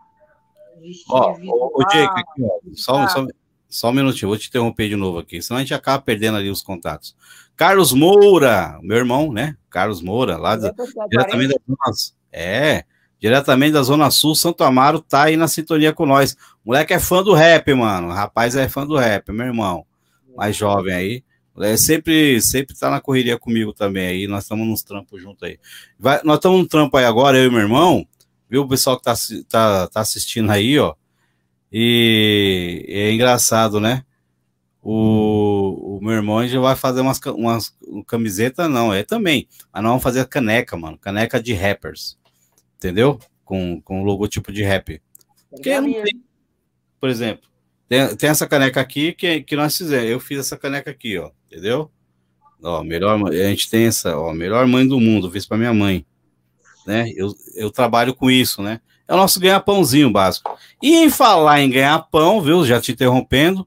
[1.08, 3.26] Ó, o, o Jake, aqui, ó, só, só,
[3.68, 6.50] só um minutinho, vou te interromper de novo aqui, senão a gente acaba perdendo ali
[6.50, 7.16] os contatos.
[7.56, 9.56] Carlos Moura, meu irmão, né?
[9.70, 10.72] Carlos Moura, lá da,
[11.08, 12.84] diretamente da Zona, é,
[13.20, 16.36] diretamente da Zona Sul, Santo Amaro, tá aí na sintonia com nós.
[16.64, 18.08] O moleque é fã do rap, mano.
[18.08, 19.86] O rapaz é fã do rap, meu irmão.
[20.36, 21.24] Mais jovem aí.
[21.60, 24.26] É, sempre, sempre tá na correria comigo também aí.
[24.26, 25.58] Nós estamos nos trampos junto aí.
[25.98, 28.06] Vai, nós estamos no trampo aí agora, eu e meu irmão
[28.54, 29.14] viu o pessoal que tá,
[29.48, 30.94] tá, tá assistindo aí, ó.
[31.72, 34.04] E é engraçado, né?
[34.80, 37.76] O, o meu irmão já vai fazer umas, umas
[38.06, 39.48] camiseta, não, é também.
[39.72, 40.96] Mas nós vamos fazer caneca, mano.
[40.96, 42.16] Caneca de rappers.
[42.76, 43.18] Entendeu?
[43.44, 45.02] Com, com logotipo de rap.
[45.50, 46.22] Porque não tem,
[47.00, 47.48] por exemplo,
[47.88, 50.08] tem, tem essa caneca aqui que, que nós fizemos.
[50.08, 51.32] Eu fiz essa caneca aqui, ó.
[51.50, 51.90] Entendeu?
[52.62, 56.06] Ó, melhor, a gente tem essa, ó, melhor mãe do mundo, fiz para minha mãe
[56.86, 57.10] né?
[57.16, 58.80] Eu, eu trabalho com isso, né?
[59.06, 60.56] É o nosso ganha-pãozinho básico.
[60.82, 62.64] E em falar em ganhar pão, viu?
[62.64, 63.66] Já te interrompendo,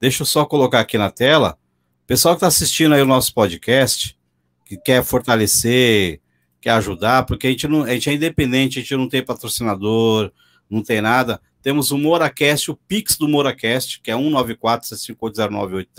[0.00, 1.58] deixa eu só colocar aqui na tela.
[2.06, 4.16] Pessoal que está assistindo aí o nosso podcast,
[4.64, 6.20] que quer fortalecer,
[6.60, 10.30] quer ajudar, porque a gente, não, a gente é independente, a gente não tem patrocinador,
[10.70, 11.40] não tem nada.
[11.62, 15.90] Temos o Moracast, o Pix do Moracast, que é 194 658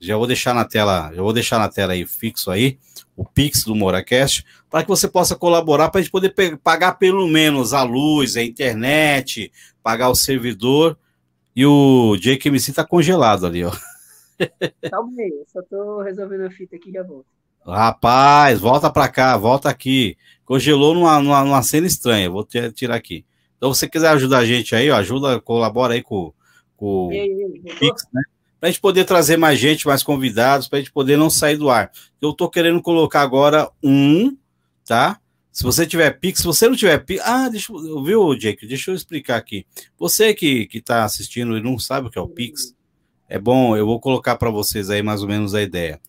[0.00, 2.78] Já vou deixar na tela, já vou deixar na tela aí fixo aí
[3.16, 7.26] o Pix do Moracast, para que você possa colaborar para a gente poder pagar pelo
[7.26, 9.50] menos a luz, a internet,
[9.82, 10.98] pagar o servidor.
[11.54, 13.72] E o Jake MC tá congelado ali, ó.
[14.90, 17.24] Calma aí, eu só tô resolvendo a fita aqui e já volto.
[17.64, 20.18] Rapaz, volta para cá, volta aqui.
[20.44, 23.24] Congelou numa, numa, numa, cena estranha, vou tirar aqui.
[23.56, 26.32] Então, se você quiser ajudar a gente aí, ó, ajuda, colabora aí com,
[26.76, 27.10] com o
[27.78, 28.22] Pix, né?
[28.58, 31.56] Para a gente poder trazer mais gente, mais convidados, para a gente poder não sair
[31.56, 31.90] do ar.
[32.20, 34.36] Eu estou querendo colocar agora um,
[34.84, 35.20] tá?
[35.52, 37.22] Se você tiver Pix, se você não tiver Pix.
[37.24, 38.04] Ah, deixa eu.
[38.04, 38.66] Viu, Jake?
[38.66, 39.66] Deixa eu explicar aqui.
[39.98, 42.74] Você que está assistindo e não sabe o que é o Pix,
[43.28, 46.00] é bom, eu vou colocar para vocês aí mais ou menos a ideia.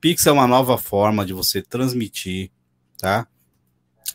[0.00, 2.50] Pix é uma nova forma de você transmitir,
[2.98, 3.26] tá?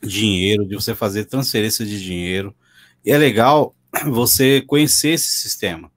[0.04, 2.56] Dinheiro, de você fazer transferência de dinheiro.
[3.04, 3.76] E é legal
[4.08, 5.92] você conhecer esse sistema.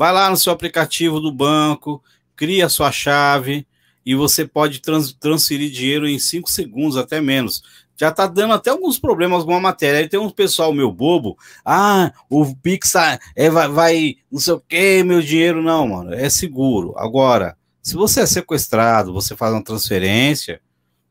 [0.00, 2.02] Vai lá no seu aplicativo do banco,
[2.34, 3.66] cria a sua chave
[4.02, 7.62] e você pode trans, transferir dinheiro em 5 segundos, até menos.
[7.98, 10.00] Já tá dando até alguns problemas com a matéria.
[10.00, 12.94] Aí tem um pessoal meu bobo, ah, o Pix
[13.36, 15.62] é, vai, vai não sei o que, meu dinheiro.
[15.62, 16.94] Não, mano, é seguro.
[16.96, 20.62] Agora, se você é sequestrado, você faz uma transferência,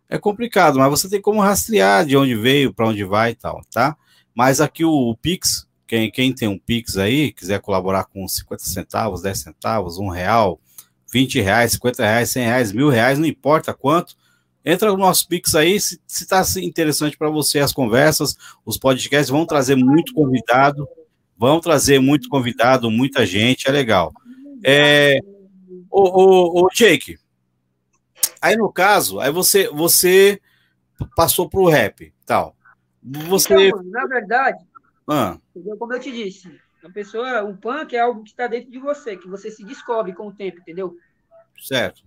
[0.10, 3.62] é complicado, mas você tem como rastrear de onde veio, para onde vai e tal,
[3.72, 3.96] tá?
[4.34, 8.64] Mas aqui o, o Pix quem, quem tem um Pix aí, quiser colaborar com 50
[8.64, 10.62] centavos, 10 centavos, um real,
[11.12, 14.16] 20 reais, 50 reais, 100 reais, mil reais, não importa quanto,
[14.64, 19.48] entra no nosso Pix aí, se está interessante para você as conversas, os podcasts vão
[19.48, 20.88] trazer muito convidado,
[21.36, 24.14] vão trazer muito convidado, muita gente, é legal.
[24.64, 25.18] É,
[25.90, 27.18] o, o, o Jake,
[28.40, 30.40] aí no caso, aí você, você
[31.16, 32.56] passou para o rap, tal.
[33.02, 33.70] Você...
[33.70, 34.69] Então, na verdade,
[35.10, 35.38] ah.
[35.56, 35.78] Entendeu?
[35.78, 39.18] Como eu te disse, a pessoa, o punk é algo que está dentro de você,
[39.18, 40.96] que você se descobre com o tempo, entendeu?
[41.58, 42.04] Certo.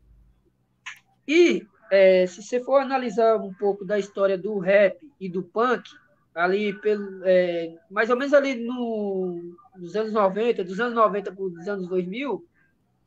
[1.26, 5.88] E é, se você for analisar um pouco da história do rap e do punk,
[6.34, 11.44] ali pelo é, mais ou menos ali no, nos anos 90, dos anos 90 para
[11.44, 12.44] os anos 2000,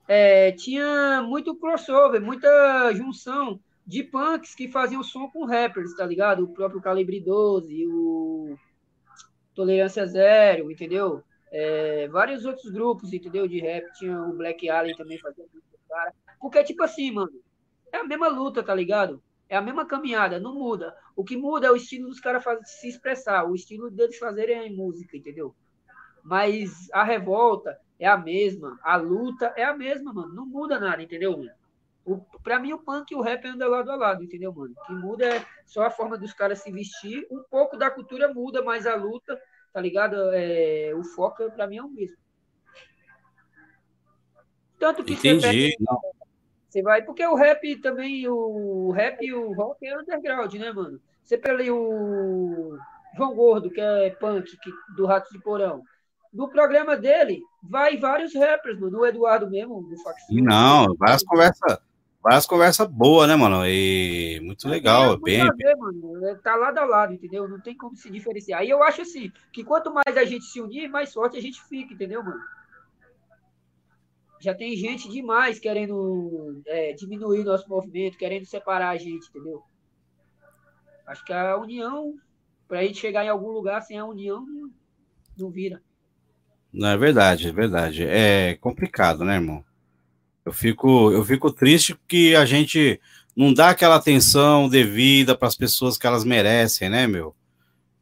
[0.07, 6.43] é, tinha muito crossover, muita junção de punks que faziam som com rappers, tá ligado?
[6.43, 8.55] O próprio Calibre 12, o
[9.55, 11.23] Tolerância Zero, entendeu?
[11.51, 13.47] É, vários outros grupos, entendeu?
[13.47, 15.49] De rap, tinha o Black Alien também fazendo
[15.87, 16.13] cara.
[16.39, 17.31] Porque, tipo assim, mano,
[17.91, 19.21] é a mesma luta, tá ligado?
[19.47, 20.95] É a mesma caminhada, não muda.
[21.15, 25.15] O que muda é o estilo dos caras se expressar, o estilo deles fazerem música,
[25.15, 25.55] entendeu?
[26.23, 30.33] Mas a revolta é a mesma, a luta é a mesma, mano.
[30.33, 31.51] Não muda nada, entendeu, mano?
[32.05, 34.75] O, pra mim, o punk e o rap andam lado a lado, entendeu, mano?
[34.77, 37.25] O que muda é só a forma dos caras se vestir.
[37.31, 39.41] Um pouco da cultura muda, mas a luta,
[39.73, 40.15] tá ligado?
[40.31, 42.17] É, o foco, pra mim, é o mesmo.
[44.77, 45.39] Tanto que Entendi.
[45.41, 45.99] Você, pega,
[46.69, 47.01] você vai.
[47.01, 51.01] Porque o rap também, o rap e o rock é underground, né, mano?
[51.23, 52.77] Você pega ali o
[53.17, 55.81] João Gordo, que é punk que, do Rato de Porão.
[56.31, 58.99] No programa dele, vai vários rappers, mano.
[58.99, 60.35] O Eduardo mesmo, do Facção.
[60.35, 61.79] Não, várias conversas.
[62.25, 63.67] Várias conversas boas, né, mano?
[63.67, 65.47] E muito legal, é, bem.
[65.55, 66.25] Ver, mano.
[66.25, 67.47] É, tá lado a lado, entendeu?
[67.47, 68.63] Não tem como se diferenciar.
[68.63, 71.61] E eu acho assim, que quanto mais a gente se unir, mais forte a gente
[71.63, 72.41] fica, entendeu, mano?
[74.45, 79.63] já tem gente demais querendo é, diminuir nosso movimento, querendo separar a gente, entendeu?
[81.05, 82.15] Acho que a união,
[82.67, 84.45] para a gente chegar em algum lugar sem a união,
[85.37, 85.81] não vira.
[86.71, 88.03] Não, é verdade, é verdade.
[88.03, 89.63] É complicado, né, irmão?
[90.45, 93.01] Eu fico, eu fico triste que a gente
[93.35, 97.35] não dá aquela atenção devida para as pessoas que elas merecem, né, meu?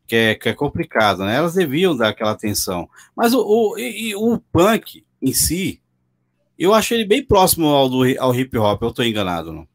[0.05, 1.37] Que é, que é complicado, né?
[1.37, 2.89] Elas deviam dar aquela atenção.
[3.15, 5.81] Mas o, o, e, o punk em si,
[6.59, 9.67] eu acho ele bem próximo ao, do, ao hip hop, eu estou enganado, não?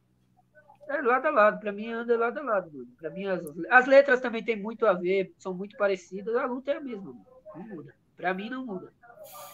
[0.90, 4.20] É lado a lado, para mim anda lado a lado, Para mim as, as letras
[4.20, 7.14] também têm muito a ver, são muito parecidas, a luta é a mesma,
[7.54, 7.94] não muda.
[8.16, 8.92] Para mim não muda.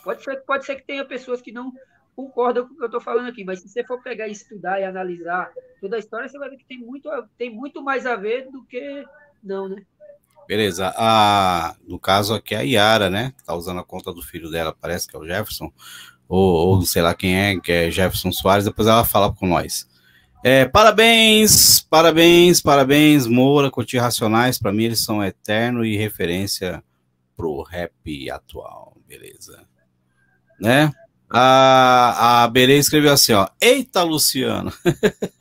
[0.03, 1.73] Pode ser, pode ser que tenha pessoas que não
[2.15, 4.81] concordam com o que eu estou falando aqui, mas se você for pegar e estudar
[4.81, 5.51] e analisar
[5.81, 8.65] toda a história, você vai ver que tem muito, tem muito mais a ver do
[8.65, 9.05] que
[9.43, 9.83] não, né?
[10.47, 10.93] Beleza.
[10.97, 13.33] A, no caso aqui, a Yara, né?
[13.47, 15.73] Tá usando a conta do filho dela, parece que é o Jefferson
[16.29, 19.89] ou, ou sei lá quem é, que é Jefferson Soares, depois ela fala com nós.
[20.43, 26.83] É, parabéns, parabéns, parabéns, Moura, Cotir Racionais, para mim eles são eterno e referência
[27.37, 29.67] pro rap atual, beleza.
[30.61, 30.93] Né?
[31.37, 34.73] A, a Berê escreveu assim, ó, eita, Luciano.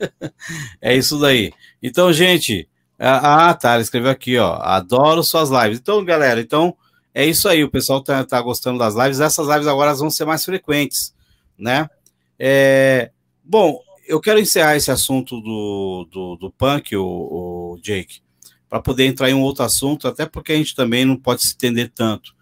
[0.82, 1.52] é isso daí.
[1.80, 2.68] Então, gente,
[2.98, 5.78] ah, tá, ela escreveu aqui, ó, adoro suas lives.
[5.78, 6.76] Então, galera, então,
[7.14, 9.20] é isso aí, o pessoal tá, tá gostando das lives.
[9.20, 11.14] Essas lives agora vão ser mais frequentes,
[11.56, 11.88] né?
[12.36, 13.12] É,
[13.44, 13.78] bom,
[14.08, 18.20] eu quero encerrar esse assunto do, do, do punk, o, o Jake,
[18.68, 21.48] para poder entrar em um outro assunto, até porque a gente também não pode se
[21.48, 22.33] estender tanto.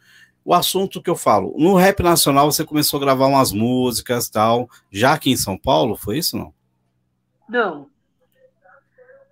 [0.45, 4.69] O assunto que eu falo, no rap nacional você começou a gravar umas músicas tal,
[4.91, 6.53] já aqui em São Paulo, foi isso não?
[7.49, 7.91] Não.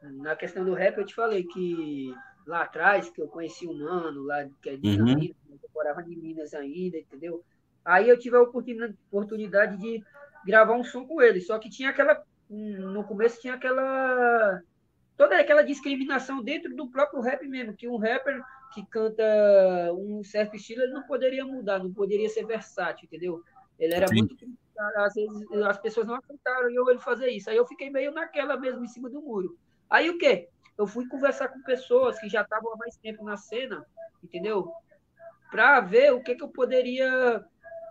[0.02, 2.14] Na questão do rap eu te falei que
[2.46, 5.04] lá atrás, que eu conheci um mano lá, que é de uhum.
[5.04, 7.44] Minas, eu morava em Minas ainda, entendeu?
[7.84, 10.04] Aí eu tive a oportunidade de
[10.44, 14.60] gravar um som com ele, só que tinha aquela, no começo tinha aquela,
[15.16, 18.40] toda aquela discriminação dentro do próprio rap mesmo, que um rapper
[18.72, 19.24] que canta
[19.92, 23.42] um certo estilo, ele não poderia mudar, não poderia ser versátil, entendeu?
[23.78, 24.16] Ele era Sim.
[24.16, 24.36] muito
[24.96, 27.50] às vezes as pessoas não aceitaram eu ele fazer isso.
[27.50, 29.58] Aí eu fiquei meio naquela mesmo em cima do muro.
[29.90, 30.48] Aí o quê?
[30.80, 33.84] eu fui conversar com pessoas que já estavam há mais tempo na cena,
[34.24, 34.72] entendeu?
[35.50, 37.44] Para ver o que, que eu poderia,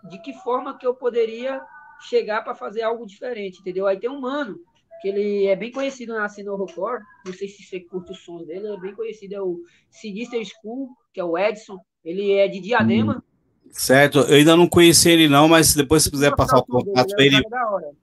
[0.10, 1.64] de que forma que eu poderia
[2.02, 3.86] chegar para fazer algo diferente, entendeu?
[3.86, 4.60] Aí tem um mano
[5.02, 8.46] que ele é bem conhecido na cena horrorcore, não sei se você curte os sons
[8.46, 12.60] dele, é bem conhecido, é o Sinister School, que é o Edson, ele é de
[12.60, 13.18] Diadema.
[13.18, 17.16] Hum, certo, eu ainda não conheci ele não, mas depois se quiser passar o contato
[17.16, 17.46] para ele, ele,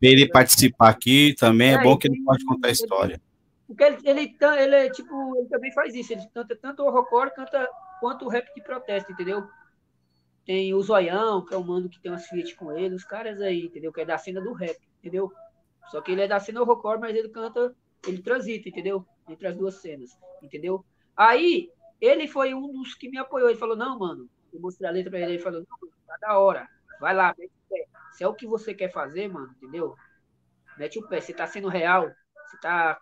[0.00, 3.20] ele participar aqui também, é, é bom que ele pode contar a história.
[3.66, 7.68] Porque ele, ele, ele, tipo, ele também faz isso, ele canta tanto o horrorcore canta,
[8.00, 9.46] quanto o rap de protesto, entendeu?
[10.46, 13.40] Tem o Zoião, que é o mano que tem umas Fiat com ele, os caras
[13.40, 13.92] aí, entendeu?
[13.92, 15.32] Que é da cena do rap, entendeu?
[15.90, 17.74] Só que ele é da cena horrorcore, mas ele canta,
[18.06, 19.06] ele transita, entendeu?
[19.28, 20.84] Entre as duas cenas, entendeu?
[21.16, 21.70] Aí,
[22.00, 23.48] ele foi um dos que me apoiou.
[23.48, 25.32] Ele falou: Não, mano, eu mostrei a letra pra ele.
[25.32, 26.68] Ele falou: Não, tá da hora,
[27.00, 27.86] vai lá, mete o pé.
[28.12, 29.94] Se é o que você quer fazer, mano, entendeu?
[30.78, 31.20] Mete o pé.
[31.20, 32.10] Você tá sendo real,
[32.46, 33.00] você tá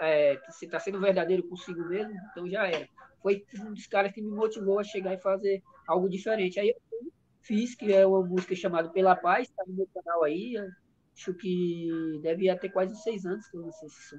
[0.00, 2.88] é, você está sendo verdadeiro consigo mesmo, então já era.
[3.20, 6.60] Foi um dos caras que me motivou a chegar e fazer algo diferente.
[6.60, 10.54] Aí eu fiz, que é uma música chamada Pela Paz, está no meu canal aí.
[11.16, 14.18] Acho que deve ter quase seis anos que eu lancei esse som.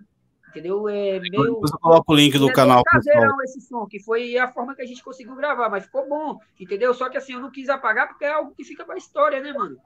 [0.50, 0.88] Entendeu?
[0.90, 1.54] É meio.
[1.54, 2.84] Depois eu coloco o link do é canal.
[2.84, 6.40] Caseirão esse som, que foi a forma que a gente conseguiu gravar, mas ficou bom,
[6.60, 6.94] entendeu?
[6.94, 9.54] Só que assim, eu não quis apagar porque é algo que fica pra história, né,
[9.54, 9.78] mano?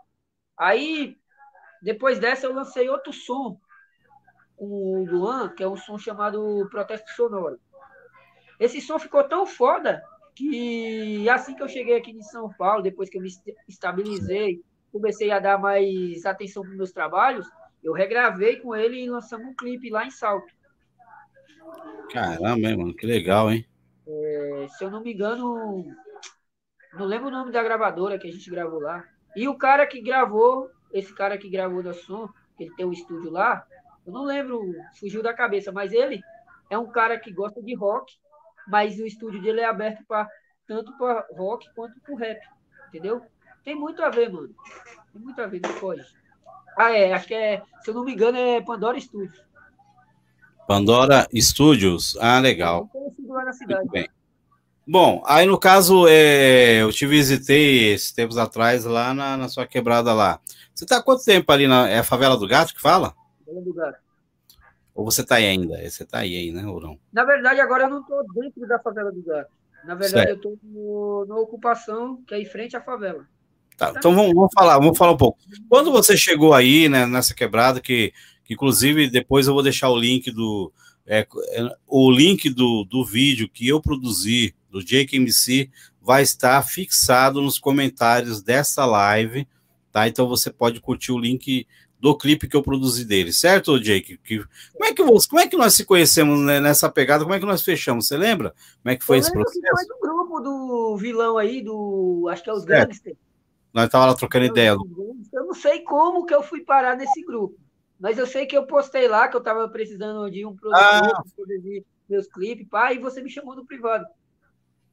[0.56, 1.18] Aí,
[1.82, 3.60] depois dessa, eu lancei outro som
[4.56, 4.66] com
[5.02, 7.60] o Luan, que é um som chamado Protesto Sonoro.
[8.60, 10.02] Esse som ficou tão foda
[10.36, 13.30] que assim que eu cheguei aqui em São Paulo, depois que eu me
[13.68, 17.48] estabilizei, comecei a dar mais atenção para meus trabalhos,
[17.84, 20.54] eu regravei com ele e lançamos um clipe lá em Salto.
[22.12, 23.66] Caramba, mano, que legal, hein?
[24.08, 25.86] É, se eu não me engano,
[26.94, 29.04] não lembro o nome da gravadora que a gente gravou lá.
[29.36, 32.28] E o cara que gravou, esse cara que gravou da som,
[32.60, 33.66] ele tem um estúdio lá,
[34.06, 34.62] eu não lembro,
[35.00, 36.22] fugiu da cabeça, mas ele
[36.70, 38.14] é um cara que gosta de rock,
[38.68, 40.28] mas o estúdio dele é aberto para
[40.68, 42.40] tanto para rock quanto para rap,
[42.88, 43.22] entendeu?
[43.64, 44.50] Tem muito a ver, mano.
[45.14, 46.04] Tem muito a ver, pode.
[46.78, 49.44] Ah, é, acho que é, se eu não me engano, é Pandora Studios.
[50.68, 52.18] Pandora Studios.
[52.20, 52.90] Ah, legal.
[52.94, 54.10] Muito bem.
[54.88, 59.68] Bom, aí no caso, é, eu te visitei esses tempos atrás lá na, na sua
[59.68, 60.40] quebrada lá.
[60.74, 61.88] Você está há quanto tempo ali na.
[61.88, 63.14] É a Favela do Gato que fala?
[63.46, 64.00] Favela do Gato.
[64.96, 65.78] Ou você está aí ainda?
[65.78, 67.00] Você está aí, aí, né, ou não?
[67.14, 69.52] Na verdade, agora eu não estou dentro da Favela do Gato.
[69.84, 70.48] Na verdade, certo.
[70.48, 73.26] eu estou na ocupação, que é em frente à favela.
[73.82, 75.40] Tá, então vamos, vamos, falar, vamos falar um pouco.
[75.68, 78.14] Quando você chegou aí, né, nessa quebrada, que,
[78.46, 80.72] que inclusive depois eu vou deixar o link do.
[81.08, 81.26] É,
[81.88, 87.58] o link do, do vídeo que eu produzi do Jake MC vai estar fixado nos
[87.58, 89.48] comentários dessa live,
[89.92, 90.08] tá?
[90.08, 91.66] Então você pode curtir o link
[92.00, 94.20] do clipe que eu produzi dele, certo, Jake?
[94.24, 97.24] Que, como, é que, como é que nós se conhecemos né, nessa pegada?
[97.24, 98.06] Como é que nós fechamos?
[98.06, 98.54] Você lembra?
[98.84, 99.60] Como é que foi eu esse processo?
[99.60, 102.28] Que foi do grupo do vilão aí, do.
[102.30, 103.18] Acho que é os Gangsters.
[103.74, 104.70] Nós estávamos lá trocando eu, ideia.
[104.70, 107.58] Eu não sei como que eu fui parar nesse grupo.
[108.00, 111.02] Mas eu sei que eu postei lá que eu estava precisando de um produtor ah.
[111.02, 114.06] para produzir meus clipes, pá, e você me chamou no privado.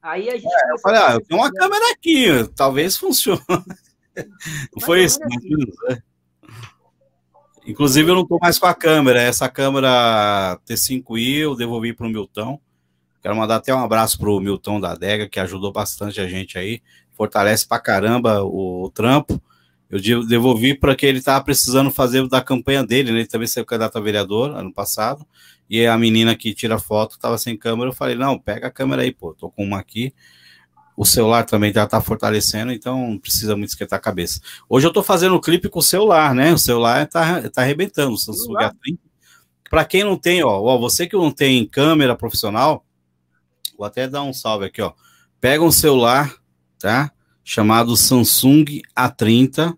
[0.01, 0.45] Aí a gente.
[0.45, 3.41] É, eu falei, ah, eu tenho uma câmera aqui, talvez funcione.
[4.75, 5.55] Não foi isso, assim.
[5.87, 6.01] né?
[7.65, 9.21] Inclusive, eu não estou mais com a câmera.
[9.21, 12.59] Essa câmera T5i eu devolvi para o Milton.
[13.21, 16.57] Quero mandar até um abraço para o Milton da Adega, que ajudou bastante a gente
[16.57, 16.81] aí.
[17.19, 19.41] Fortalece pra caramba o, o trampo.
[19.89, 23.19] Eu devolvi para que ele estava precisando fazer da campanha dele, né?
[23.19, 25.27] Ele também saiu candidato a vereador ano passado.
[25.69, 27.89] E a menina que tira foto estava sem câmera.
[27.89, 29.33] Eu falei: não, pega a câmera aí, pô.
[29.33, 30.13] Tô com uma aqui.
[30.95, 34.39] O celular também já está fortalecendo, então não precisa muito esquentar a cabeça.
[34.69, 36.53] Hoje eu estou fazendo o clipe com o celular, né?
[36.53, 38.97] O celular está tá arrebentando, o Samsung A30.
[39.69, 42.85] Para quem não tem, ó, ó, você que não tem câmera profissional,
[43.77, 44.93] vou até dar um salve aqui, ó.
[45.41, 46.33] Pega um celular,
[46.79, 47.11] tá?
[47.43, 49.77] Chamado Samsung A30,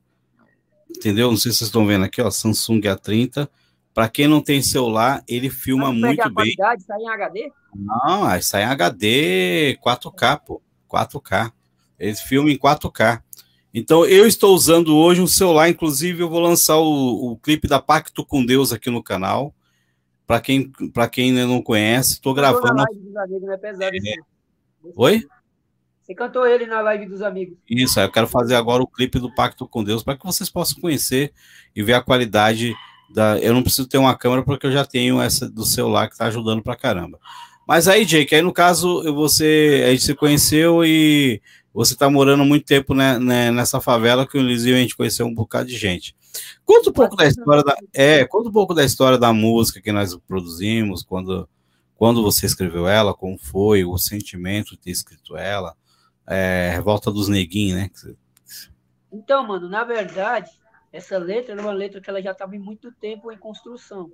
[0.90, 1.30] entendeu?
[1.30, 3.50] Não sei se vocês estão vendo aqui, ó, Samsung A30.
[3.94, 6.56] Para quem não tem celular, ele filma muito bem.
[6.56, 7.52] Qualidade, sai em HD?
[7.76, 10.62] Não, sai em HD 4K, pô.
[10.90, 11.52] 4K.
[12.00, 13.22] Eles filmam em 4K.
[13.74, 17.80] Então, eu estou usando hoje um celular, inclusive eu vou lançar o, o clipe da
[17.80, 19.54] Pacto com Deus aqui no canal.
[20.28, 20.72] Para quem,
[21.12, 22.76] quem não conhece, estou gravando.
[22.76, 24.16] Live dos amigos, é pesado, é.
[24.96, 25.26] Oi?
[26.12, 27.58] Você cantou ele na live dos amigos.
[27.70, 30.82] Isso, eu quero fazer agora o clipe do Pacto com Deus para que vocês possam
[30.82, 31.32] conhecer
[31.74, 32.76] e ver a qualidade
[33.10, 33.40] da.
[33.40, 36.26] Eu não preciso ter uma câmera porque eu já tenho essa do celular que está
[36.26, 37.18] ajudando para caramba.
[37.66, 41.42] Mas aí, Jake, aí no caso, você, a gente se conheceu e
[41.74, 45.26] você está morando muito tempo né, né, nessa favela que o Lisio a gente conheceu
[45.26, 46.14] um bocado de gente.
[46.66, 49.94] Conta um pouco da história da, é, conta um pouco da história da música que
[49.94, 51.48] nós produzimos, quando,
[51.96, 55.74] quando você escreveu ela, como foi o sentimento de ter escrito ela,
[56.28, 57.92] é, Revolta dos Neguinhos, né?
[59.12, 60.50] Então, mano, na verdade,
[60.92, 64.12] essa letra era uma letra que ela já estava em muito tempo em construção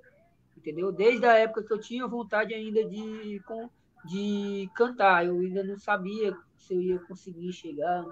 [0.57, 0.91] entendeu?
[0.91, 3.41] Desde a época que eu tinha vontade ainda de,
[4.05, 8.03] de cantar, eu ainda não sabia se eu ia conseguir chegar,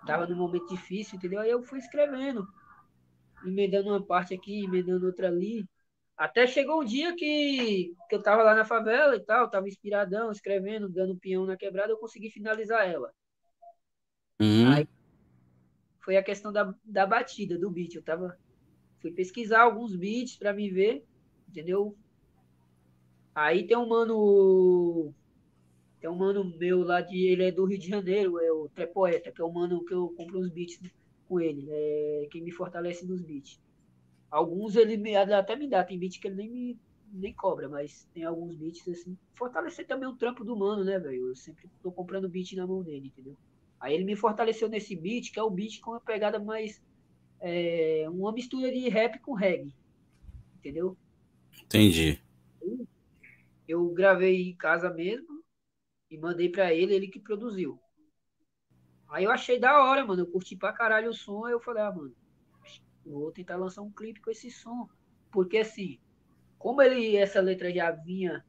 [0.00, 1.40] estava num momento difícil, entendeu?
[1.40, 2.46] Aí eu fui escrevendo,
[3.44, 5.66] emendando uma parte aqui, emendando outra ali,
[6.16, 10.30] até chegou um dia que, que eu estava lá na favela e tal, estava inspiradão,
[10.30, 13.12] escrevendo, dando peão na quebrada, eu consegui finalizar ela.
[14.40, 14.72] Uhum.
[14.72, 14.88] Aí
[16.00, 17.94] foi a questão da, da batida, do beat.
[17.94, 18.38] Eu tava,
[19.00, 21.04] fui pesquisar alguns beats para me ver
[21.54, 21.96] entendeu?
[23.34, 25.14] Aí tem um mano.
[26.00, 27.26] Tem um mano meu lá de.
[27.26, 30.12] Ele é do Rio de Janeiro, é o Trepoeta, que é o mano que eu
[30.16, 30.80] compro os beats
[31.28, 31.66] com ele.
[31.70, 33.60] É quem me fortalece nos beats.
[34.34, 36.80] Alguns ele me, até me dá, tem beat que ele nem me
[37.12, 39.16] nem cobra, mas tem alguns beats assim.
[39.36, 41.28] Fortalecer também o trampo do mano, né, velho?
[41.28, 43.36] Eu sempre tô comprando beat na mão dele, entendeu?
[43.78, 46.82] Aí ele me fortaleceu nesse beat, que é o beat com uma pegada mais.
[47.40, 49.72] É, uma mistura de rap com reggae.
[50.56, 50.96] Entendeu?
[51.62, 52.20] Entendi.
[53.68, 55.44] Eu gravei em casa mesmo
[56.10, 57.78] e mandei para ele, ele que produziu.
[59.08, 60.22] Aí eu achei da hora, mano.
[60.22, 61.44] Eu curti pra caralho o som.
[61.44, 62.12] Aí eu falei, ah, mano,
[63.06, 64.88] vou tentar lançar um clipe com esse som.
[65.30, 65.98] Porque assim,
[66.58, 68.44] como ele, essa letra já vinha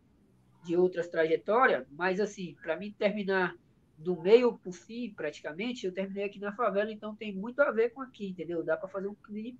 [0.63, 3.55] de outras trajetórias, mas assim, para mim terminar
[3.97, 7.91] do meio pro fim, praticamente, eu terminei aqui na favela, então tem muito a ver
[7.91, 8.63] com aqui, entendeu?
[8.63, 9.59] Dá para fazer um clipe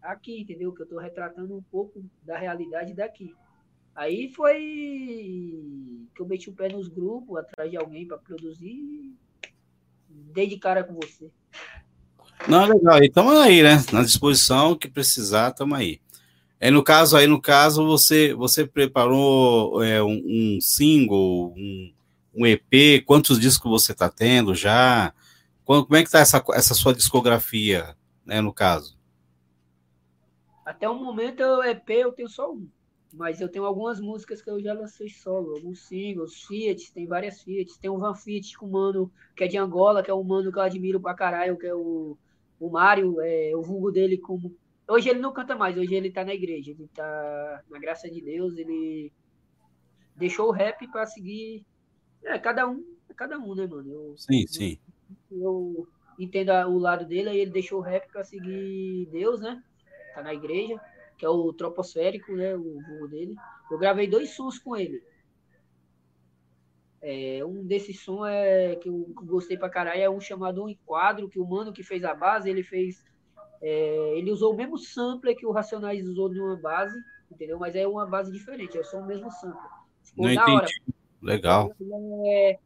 [0.00, 0.72] aqui, entendeu?
[0.72, 3.34] Que eu estou retratando um pouco da realidade daqui.
[3.94, 4.58] Aí foi
[6.14, 9.14] que eu meti o pé nos grupos, atrás de alguém para produzir.
[10.08, 11.30] Dei de cara com você.
[12.48, 13.02] Não, legal.
[13.02, 13.84] E estamos aí, né?
[13.92, 16.00] Na disposição que precisar, estamos aí.
[16.58, 21.92] É, no caso, aí no caso, você você preparou é, um, um, single, um,
[22.34, 25.12] um, EP, quantos discos você está tendo já?
[25.64, 28.98] Como é que está essa, essa sua discografia, né, no caso?
[30.64, 32.68] Até o momento, o EP eu tenho só um.
[33.12, 37.42] Mas eu tenho algumas músicas que eu já lancei solo, alguns singles, Fiat, tem várias
[37.42, 37.78] Fiat.
[37.78, 40.50] Tem um Van Fiat com um mano que é de Angola, que é um mano
[40.50, 42.16] que eu admiro pra caralho, que é o,
[42.66, 44.54] o Mário, é, o vulgo dele como.
[44.88, 48.20] Hoje ele não canta mais, hoje ele tá na igreja, ele tá, na graça de
[48.20, 49.12] Deus, ele
[50.16, 51.64] deixou o rap pra seguir.
[52.24, 53.90] É, cada um, é cada um, né, mano?
[53.90, 54.78] Eu, sim, sim.
[55.30, 55.86] Eu
[56.18, 59.62] entendo o lado dele, aí ele deixou o rap pra seguir Deus, né?
[60.14, 60.80] Tá na igreja
[61.22, 63.36] que é o troposférico, né, o voo dele.
[63.70, 65.00] Eu gravei dois sons com ele.
[67.02, 71.28] É, um desses sons é que eu gostei pra caralho é um chamado Um Enquadro,
[71.28, 73.04] que o mano que fez a base, ele fez.
[73.60, 76.96] É, ele usou o mesmo sampler que o Racionais usou numa base,
[77.30, 77.58] entendeu?
[77.58, 79.70] Mas é uma base diferente, é só o mesmo sampler.
[80.02, 80.52] Ficou Não entendi.
[80.52, 80.68] Hora.
[81.20, 81.72] Legal.
[82.26, 82.58] É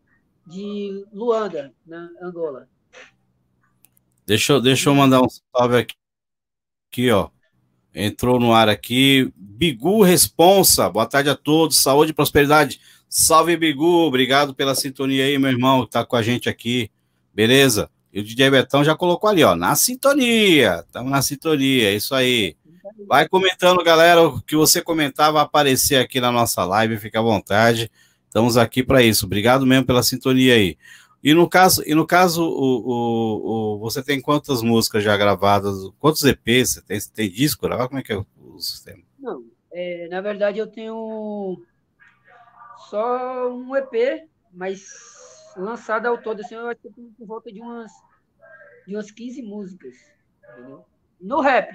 [0.46, 2.68] de Luanda, na Angola.
[4.24, 5.94] Deixa, deixa eu mandar um salve aqui,
[6.90, 7.30] aqui ó.
[7.94, 9.32] Entrou no ar aqui.
[9.36, 10.90] Bigu Responsa.
[10.90, 11.78] Boa tarde a todos.
[11.78, 12.80] Saúde e prosperidade.
[13.08, 14.06] Salve, Bigu.
[14.06, 16.90] Obrigado pela sintonia aí, meu irmão, que tá com a gente aqui.
[17.32, 17.90] Beleza?
[18.12, 20.84] E o DJ Betão já colocou ali, ó, na sintonia.
[20.86, 22.56] Estamos na sintonia, é isso aí.
[23.06, 24.22] Vai comentando, galera.
[24.22, 26.98] O que você comentar vai aparecer aqui na nossa live.
[26.98, 27.90] Fica à vontade.
[28.26, 29.26] Estamos aqui para isso.
[29.26, 30.76] Obrigado mesmo pela sintonia aí.
[31.22, 35.74] E no caso, e no caso o, o, o, você tem quantas músicas já gravadas?
[35.98, 36.74] Quantos EPs?
[36.74, 37.68] Você tem, tem disco?
[37.68, 39.02] Como é que é o, o sistema?
[39.18, 39.42] Não,
[39.72, 41.60] é, na verdade eu tenho
[42.90, 44.86] só um EP, mas
[45.56, 47.92] lançado ao todo, assim, eu acho que por volta de umas,
[48.86, 49.94] de umas 15 músicas.
[50.52, 50.84] Entendeu?
[51.20, 51.70] No rap,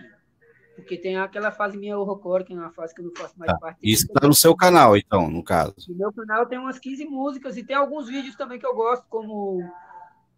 [0.75, 3.51] porque tem aquela fase minha horrorcore, que é uma fase que eu não faço mais
[3.51, 3.57] tá.
[3.57, 3.79] parte.
[3.83, 5.75] Isso está no seu canal, então, no caso.
[5.89, 9.05] No meu canal tem umas 15 músicas e tem alguns vídeos também que eu gosto,
[9.09, 9.61] como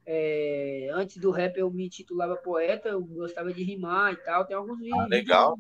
[0.06, 4.46] é, antes do rap eu me titulava poeta, eu gostava de rimar e tal.
[4.46, 5.00] Tem alguns vídeos.
[5.00, 5.58] Ah, legal.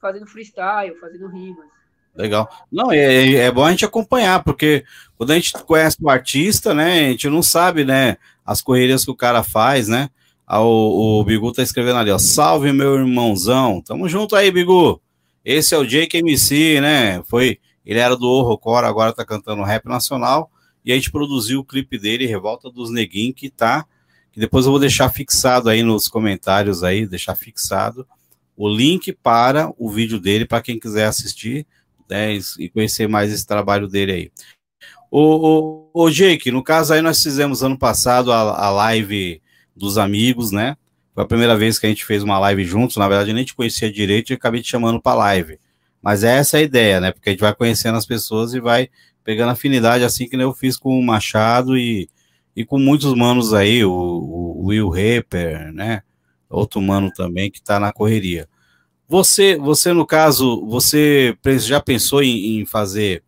[0.00, 1.77] Fazendo freestyle, fazendo rimas.
[2.18, 2.50] Legal.
[2.70, 4.84] Não, é, é bom a gente acompanhar, porque
[5.16, 9.10] quando a gente conhece o artista, né, a gente não sabe, né, as correrias que
[9.12, 10.10] o cara faz, né?
[10.44, 12.18] Ah, o, o Bigu tá escrevendo ali, ó.
[12.18, 13.80] Salve, meu irmãozão.
[13.82, 15.00] Tamo junto aí, Bigu.
[15.44, 17.22] Esse é o Jake MC, né?
[17.24, 20.50] Foi, ele era do Horrorcore, agora tá cantando rap nacional.
[20.84, 23.84] E a gente produziu o clipe dele, Revolta dos Neguinhos, que tá.
[24.32, 28.06] Que depois eu vou deixar fixado aí nos comentários aí, deixar fixado
[28.56, 31.64] o link para o vídeo dele, para quem quiser assistir
[32.08, 34.32] né, e conhecer mais esse trabalho dele aí.
[35.10, 39.40] O, o, o Jake, no caso aí nós fizemos ano passado a, a live
[39.74, 40.76] dos amigos, né?
[41.14, 42.96] Foi a primeira vez que a gente fez uma live juntos.
[42.96, 45.58] Na verdade, nem te conhecia direito e acabei te chamando para live.
[46.02, 47.10] Mas essa é a ideia, né?
[47.10, 48.88] Porque a gente vai conhecendo as pessoas e vai
[49.24, 52.08] pegando afinidade, assim que eu fiz com o Machado e,
[52.54, 56.02] e com muitos manos aí, o, o Will Rapper, né?
[56.48, 58.48] Outro mano também que tá na correria.
[59.08, 63.24] Você, você no caso, você já pensou em, em fazer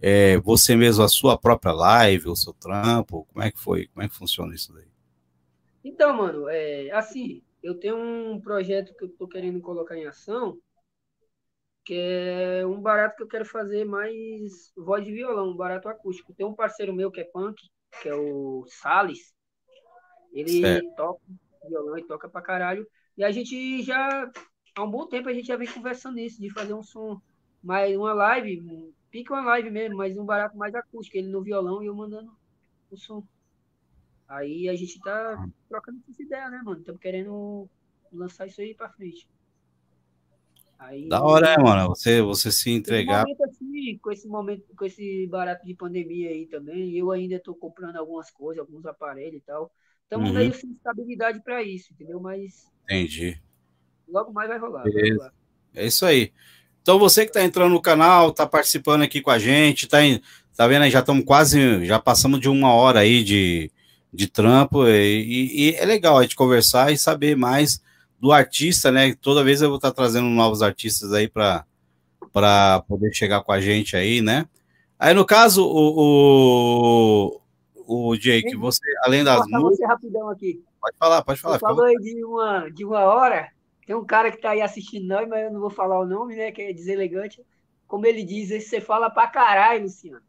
[0.00, 3.26] é, você mesmo a sua própria live, o seu trampo?
[3.32, 3.88] Como é que foi?
[3.88, 4.86] Como é que funciona isso daí?
[5.84, 10.58] Então, mano, é, assim, eu tenho um projeto que eu tô querendo colocar em ação,
[11.84, 16.32] que é um barato que eu quero fazer mais voz de violão, um barato acústico.
[16.34, 17.60] Tem um parceiro meu que é punk,
[18.00, 19.34] que é o Sales.
[20.32, 20.94] Ele certo.
[20.94, 21.20] toca
[21.68, 22.86] violão e toca pra caralho.
[23.16, 24.30] E a gente já,
[24.74, 27.20] há um bom tempo, a gente já vem conversando nisso, de fazer um som,
[27.62, 31.16] mais uma live, pica uma live mesmo, mas um barato mais acústico.
[31.16, 32.32] Ele no violão e eu mandando
[32.90, 33.22] o som.
[34.28, 36.80] Aí a gente tá trocando essa ideia, né, mano?
[36.80, 37.68] Estamos querendo
[38.12, 39.28] lançar isso aí pra frente.
[40.78, 41.88] Aí, da hora, né, mano?
[41.88, 43.24] Você, você se entregar.
[43.24, 47.54] Momento assim, com esse momento, com esse barato de pandemia aí também, eu ainda estou
[47.54, 49.70] comprando algumas coisas, alguns aparelhos e tal.
[50.04, 50.36] Estamos uhum.
[50.36, 52.18] meio sem estabilidade para isso, entendeu?
[52.18, 52.70] Mas.
[52.84, 53.38] Entendi.
[54.10, 55.32] Logo mais vai rolar, vai rolar.
[55.74, 56.32] É isso aí.
[56.82, 60.20] Então você que está entrando no canal, está participando aqui com a gente, tá, em,
[60.56, 60.90] tá vendo aí?
[60.90, 63.70] Já estamos quase, já passamos de uma hora aí de,
[64.12, 67.82] de trampo, e, e, é legal a gente conversar e saber mais
[68.18, 69.14] do artista, né?
[69.20, 71.64] Toda vez eu vou estar trazendo novos artistas aí para
[72.88, 74.46] poder chegar com a gente aí, né?
[74.98, 77.40] Aí, no caso, o,
[77.86, 79.90] o, o Jake, você, além das músicas...
[80.30, 80.62] Aqui.
[80.78, 81.54] Pode falar, pode falar.
[81.58, 83.48] Você falou aí de uma, de uma hora,
[83.86, 86.36] tem um cara que está aí assistindo nós, mas eu não vou falar o nome,
[86.36, 87.44] né, que é deselegante.
[87.86, 90.22] como ele diz, você fala pra caralho, Luciano.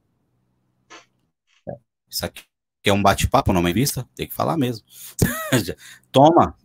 [2.10, 2.44] Isso aqui
[2.84, 4.08] é um bate-papo, não é vista?
[4.16, 4.86] Tem que falar mesmo.
[6.12, 6.56] Toma.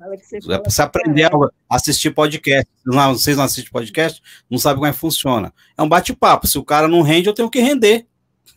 [0.64, 2.70] Você aprender a assistir podcast.
[2.84, 5.52] Não, vocês não assistem podcast, não sabem como é que funciona.
[5.76, 6.46] É um bate-papo.
[6.46, 8.06] Se o cara não rende, eu tenho que render.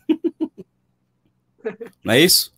[2.02, 2.52] não é isso?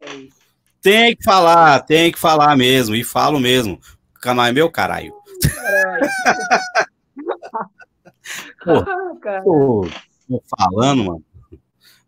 [0.00, 0.36] É isso.
[0.80, 2.94] Tem que falar, tem que falar mesmo.
[2.94, 3.78] E falo mesmo.
[4.16, 5.12] O canal é meu, caralho.
[5.54, 6.06] caralho.
[9.44, 9.86] pô,
[10.28, 11.24] tô falando, mano.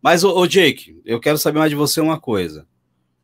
[0.01, 2.66] Mas, ô, ô, Jake, eu quero saber mais de você uma coisa.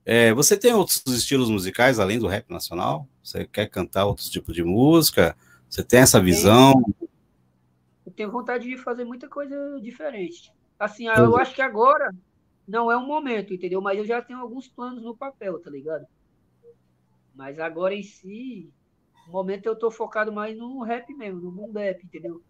[0.04, 3.08] É, você tem outros estilos musicais além do rap nacional?
[3.22, 5.36] Você quer cantar outros tipos de música?
[5.68, 6.74] Você tem essa visão?
[8.04, 10.52] Eu tenho vontade de fazer muita coisa diferente.
[10.78, 12.14] Assim, eu acho que agora
[12.68, 13.80] não é um momento, entendeu?
[13.80, 16.06] Mas eu já tenho alguns planos no papel, tá ligado?
[17.34, 18.72] Mas agora em si,
[19.26, 22.42] no momento eu tô focado mais no rap mesmo, no mundo rap, entendeu?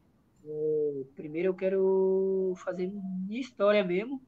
[0.44, 2.86] É, primeiro eu quero fazer
[3.26, 4.20] minha história mesmo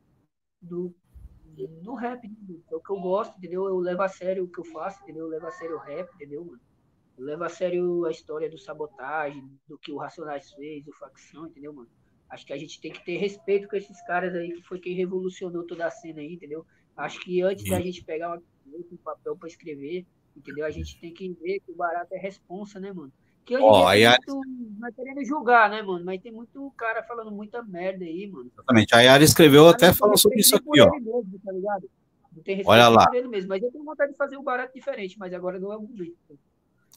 [0.63, 0.95] do,
[1.83, 3.67] no rap, é o que eu gosto, entendeu?
[3.67, 5.25] Eu levo a sério o que eu faço, entendeu?
[5.25, 6.61] Eu levo a sério o rap, entendeu, mano?
[7.17, 11.47] Eu levo a sério a história do sabotagem, do que o Racionais fez, o facção,
[11.47, 11.89] entendeu, mano?
[12.29, 14.95] Acho que a gente tem que ter respeito com esses caras aí, que foi quem
[14.95, 16.67] revolucionou toda a cena aí, entendeu?
[16.97, 17.71] Acho que antes Sim.
[17.71, 20.05] da gente pegar uma, um papel para escrever,
[20.37, 20.65] entendeu?
[20.65, 23.13] A gente tem que ver que o barato é responsa, né, mano?
[23.45, 24.41] Que hoje oh, aí muito,
[24.79, 26.05] não é querendo julgar, né, mano?
[26.05, 28.51] Mas tem muito cara falando muita merda aí, mano.
[28.53, 28.95] Exatamente.
[28.95, 30.91] A Yara escreveu até falando sobre isso aqui, ó.
[30.91, 31.89] Mesmo, tá ligado?
[32.35, 33.07] Não tem Olha lá.
[33.15, 35.77] Ele mesmo, mas eu tenho vontade de fazer um barato diferente, mas agora não é
[35.77, 36.17] o momento.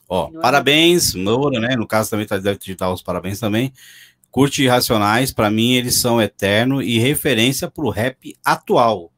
[0.07, 1.75] Ó, é parabéns, Moura, né?
[1.75, 3.71] No caso também tá deve digitar os parabéns também.
[4.31, 9.11] Curte Irracionais, para mim eles são eterno e referência pro rap atual.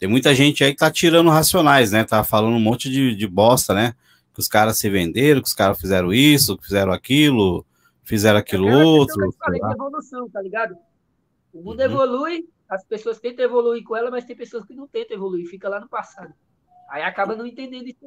[0.00, 2.02] Tem muita gente aí que tá tirando Racionais, né?
[2.02, 3.94] Tá falando um monte de, de bosta, né?
[4.32, 7.66] que os caras se venderam, que os caras fizeram isso, que fizeram aquilo,
[8.02, 9.16] fizeram aquilo é outro.
[9.16, 10.76] Que eu falei de evolução, tá ligado?
[11.52, 11.84] O mundo uhum.
[11.84, 15.68] evolui, as pessoas tentam evoluir com ela, mas tem pessoas que não tentam evoluir, fica
[15.68, 16.32] lá no passado.
[16.88, 17.98] Aí acaba não entendendo isso.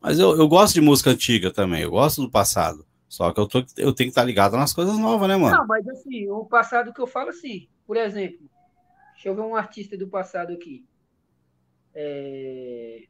[0.00, 2.86] Mas eu, eu gosto de música antiga também, eu gosto do passado.
[3.08, 5.56] Só que eu, tô, eu tenho que estar ligado nas coisas novas, né, mano?
[5.56, 8.48] Não, mas assim, o passado que eu falo assim, por exemplo,
[9.20, 10.82] deixa eu ver um artista do passado aqui.
[11.94, 13.04] É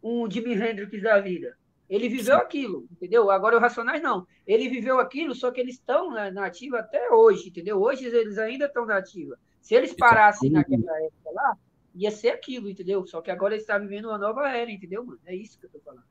[0.00, 1.56] um Jimi Hendrix da vida.
[1.90, 2.42] Ele viveu Sim.
[2.42, 3.30] aquilo, entendeu?
[3.30, 4.26] Agora o Racionais não.
[4.46, 7.80] Ele viveu aquilo, só que eles estão na ativa até hoje, entendeu?
[7.80, 9.36] Hoje eles ainda estão na ativa.
[9.60, 11.56] Se eles parassem naquela época lá,
[11.94, 13.04] ia ser aquilo, entendeu?
[13.06, 15.18] Só que agora eles estão vivendo uma nova era, entendeu, mano?
[15.24, 16.04] É isso que eu tô falando.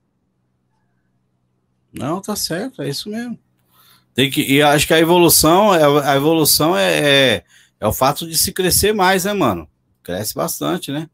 [1.93, 3.39] Não, tá certo, é isso mesmo.
[4.13, 7.45] Tem que, e acho que a evolução, a evolução é, é,
[7.83, 9.69] é o fato de se crescer mais, né, mano?
[10.01, 11.09] Cresce bastante, né?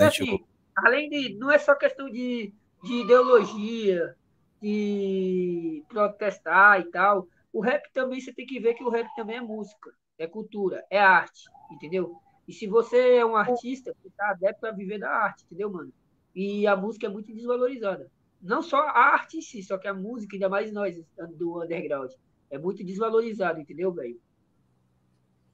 [0.00, 0.38] Assim,
[0.76, 1.34] além de.
[1.34, 4.14] Não é só questão de, de ideologia,
[4.60, 7.26] de protestar e tal.
[7.52, 10.84] O rap também, você tem que ver que o rap também é música, é cultura,
[10.88, 11.42] é arte,
[11.72, 12.14] entendeu?
[12.46, 15.92] E se você é um artista, você tá adepto a viver da arte, entendeu, mano?
[16.36, 18.08] E a música é muito desvalorizada.
[18.40, 20.96] Não só a arte em si, só que a música, ainda mais nós
[21.36, 22.12] do underground,
[22.48, 24.20] é muito desvalorizado, entendeu, velho?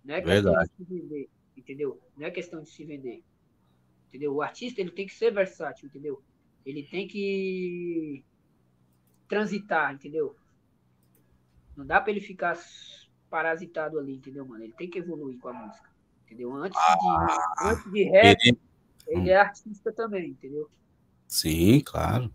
[0.09, 0.71] Não é questão Verdade.
[0.77, 2.01] de se vender, entendeu?
[2.17, 3.23] Não é questão de se vender
[4.09, 4.35] entendeu?
[4.35, 6.23] O artista ele tem que ser versátil, entendeu?
[6.65, 8.25] Ele tem que
[9.29, 10.37] transitar, entendeu?
[11.77, 12.59] Não dá para ele ficar
[13.31, 14.65] parasitado ali, entendeu, mano?
[14.65, 15.89] Ele tem que evoluir com a música,
[16.27, 16.55] entendeu?
[16.55, 18.59] Antes de, ah, antes de rap, ele...
[19.07, 20.69] ele é artista também, entendeu?
[21.27, 22.33] Sim, claro.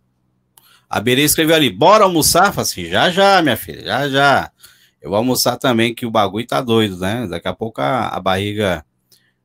[0.87, 2.53] A Berê escreveu ali, bora almoçar?
[2.53, 4.51] Fala assim, já já, minha filha, já já.
[5.03, 7.27] Eu vou almoçar também, que o bagulho tá doido, né?
[7.27, 8.85] Daqui a pouco a, a barriga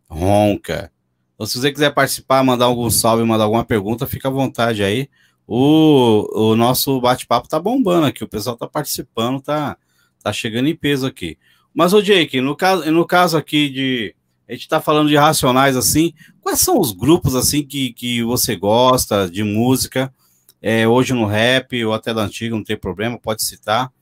[0.09, 0.93] ronca.
[1.35, 5.09] Então, se você quiser participar, mandar algum salve, mandar alguma pergunta, fica à vontade aí.
[5.49, 9.77] O, o nosso bate-papo tá bombando aqui, o pessoal tá participando, tá,
[10.23, 11.37] tá chegando em peso aqui.
[11.75, 14.15] Mas, o Jake, no caso, no caso aqui de.
[14.49, 16.13] A gente tá falando de racionais assim.
[16.41, 20.15] Quais são os grupos assim que, que você gosta de música?
[20.63, 23.93] É, hoje no rap ou até da antiga, não tem problema, pode citar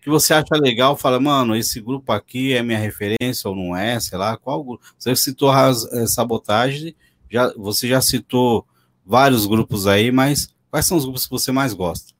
[0.00, 4.00] que você acha legal, fala, mano, esse grupo aqui é minha referência ou não é,
[4.00, 4.84] sei lá, qual grupo?
[4.98, 6.96] Você citou a é, sabotagem,
[7.30, 8.66] já, você já citou
[9.04, 12.14] vários grupos aí, mas quais são os grupos que você mais gosta?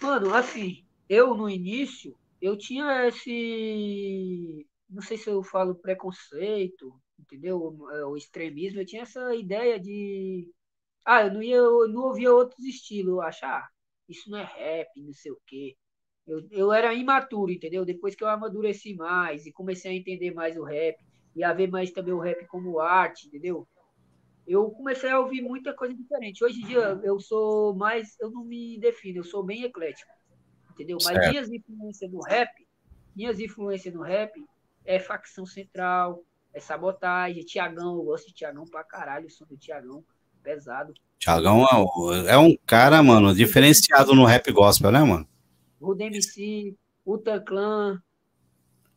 [0.00, 7.76] Mano, assim, eu no início, eu tinha esse, não sei se eu falo preconceito, entendeu?
[8.08, 10.52] O extremismo, eu tinha essa ideia de,
[11.04, 13.68] ah, eu não ia, eu não ouvia outros estilos, eu achava, ah,
[14.08, 15.76] isso não é rap, não sei o quê.
[16.26, 17.84] Eu, eu era imaturo, entendeu?
[17.84, 20.96] Depois que eu amadureci mais e comecei a entender mais o rap
[21.34, 23.66] e a ver mais também o rap como arte, entendeu?
[24.46, 26.44] Eu comecei a ouvir muita coisa diferente.
[26.44, 30.10] Hoje em dia eu sou mais, eu não me defino, eu sou bem eclético,
[30.72, 30.98] entendeu?
[31.02, 31.28] Mas certo.
[31.28, 32.50] minhas influências no rap
[33.14, 34.32] minhas influências no rap
[34.84, 36.22] é facção central,
[36.52, 40.02] é sabotagem, Tiagão, eu gosto de Tiagão pra caralho, o som do Tiagão,
[40.42, 40.92] pesado.
[41.18, 45.26] Tiagão é, é, um cara, mano, diferenciado no rap gospel, né, mano?
[45.82, 48.00] O DMC, o Clan.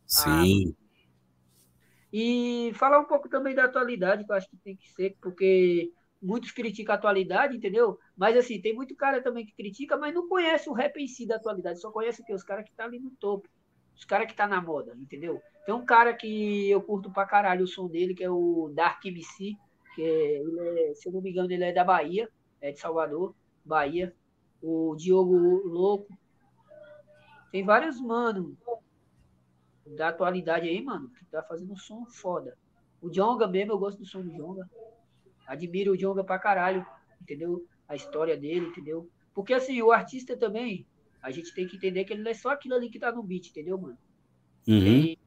[0.06, 0.74] Sim.
[2.12, 5.92] E falar um pouco também da atualidade, que eu acho que tem que ser, porque
[6.22, 7.98] muitos criticam a atualidade, entendeu?
[8.16, 11.26] Mas assim, tem muito cara também que critica, mas não conhece o rap em si
[11.26, 12.32] da atualidade, só conhece o quê?
[12.32, 13.48] Os caras que tá ali no topo,
[13.94, 15.42] os caras que tá na moda, entendeu?
[15.66, 19.04] Tem um cara que eu curto pra caralho o som dele, que é o Dark
[19.04, 19.56] MC,
[19.94, 22.28] que é, é, se eu não me engano, ele é da Bahia,
[22.60, 23.34] é de Salvador,
[23.64, 24.14] Bahia.
[24.62, 25.34] O Diogo
[25.66, 26.12] Louco.
[27.56, 28.54] Tem vários, mano,
[29.96, 32.54] da atualidade aí, mano, que tá fazendo um som foda.
[33.00, 34.68] O Jonga mesmo, eu gosto do som do Jonga.
[35.46, 36.86] Admiro o Jonga pra caralho,
[37.18, 37.66] entendeu?
[37.88, 39.08] A história dele, entendeu?
[39.32, 40.86] Porque assim, o artista também,
[41.22, 43.22] a gente tem que entender que ele não é só aquilo ali que tá no
[43.22, 43.96] beat, entendeu, mano?
[44.68, 44.76] Uhum.
[44.76, 45.18] Ele,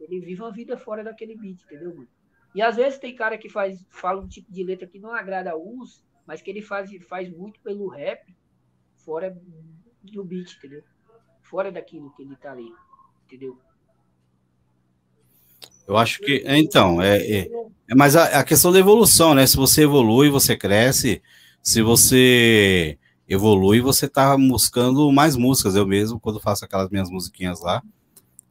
[0.00, 2.08] ele, vive uma vida fora daquele beat, entendeu, mano?
[2.54, 5.50] E às vezes tem cara que faz, fala um tipo de letra que não agrada
[5.50, 8.34] a uns, mas que ele faz, faz muito pelo rap,
[8.96, 9.38] fora
[10.02, 10.82] do beat, entendeu?
[11.50, 12.72] Fora daquilo que ele tá ali,
[13.26, 13.58] entendeu?
[15.86, 16.44] Eu acho que.
[16.46, 17.38] Então, é, é,
[17.88, 19.44] é mas a, a, questão da evolução, né?
[19.44, 21.20] Se você evolui, você cresce.
[21.60, 22.96] Se você
[23.28, 25.74] evolui, você tá buscando mais músicas.
[25.74, 27.82] Eu mesmo, quando faço aquelas minhas musiquinhas lá.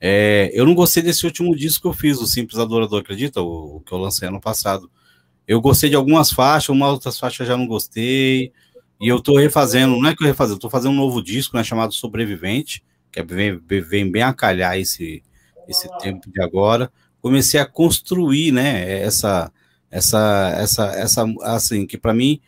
[0.02, 3.42] É, eu não gostei desse último disco que eu fiz, o Simples Adorador, acredita?
[3.42, 4.92] O, o que eu lancei ano passado.
[5.48, 8.52] Eu gostei de algumas faixas, umas outras faixas já não gostei.
[9.00, 11.56] E eu tô refazendo, não é que eu refazer, eu tô fazendo um novo disco,
[11.56, 15.24] né, chamado Sobrevivente, que vem, vem bem a calhar esse,
[15.68, 16.92] esse tempo de agora
[17.22, 19.52] comecei a construir, né, essa,
[19.92, 22.42] essa, essa, essa, assim, que para mim,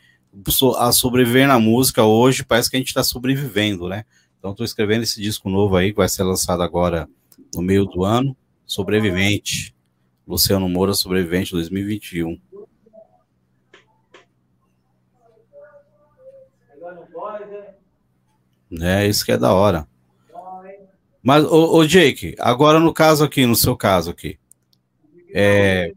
[0.77, 4.05] a sobreviver na música hoje, parece que a gente está sobrevivendo, né?
[4.39, 7.07] Então, estou escrevendo esse disco novo aí, que vai ser lançado agora
[7.53, 8.35] no meio do ano,
[8.65, 9.75] Sobrevivente,
[10.25, 12.39] Luciano Moura, Sobrevivente 2021.
[18.81, 19.85] É, isso que é da hora.
[21.23, 24.39] Mas, ô, ô Jake, agora no caso aqui, no seu caso aqui,
[25.33, 25.93] é,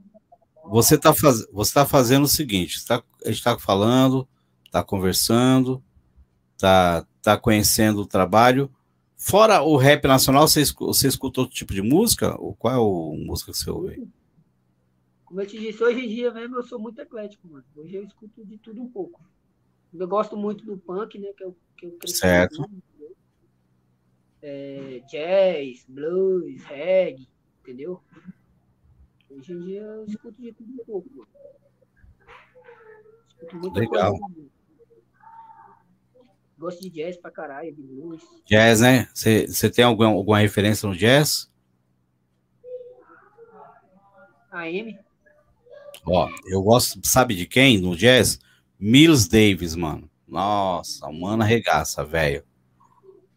[0.64, 4.28] você está faz, você tá fazendo o seguinte: tá, a gente está falando,
[4.66, 5.82] está conversando,
[6.54, 8.70] está tá conhecendo o trabalho.
[9.16, 12.38] Fora o rap nacional, você, você escuta outro tipo de música?
[12.38, 14.06] Ou qual é a música que você ouve?
[15.24, 17.64] Como eu te disse, hoje em dia mesmo eu sou muito eclético, mano.
[17.74, 19.22] Hoje eu escuto de tudo um pouco.
[19.94, 21.28] Eu gosto muito do punk, né?
[21.36, 22.68] Que eu, que eu cresci certo.
[24.46, 27.26] É, jazz, blues, reggae,
[27.62, 27.98] entendeu?
[29.30, 31.26] Hoje em dia eu escuto de tudo um pouco.
[33.26, 34.18] Escuto muita Legal.
[34.18, 34.48] Coisa.
[36.58, 38.22] Gosto de jazz pra caralho, de blues.
[38.44, 39.08] Jazz, né?
[39.14, 41.50] Você tem alguma, alguma referência no jazz?
[44.50, 44.98] AM.
[46.06, 48.38] Ó, eu gosto, sabe de quem no jazz?
[48.78, 50.08] Miles Davis, mano.
[50.28, 52.44] Nossa, mano arregaça, velho.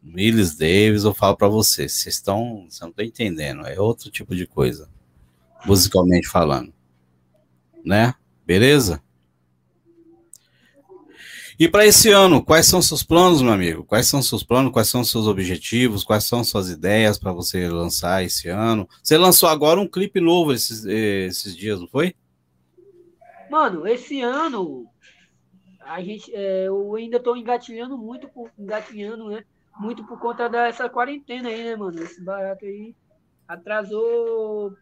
[0.08, 4.36] Miles Davis, eu falo para vocês, vocês estão, você não tá entendendo, é outro tipo
[4.36, 4.90] de coisa
[5.66, 6.74] musicalmente falando.
[7.84, 8.14] Né?
[8.46, 9.04] Beleza?
[11.60, 13.84] E para esse ano, quais são seus planos, meu amigo?
[13.84, 14.72] Quais são seus planos?
[14.72, 16.04] Quais são seus objetivos?
[16.04, 18.88] Quais são suas ideias para você lançar esse ano?
[19.02, 22.16] Você lançou agora um clipe novo esses, esses dias, não foi?
[23.50, 24.88] Mano, esse ano
[25.82, 29.44] a gente, é, eu ainda estou engatilhando muito, engatilhando, né?
[29.80, 32.02] Muito por conta dessa quarentena aí, né, mano?
[32.02, 32.96] Esse barato aí
[33.48, 34.76] atrasou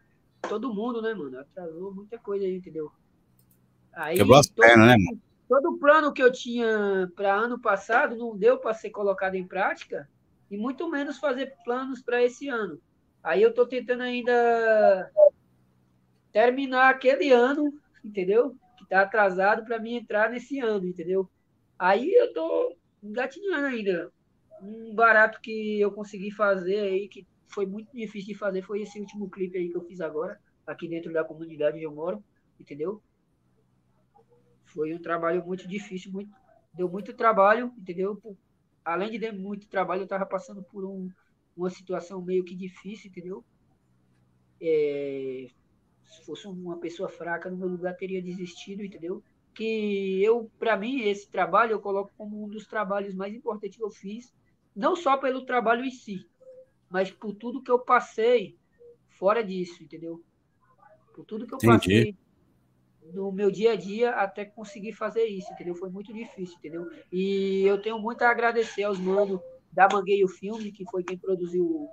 [0.48, 1.38] todo mundo, né, mano?
[1.38, 2.90] Atrasou muita coisa aí, entendeu?
[3.92, 5.20] Aí, Quebrou as pernas, né, mano?
[5.48, 9.46] Todo o plano que eu tinha para ano passado não deu para ser colocado em
[9.46, 10.08] prática,
[10.50, 12.80] e muito menos fazer planos para esse ano.
[13.22, 15.10] Aí eu estou tentando ainda
[16.32, 17.72] terminar aquele ano,
[18.04, 18.56] entendeu?
[18.76, 21.28] Que está atrasado para mim entrar nesse ano, entendeu?
[21.78, 24.12] Aí eu estou engatinhando ainda.
[24.60, 28.98] Um barato que eu consegui fazer aí, que foi muito difícil de fazer foi esse
[29.00, 32.24] último clipe aí que eu fiz agora, aqui dentro da comunidade onde eu moro,
[32.58, 33.02] entendeu?
[34.64, 36.30] Foi um trabalho muito difícil, muito,
[36.74, 38.20] deu muito trabalho, entendeu?
[38.84, 41.10] Além de dar muito trabalho, eu estava passando por um,
[41.56, 43.44] uma situação meio que difícil, entendeu?
[44.60, 45.46] É,
[46.04, 49.22] se fosse uma pessoa fraca no meu lugar, teria desistido, entendeu?
[49.54, 53.82] Que eu, para mim, esse trabalho eu coloco como um dos trabalhos mais importantes que
[53.82, 54.32] eu fiz,
[54.76, 56.26] não só pelo trabalho em si,
[56.90, 58.56] mas por tudo que eu passei
[59.08, 60.22] fora disso, entendeu?
[61.14, 61.78] Por tudo que eu Entendi.
[61.78, 62.16] passei
[63.14, 65.74] no meu dia a dia até conseguir fazer isso, entendeu?
[65.74, 66.86] Foi muito difícil, entendeu?
[67.10, 69.40] E eu tenho muito a agradecer aos manos
[69.72, 71.88] da Mangueio Filme, que foi quem produziu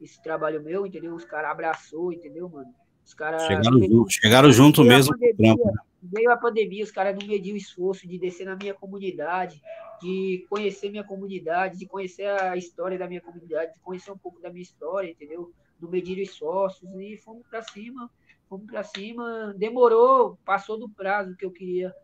[0.00, 1.14] esse trabalho meu, entendeu?
[1.14, 2.74] Os caras abraçou, entendeu, mano?
[3.04, 3.42] Os caras.
[3.46, 5.12] Chegaram, junto, chegaram junto mesmo.
[5.12, 5.72] Pandemia, né?
[6.02, 9.62] veio a pandemia, os caras não mediam o esforço de descer na minha comunidade,
[10.00, 14.40] de conhecer minha comunidade, de conhecer a história da minha comunidade, de conhecer um pouco
[14.40, 15.52] da minha história, entendeu?
[15.80, 18.10] Não mediram esforços e fomos para cima,
[18.48, 19.54] fomos para cima.
[19.56, 21.94] Demorou, passou do prazo que eu queria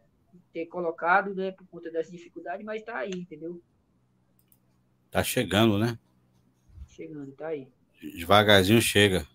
[0.53, 3.63] ter colocado, né, por conta das dificuldades, mas tá aí, entendeu?
[5.11, 5.99] Tá chegando, né?
[6.87, 7.69] Chegando, tá aí.
[8.01, 9.27] Devagarzinho chega.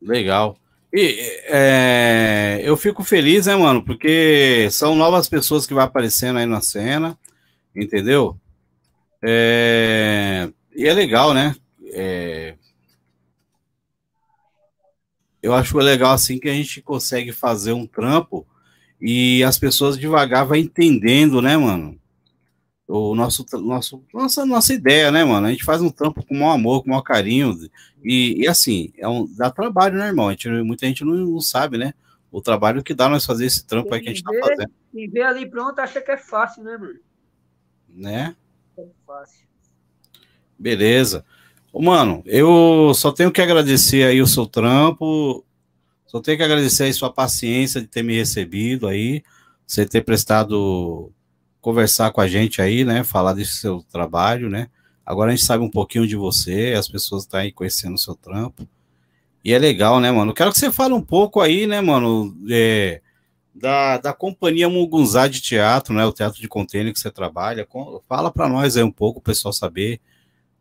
[0.00, 0.56] Legal.
[0.94, 3.82] E é, eu fico feliz, né, mano?
[3.82, 7.18] Porque são novas pessoas que vão aparecendo aí na cena,
[7.74, 8.38] entendeu?
[9.22, 11.56] É, e é legal, né?
[11.94, 12.56] É,
[15.42, 18.46] eu acho legal assim que a gente consegue fazer um trampo
[19.00, 21.98] e as pessoas devagar vai entendendo, né, mano?
[22.88, 25.46] O nosso, nosso, nossa, nossa ideia, né, mano?
[25.46, 27.58] A gente faz um trampo com maior amor, com maior carinho.
[28.02, 30.28] E, e assim, é um, dá trabalho, né, irmão?
[30.28, 31.94] A gente, muita gente não, não, sabe, né?
[32.30, 34.46] O trabalho que dá nós fazer esse trampo quem aí que a gente vê, tá
[34.46, 34.72] fazendo.
[34.94, 36.98] E ver ali pronto acha que é fácil, né, mano?
[37.88, 38.36] Né?
[38.76, 39.46] É fácil.
[40.58, 41.24] Beleza.
[41.74, 45.44] Mano, eu só tenho que agradecer aí o seu trampo,
[46.06, 49.22] só tenho que agradecer aí sua paciência de ter me recebido aí,
[49.66, 51.10] você ter prestado
[51.62, 53.04] conversar com a gente aí, né?
[53.04, 54.68] Falar desse seu trabalho, né?
[55.06, 57.98] Agora a gente sabe um pouquinho de você, as pessoas estão tá aí conhecendo o
[57.98, 58.68] seu trampo.
[59.44, 60.34] E é legal, né, mano?
[60.34, 63.00] Quero que você fale um pouco aí, né, mano, é,
[63.54, 66.04] da, da companhia Mugunzá de Teatro, né?
[66.04, 67.66] O teatro de container que você trabalha.
[68.08, 70.00] Fala para nós aí um pouco, o pessoal saber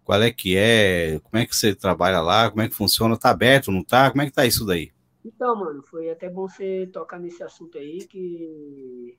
[0.03, 3.31] qual é que é, como é que você trabalha lá, como é que funciona, tá
[3.31, 4.09] aberto, não tá?
[4.11, 4.91] Como é que tá isso daí?
[5.25, 9.15] Então, mano, foi até bom você tocar nesse assunto aí, que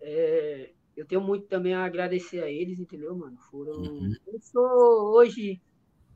[0.00, 3.36] é, eu tenho muito também a agradecer a eles, entendeu, mano?
[3.50, 3.72] Foram.
[3.72, 4.14] Uhum.
[4.26, 5.60] Eu sou hoje,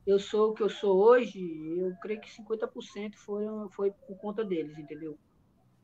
[0.06, 1.40] eu sou o que eu sou hoje,
[1.78, 5.16] eu creio que 50% foram, foi por conta deles, entendeu?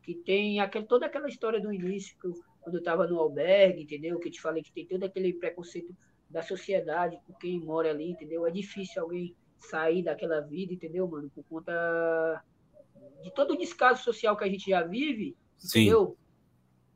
[0.03, 4.19] Que tem aquele, toda aquela história do início, eu, quando eu estava no albergue, entendeu?
[4.19, 5.95] Que eu te falei que tem todo aquele preconceito
[6.29, 8.45] da sociedade com quem mora ali, entendeu?
[8.45, 11.29] É difícil alguém sair daquela vida, entendeu, mano?
[11.33, 12.43] Por conta
[13.23, 15.81] de todo o descaso social que a gente já vive, Sim.
[15.81, 16.17] entendeu?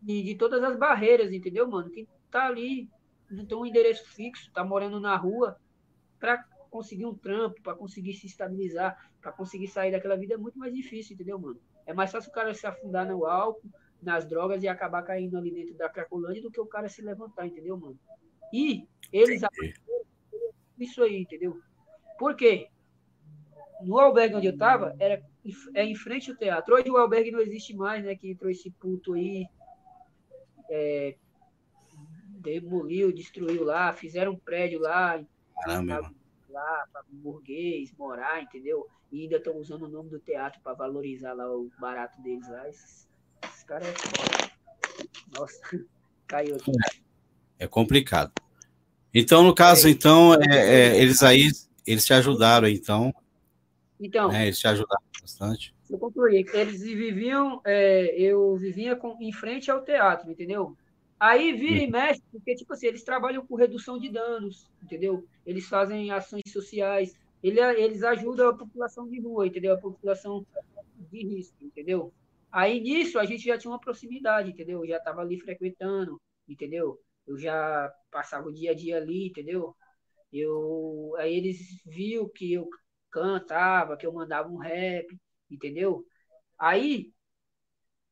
[0.03, 1.89] De, de todas as barreiras, entendeu, mano?
[1.89, 2.89] Quem tá ali,
[3.31, 5.57] não tem um endereço fixo, tá morando na rua,
[6.19, 10.59] para conseguir um trampo, para conseguir se estabilizar, para conseguir sair daquela vida é muito
[10.59, 11.59] mais difícil, entendeu, mano?
[11.85, 13.69] É mais fácil o cara se afundar no álcool,
[14.01, 17.47] nas drogas e acabar caindo ali dentro da Cracolândia do que o cara se levantar,
[17.47, 17.97] entendeu, mano?
[18.51, 19.41] E eles
[20.77, 21.59] isso aí, entendeu?
[22.17, 22.67] Por quê?
[23.81, 25.23] No albergue onde eu tava, era
[25.73, 26.75] é em frente ao teatro.
[26.75, 28.15] Hoje o albergue não existe mais, né?
[28.15, 29.45] Que entrou esse puto aí,
[30.69, 31.15] é,
[32.39, 35.23] demoliu, destruiu lá, fizeram um prédio lá,
[35.61, 36.11] Caramba,
[36.49, 38.87] lá para burguês morar, entendeu?
[39.11, 42.67] E ainda estão usando o nome do teatro para valorizar lá o barato deles lá.
[42.67, 43.07] Esses,
[43.43, 44.51] esses caras é foda.
[45.37, 45.61] Nossa,
[46.27, 46.71] caiu aqui.
[47.59, 48.31] É, é complicado.
[49.13, 51.49] Então, no caso, é, então, é, é, eles aí,
[51.85, 53.13] eles te ajudaram, então.
[53.99, 54.29] Então.
[54.29, 56.45] Né, eles te ajudaram bastante eu concluí.
[56.53, 60.75] Eles viviam, é, eu vivia com, em frente ao teatro, entendeu?
[61.19, 65.25] Aí vira e mexe, porque, tipo assim, eles trabalham com redução de danos, entendeu?
[65.45, 69.73] Eles fazem ações sociais, ele, eles ajudam a população de rua, entendeu?
[69.73, 70.45] A população
[71.11, 72.11] de risco, entendeu?
[72.51, 74.81] Aí nisso a gente já tinha uma proximidade, entendeu?
[74.81, 76.99] Eu já estava ali frequentando, entendeu?
[77.25, 79.75] Eu já passava o dia a dia ali, entendeu?
[80.31, 82.67] Eu, aí eles viam que eu
[83.09, 85.07] cantava, que eu mandava um rap,
[85.53, 86.05] entendeu?
[86.57, 87.11] Aí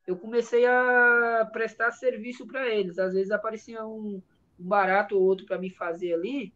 [0.07, 2.97] eu comecei a prestar serviço para eles.
[2.99, 4.21] Às vezes aparecia um,
[4.59, 6.53] um barato ou outro para me fazer ali,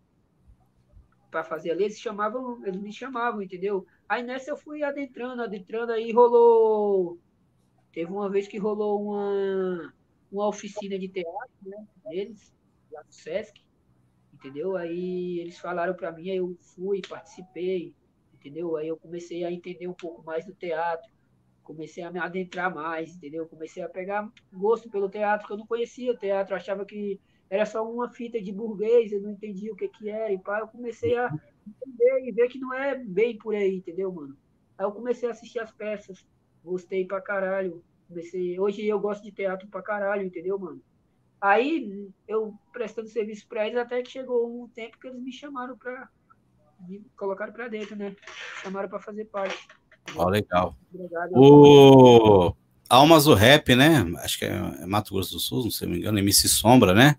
[1.31, 3.85] para fazer ali, eles chamavam, eles me chamavam, entendeu?
[4.07, 7.19] Aí nessa eu fui adentrando, adentrando, aí rolou.
[7.91, 9.93] Teve uma vez que rolou uma,
[10.31, 11.85] uma oficina de teatro, né?
[12.05, 12.53] Deles,
[12.91, 13.61] lá do Sesc,
[14.33, 14.75] entendeu?
[14.77, 17.93] Aí eles falaram para mim, aí eu fui, participei,
[18.45, 18.75] entendeu?
[18.77, 21.09] Aí eu comecei a entender um pouco mais do teatro,
[21.63, 23.47] comecei a me adentrar mais, entendeu?
[23.47, 27.19] Comecei a pegar gosto pelo teatro, que eu não conhecia o teatro, achava que
[27.49, 30.59] era só uma fita de burguês, eu não entendia o que que era, e pá,
[30.59, 31.31] eu comecei a
[31.67, 34.37] entender e ver que não é bem por aí, entendeu, mano?
[34.77, 36.25] Aí eu comecei a assistir as peças,
[36.63, 40.81] gostei pra caralho, comecei, hoje eu gosto de teatro pra caralho, entendeu, mano?
[41.41, 45.77] Aí eu prestando serviço para eles até que chegou um tempo que eles me chamaram
[45.77, 46.09] para
[46.87, 48.15] me colocaram para dentro, né?
[48.61, 49.67] Chamaram para fazer parte.
[50.15, 50.75] Ó, oh, legal.
[51.31, 52.53] O
[52.89, 54.05] Almas do Rap, né?
[54.19, 57.17] Acho que é Mato Grosso do Sul, não sei me engano, MC Sombra, né?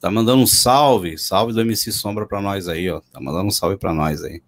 [0.00, 3.00] Tá mandando um salve, salve do MC Sombra para nós aí, ó.
[3.00, 4.42] Tá mandando um salve para nós aí.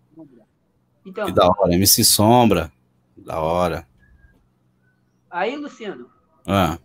[1.06, 2.70] Então, que da hora, MC Sombra,
[3.16, 3.88] da hora.
[5.30, 6.10] Aí, Luciano.
[6.46, 6.78] Ah.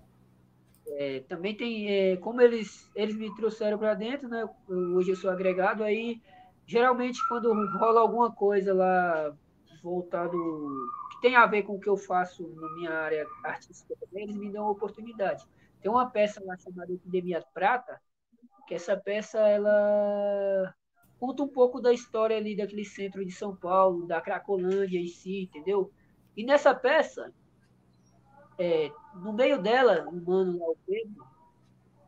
[0.88, 4.48] É, também tem, é, como eles, eles me trouxeram para dentro, né?
[4.68, 6.22] Hoje eu sou agregado, aí
[6.66, 9.36] geralmente quando rola alguma coisa lá
[9.82, 10.38] voltado
[11.12, 14.52] que tem a ver com o que eu faço na minha área artística eles me
[14.52, 15.46] dão oportunidade.
[15.82, 18.00] Tem uma peça lá chamada Epidemia Prata,
[18.68, 20.74] que essa peça ela
[21.20, 25.44] conta um pouco da história ali daquele centro de São Paulo, da Cracolândia em si,
[25.44, 25.92] entendeu?
[26.36, 27.34] E nessa peça,
[28.58, 31.28] é, no meio dela, o mano lá, o Pedro,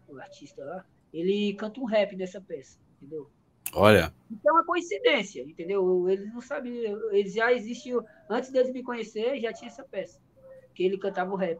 [0.07, 3.29] o artista lá, ele canta um rap nessa peça, entendeu?
[3.75, 4.13] Olha.
[4.31, 6.09] Então é uma coincidência, entendeu?
[6.09, 10.19] Eles não sabiam, eles já existiam, antes deles me conhecer, já tinha essa peça,
[10.73, 11.59] que ele cantava o rap.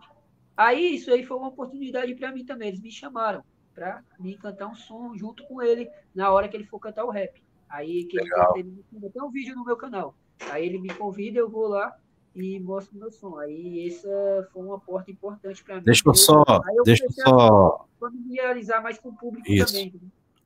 [0.55, 3.43] Aí isso aí foi uma oportunidade para mim também, eles me chamaram
[3.73, 7.11] para me cantar um som junto com ele na hora que ele for cantar o
[7.11, 7.43] rap.
[7.67, 10.15] Aí que ele, ele tem um vídeo no meu canal.
[10.49, 11.93] Aí ele me convida, eu vou lá
[12.33, 13.37] e mostro meu som.
[13.37, 15.83] Aí essa foi uma porta importante para mim.
[15.83, 16.43] Deixa eu só,
[16.73, 19.65] eu deixa eu só familiarizar mais com o público Isso.
[19.65, 19.93] também.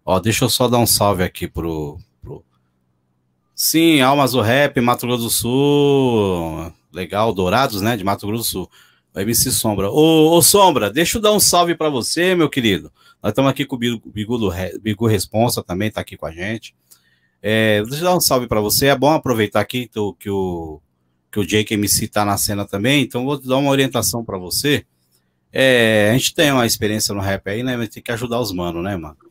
[0.09, 2.43] Ó, deixa eu só dar um salve aqui pro, pro...
[3.53, 6.73] Sim, Almas do Rap, Mato Grosso do Sul.
[6.91, 8.71] Legal, Dourados, né, de Mato Grosso do Sul.
[9.13, 9.91] O MC Sombra.
[9.91, 12.91] Ô, ô Sombra, deixa eu dar um salve para você, meu querido.
[13.21, 16.73] Nós estamos aqui com o Bigu, Bigu Responsa também, está aqui com a gente.
[17.39, 18.87] É, deixa eu dar um salve para você.
[18.87, 20.81] É bom aproveitar aqui que, que, o,
[21.31, 24.87] que o Jake MC está na cena também, então vou dar uma orientação para você.
[25.53, 27.77] É, a gente tem uma experiência no rap aí, né?
[27.77, 29.28] Mas tem que ajudar os manos, né, mano?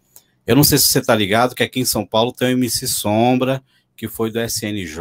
[0.49, 2.89] Eu não sei se você tá ligado que aqui em São Paulo tem o MC
[2.89, 3.63] Sombra,
[3.97, 4.99] que foi do SNJ,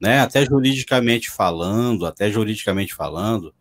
[0.00, 0.20] né?
[0.20, 3.52] Até juridicamente falando, até juridicamente falando.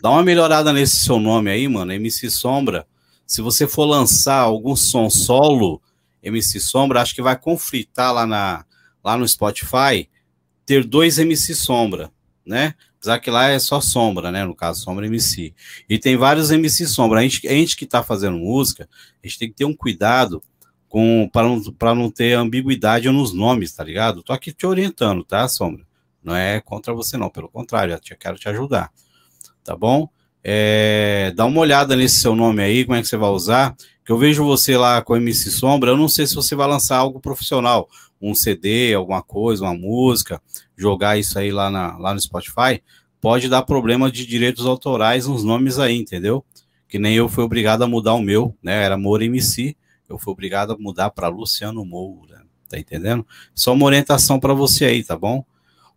[0.00, 2.86] Dá uma melhorada nesse seu nome aí, mano, MC Sombra
[3.32, 5.80] se você for lançar algum som solo,
[6.22, 8.62] MC Sombra, acho que vai conflitar lá, na,
[9.02, 10.06] lá no Spotify
[10.66, 12.12] ter dois MC Sombra,
[12.44, 12.74] né?
[13.02, 14.44] Apesar que lá é só Sombra, né?
[14.44, 15.52] No caso, Sombra MC.
[15.88, 17.18] E tem vários MC Sombra.
[17.18, 18.88] A gente, a gente que tá fazendo música,
[19.20, 20.40] a gente tem que ter um cuidado
[20.88, 21.60] com para não,
[21.96, 24.22] não ter ambiguidade nos nomes, tá ligado?
[24.22, 25.84] Tô aqui te orientando, tá, Sombra?
[26.22, 27.28] Não é contra você, não.
[27.28, 28.92] Pelo contrário, eu quero te ajudar.
[29.64, 30.08] Tá bom?
[30.44, 33.74] É, dá uma olhada nesse seu nome aí, como é que você vai usar.
[34.04, 36.98] Que eu vejo você lá com MC Sombra, eu não sei se você vai lançar
[36.98, 37.88] algo profissional,
[38.22, 40.40] um CD, alguma coisa, uma música,
[40.76, 42.82] jogar isso aí lá, na, lá no Spotify,
[43.20, 46.44] pode dar problema de direitos autorais nos nomes aí, entendeu?
[46.88, 48.84] Que nem eu fui obrigado a mudar o meu, né?
[48.84, 49.76] Era Moura MC,
[50.08, 53.26] eu fui obrigado a mudar para Luciano Moura, tá entendendo?
[53.54, 55.44] Só uma orientação para você aí, tá bom?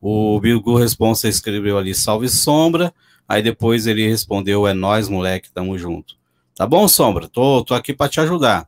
[0.02, 2.94] O Bilgu Responsa escreveu ali Salve Sombra,
[3.28, 6.16] Aí depois ele respondeu: É nós, moleque, tamo junto.
[6.56, 7.28] Tá bom, Sombra?
[7.28, 8.68] Tô, tô aqui para te ajudar,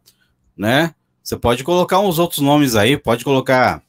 [0.57, 0.93] né?
[1.27, 3.83] Você pode colocar uns outros nomes aí, pode colocar,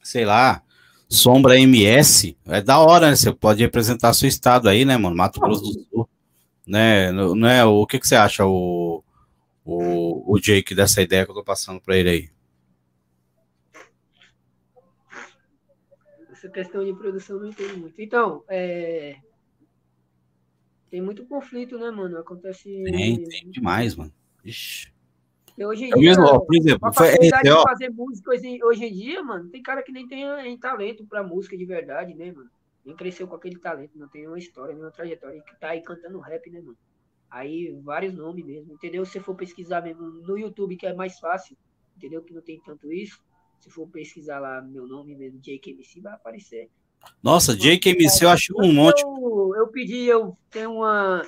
[0.00, 0.62] sei lá,
[1.08, 2.36] Sombra MS.
[2.46, 3.16] É da hora, né?
[3.16, 5.16] Você pode representar seu estado aí, né, mano?
[5.16, 6.08] Mato Grosso do Sul.
[6.64, 7.10] Né?
[7.10, 9.02] Não é, o que, que você acha, o,
[9.64, 12.30] o, o Jake, dessa ideia que eu tô passando para ele aí?
[16.30, 18.00] Essa questão de produção não entendo muito.
[18.00, 19.16] Então, é,
[20.88, 22.18] tem muito conflito, né, mano?
[22.18, 22.84] Acontece.
[22.84, 24.12] Tem, tem demais, mano.
[24.44, 24.91] Ixi.
[25.58, 28.92] Hoje em dia, mesmo, ó, por exemplo, a facilidade de fazer música hoje, hoje em
[28.92, 32.50] dia, mano, tem cara que nem tem, tem talento pra música de verdade, né, mano?
[32.84, 36.18] Nem cresceu com aquele talento, não tem uma história, nenhuma trajetória, que tá aí cantando
[36.18, 36.76] rap, né, mano?
[37.30, 39.04] Aí, vários nomes mesmo, entendeu?
[39.04, 41.56] Se for pesquisar mesmo no YouTube, que é mais fácil,
[41.96, 42.22] entendeu?
[42.22, 43.22] Que não tem tanto isso.
[43.60, 46.68] Se for pesquisar lá meu nome mesmo, JKMC, vai aparecer.
[47.22, 49.02] Nossa, JKMC eu acho um monte.
[49.02, 51.22] Eu, eu pedi, eu tenho uma.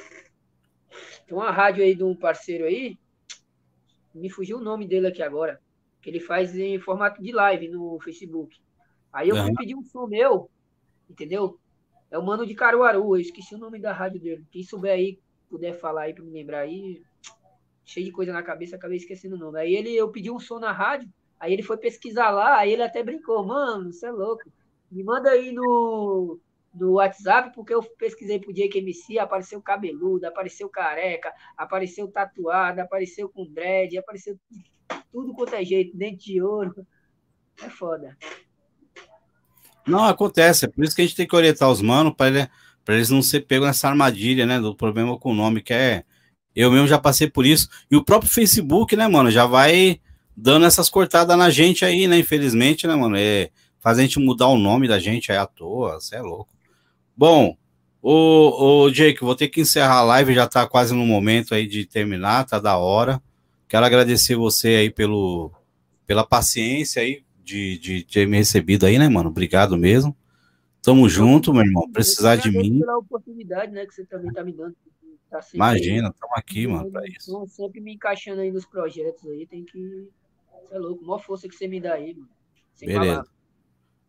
[1.27, 2.99] Tem uma rádio aí de um parceiro aí.
[4.15, 5.61] Me fugiu o nome dele aqui agora.
[6.01, 8.57] Que ele faz em formato de live no Facebook.
[9.12, 9.55] Aí eu uhum.
[9.55, 10.51] pedi um som meu,
[11.09, 11.59] entendeu?
[12.11, 14.45] É o Mano de Caruaru, eu esqueci o nome da rádio dele.
[14.51, 15.19] Quem souber aí,
[15.49, 17.03] puder falar aí para me lembrar aí,
[17.85, 19.59] cheio de coisa na cabeça, acabei esquecendo o nome.
[19.61, 21.09] Aí ele, eu pedi um som na rádio,
[21.39, 24.45] aí ele foi pesquisar lá, aí ele até brincou, mano, você é louco.
[24.91, 26.39] Me manda aí no,
[26.75, 28.85] no WhatsApp, porque eu pesquisei pro Jake
[29.19, 34.39] apareceu cabeludo, apareceu careca, apareceu tatuado, apareceu com dread, apareceu
[35.13, 36.87] tudo quanto é jeito, dente de ouro.
[37.63, 38.17] É foda.
[39.87, 42.49] Não, acontece, é por isso que a gente tem que orientar os manos para ele,
[42.89, 44.59] eles não ser pegos nessa armadilha, né?
[44.59, 46.05] Do problema com o nome, que é.
[46.55, 47.69] Eu mesmo já passei por isso.
[47.91, 50.01] E o próprio Facebook, né, mano, já vai
[50.37, 52.19] dando essas cortadas na gente aí, né?
[52.19, 53.17] Infelizmente, né, mano?
[53.17, 56.53] É, faz a gente mudar o nome da gente aí à toa, você é louco.
[57.16, 57.57] Bom,
[58.03, 61.66] o, o Jake, vou ter que encerrar a live, já tá quase no momento aí
[61.66, 63.23] de terminar, tá da hora.
[63.69, 65.51] Quero agradecer você aí pelo,
[66.07, 69.31] pela paciência aí de, de ter me recebido aí, né, mano?
[69.31, 70.16] Obrigado mesmo.
[70.82, 71.91] Tamo junto, meu irmão.
[71.91, 72.81] Precisar de mim.
[72.81, 74.77] pela oportunidade, né, que você também tá me dando.
[75.31, 77.47] Tá Imagina, estamos aqui, mano, pra isso.
[77.49, 80.09] Sempre me encaixando aí nos projetos aí, tem que.
[80.69, 82.28] Você é louco, maior força que você me dá aí, mano.
[82.74, 83.15] Sem Beleza.
[83.15, 83.34] Falar.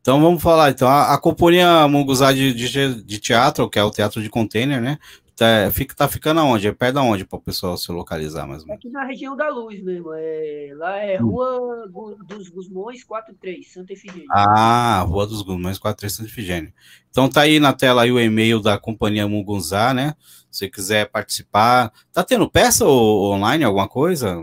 [0.05, 0.69] Então vamos falar.
[0.69, 4.79] Então, a, a companhia Munguzá de, de, de, teatro, que é o teatro de container,
[4.79, 4.99] né?
[5.35, 6.67] Tá, fica, tá ficando aonde?
[6.67, 8.79] É perto de onde para o pessoal se localizar mais ou menos?
[8.79, 10.13] Aqui na região da Luz mesmo.
[10.13, 11.29] É, lá é hum.
[11.29, 11.89] Rua
[12.27, 14.27] dos Gusmões 43, Santa Efigênia.
[14.29, 16.71] Ah, Rua dos Gusmões 43, Santa Efigênia.
[17.09, 20.13] Então tá aí na tela aí o e-mail da companhia Mugunzá, né?
[20.51, 21.91] Se quiser participar.
[22.13, 24.35] Tá tendo peça ou, online, alguma coisa?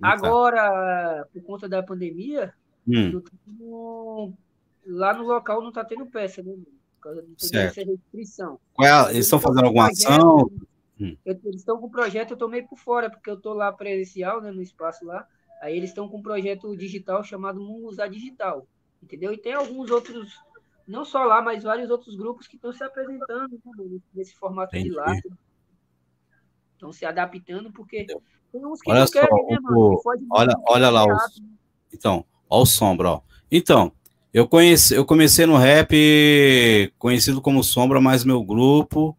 [0.00, 0.08] Tá?
[0.08, 2.52] Agora, por conta da pandemia,
[2.88, 3.22] hum.
[4.86, 6.54] Lá no local não tá tendo peça, né?
[7.36, 7.90] certo.
[7.90, 8.58] restrição.
[8.80, 10.50] É, eles estão fazendo alguma ação?
[10.98, 11.14] Hum.
[11.24, 14.40] eles estão com o projeto, eu tô meio por fora, porque eu tô lá presencial,
[14.40, 15.26] né, no espaço lá.
[15.60, 18.66] Aí eles estão com um projeto digital chamado Munguzá Digital,
[19.02, 19.32] entendeu?
[19.32, 20.34] E tem alguns outros,
[20.86, 24.90] não só lá, mas vários outros grupos que estão se apresentando né, nesse formato Entendi.
[24.90, 25.14] de lá.
[26.72, 28.06] Estão se adaptando, porque
[28.52, 30.00] tem uns que olha não só, querem, né, mano?
[30.30, 31.42] olha, olha lá, os...
[31.92, 33.22] então, olha o sombra, ó.
[33.50, 33.92] Então,
[34.36, 39.16] eu, conheci, eu comecei no rap conhecido como Sombra, mas meu grupo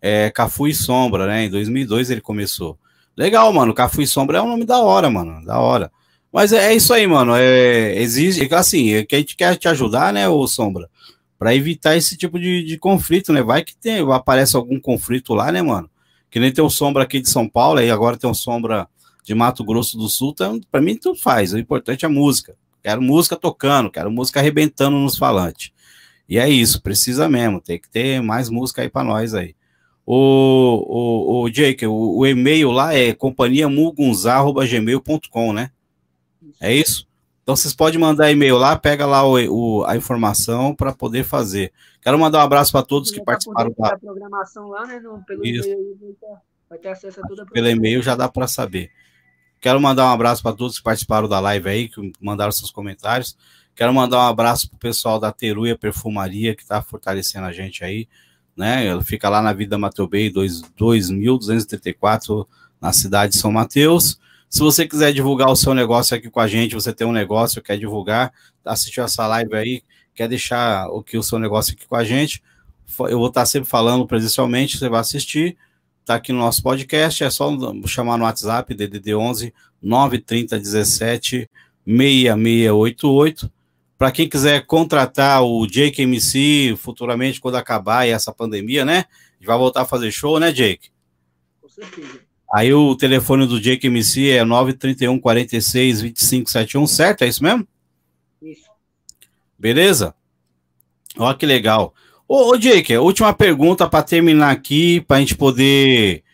[0.00, 1.44] é Cafu e Sombra, né?
[1.44, 2.78] Em 2002 ele começou.
[3.14, 3.74] Legal, mano.
[3.74, 5.44] Cafu e Sombra é um nome da hora, mano.
[5.44, 5.92] Da hora.
[6.32, 7.34] Mas é, é isso aí, mano.
[7.36, 10.88] É, exige, assim, é que a gente quer te ajudar, né, ô Sombra?
[11.38, 13.42] Para evitar esse tipo de, de conflito, né?
[13.42, 15.90] Vai que tem, aparece algum conflito lá, né, mano?
[16.30, 18.88] Que nem tem o Sombra aqui de São Paulo, aí agora tem o Sombra
[19.22, 20.30] de Mato Grosso do Sul.
[20.32, 21.52] Então, para mim, tudo faz.
[21.52, 22.56] O importante é a música.
[22.84, 25.72] Quero música tocando, quero música arrebentando nos falantes.
[26.28, 29.56] E é isso, precisa mesmo, tem que ter mais música aí para nós aí.
[30.04, 35.70] O, o, o Jake, o, o e-mail lá é companhiamugunzá.gmail.com, né?
[36.60, 37.08] É isso?
[37.42, 41.72] Então vocês podem mandar e-mail lá, pega lá o, o a informação para poder fazer.
[42.02, 45.00] Quero mandar um abraço para todos que participaram da programação lá, né?
[45.00, 45.66] No, pelo isso.
[45.66, 45.96] e-mail
[46.68, 48.90] vai ter acesso a toda a Pelo e-mail já dá para saber.
[49.64, 53.34] Quero mandar um abraço para todos que participaram da live aí, que mandaram seus comentários.
[53.74, 57.82] Quero mandar um abraço para o pessoal da Teruia Perfumaria, que está fortalecendo a gente
[57.82, 58.06] aí.
[58.54, 58.86] Né?
[58.86, 62.46] Ela fica lá na Vida Mateu Bay 2234,
[62.78, 64.20] na cidade de São Mateus.
[64.50, 67.62] Se você quiser divulgar o seu negócio aqui com a gente, você tem um negócio,
[67.62, 68.34] quer divulgar,
[68.66, 69.82] assistiu essa live aí,
[70.14, 72.42] quer deixar o que o seu negócio aqui com a gente,
[73.08, 75.56] eu vou estar sempre falando presencialmente, você vai assistir
[76.04, 77.50] tá aqui no nosso podcast, é só
[77.86, 81.50] chamar no WhatsApp, DDD 11 930 17
[81.86, 83.50] 6688.
[83.96, 88.98] Para quem quiser contratar o Jake MC futuramente, quando acabar essa pandemia, né?
[88.98, 90.90] A gente vai voltar a fazer show, né, Jake?
[91.60, 92.20] Com certeza.
[92.52, 97.22] Aí o telefone do Jake MC é 931 46 25 71, certo?
[97.22, 97.66] É isso mesmo?
[98.42, 98.70] Isso.
[99.58, 100.14] Beleza?
[101.16, 101.94] Olha que legal.
[102.36, 106.24] Ô, ô Jake, última pergunta para terminar aqui, para a gente poder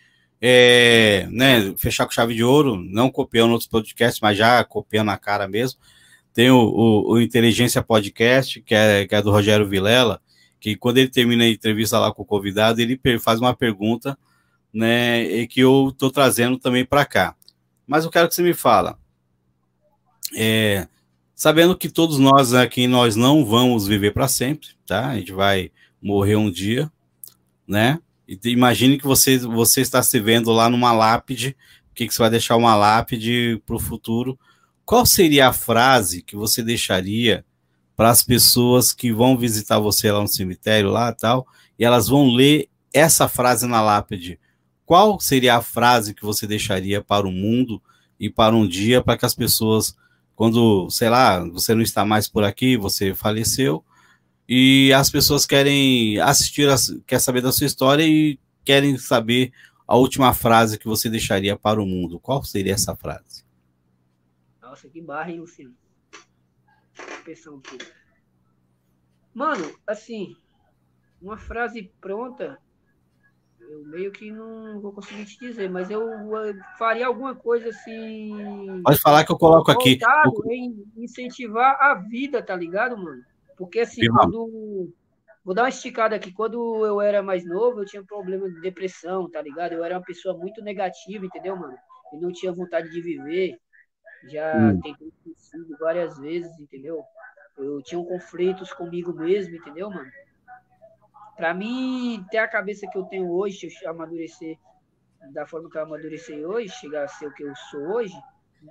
[0.41, 5.17] é, né, fechar com chave de ouro, não copiando outros podcasts, mas já copiando a
[5.19, 5.79] cara mesmo.
[6.33, 10.19] Tem o, o, o Inteligência Podcast, que é, que é, do Rogério Vilela,
[10.59, 14.17] que quando ele termina a entrevista lá com o convidado, ele faz uma pergunta,
[14.73, 17.35] né, e que eu estou trazendo também para cá.
[17.85, 18.97] Mas eu quero que você me fala.
[20.35, 20.87] É,
[21.35, 25.09] sabendo que todos nós aqui nós não vamos viver para sempre, tá?
[25.09, 25.69] A gente vai
[26.01, 26.91] morrer um dia,
[27.67, 27.99] né?
[28.27, 31.55] E imagine que você, você está se vendo lá numa lápide,
[31.93, 34.39] que, que você vai deixar uma lápide para o futuro.
[34.85, 37.45] Qual seria a frase que você deixaria
[37.95, 41.45] para as pessoas que vão visitar você lá no cemitério, lá tal,
[41.77, 44.39] e elas vão ler essa frase na lápide?
[44.85, 47.81] Qual seria a frase que você deixaria para o mundo
[48.19, 49.95] e para um dia para que as pessoas,
[50.35, 53.83] quando, sei lá, você não está mais por aqui, você faleceu,
[54.47, 56.67] e as pessoas querem assistir,
[57.05, 59.51] quer saber da sua história e querem saber
[59.87, 62.19] a última frase que você deixaria para o mundo.
[62.19, 63.43] Qual seria essa frase?
[64.61, 65.75] Nossa, que barra, hein, Luciano?
[67.25, 67.85] Pensando um pouco.
[69.33, 70.35] Mano, assim,
[71.21, 72.57] uma frase pronta,
[73.59, 76.09] eu meio que não vou conseguir te dizer, mas eu,
[76.77, 78.81] faria alguma coisa assim.
[78.83, 79.99] Pode falar que eu coloco aqui.
[80.49, 83.23] Em incentivar a vida, tá ligado, mano?
[83.61, 84.91] Porque assim, quando.
[85.45, 86.33] Vou dar uma esticada aqui.
[86.33, 89.73] Quando eu era mais novo, eu tinha problema de depressão, tá ligado?
[89.73, 91.77] Eu era uma pessoa muito negativa, entendeu, mano?
[92.11, 93.55] Eu não tinha vontade de viver.
[94.23, 94.81] Já hum.
[94.81, 97.03] tentei suicídio várias vezes, entendeu?
[97.55, 100.09] Eu tinha conflitos comigo mesmo, entendeu, mano?
[101.37, 104.57] Pra mim, ter a cabeça que eu tenho hoje, amadurecer
[105.33, 108.15] da forma que eu amadureci hoje, chegar a ser o que eu sou hoje,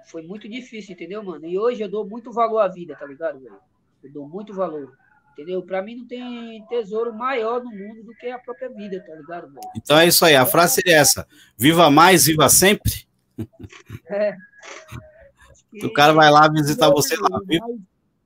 [0.06, 1.46] foi muito difícil, entendeu, mano?
[1.46, 3.69] E hoje eu dou muito valor à vida, tá ligado, velho?
[4.02, 4.92] Eu dou muito valor.
[5.32, 5.62] Entendeu?
[5.62, 9.48] Pra mim não tem tesouro maior no mundo do que a própria vida, tá ligado,
[9.48, 9.70] velho?
[9.76, 13.08] Então é isso aí, a frase seria essa: viva mais, viva sempre.
[14.10, 14.36] É.
[15.82, 17.62] O cara vai lá visitar você lá, viu?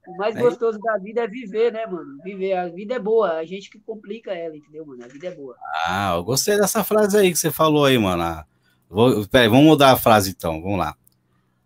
[0.06, 2.18] O mais é gostoso da vida é viver, né, mano?
[2.22, 2.54] Viver.
[2.54, 5.04] A vida é boa, a gente que complica ela, entendeu, mano?
[5.04, 5.54] A vida é boa.
[5.86, 8.22] Ah, eu gostei dessa frase aí que você falou aí, mano.
[8.22, 8.44] Ah,
[8.88, 10.96] vou, peraí, vamos mudar a frase então, vamos lá.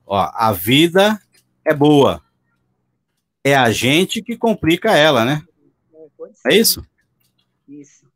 [0.07, 1.19] Ó, a vida
[1.65, 2.23] é boa.
[3.49, 5.43] É a gente que complica ela, né?
[6.45, 6.85] É, é isso?
[7.69, 8.07] Isso.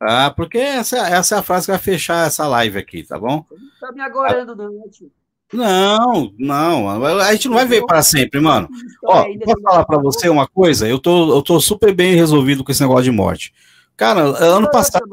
[0.00, 3.44] Ah, porque essa, essa é a frase que vai fechar essa live aqui, tá bom?
[3.48, 5.10] Você não tá me agorando, não, né, tio?
[5.52, 8.68] Não, não, a gente não vai ver para sempre, mano.
[9.04, 10.88] Ó, posso falar para você uma coisa?
[10.88, 13.52] Eu tô, eu tô super bem resolvido com esse negócio de morte.
[13.96, 15.04] Cara, ano passado.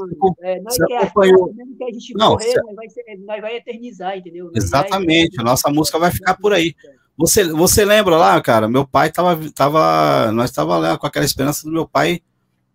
[0.41, 1.53] É, você acompanhou...
[1.53, 2.73] que a gente não, morrer, você...
[2.73, 3.03] vai, ser,
[3.41, 4.51] vai eternizar, entendeu?
[4.55, 6.73] Exatamente, a nossa música vai ficar por aí.
[7.17, 8.67] Você, você lembra lá, cara?
[8.67, 12.21] Meu pai tava, tava nós tava lá com aquela esperança do meu pai,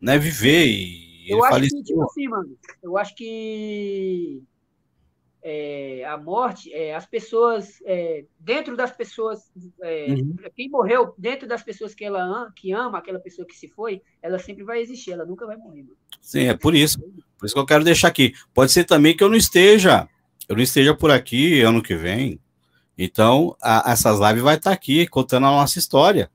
[0.00, 2.56] né, viver e eu acho que tipo assim, mano.
[2.82, 4.42] Eu acho que
[5.42, 9.50] é, a morte, é, as pessoas, é, dentro das pessoas,
[9.82, 10.36] é, uhum.
[10.54, 14.38] quem morreu, dentro das pessoas que ela que ama, aquela pessoa que se foi, ela
[14.38, 15.82] sempre vai existir, ela nunca vai morrer.
[15.82, 15.96] Mano.
[16.20, 17.00] Sim, é por isso.
[17.38, 18.34] Por isso que eu quero deixar aqui.
[18.54, 20.08] Pode ser também que eu não esteja,
[20.48, 22.40] eu não esteja por aqui ano que vem.
[22.98, 26.30] Então, a, essas lives vai estar tá aqui contando a nossa história,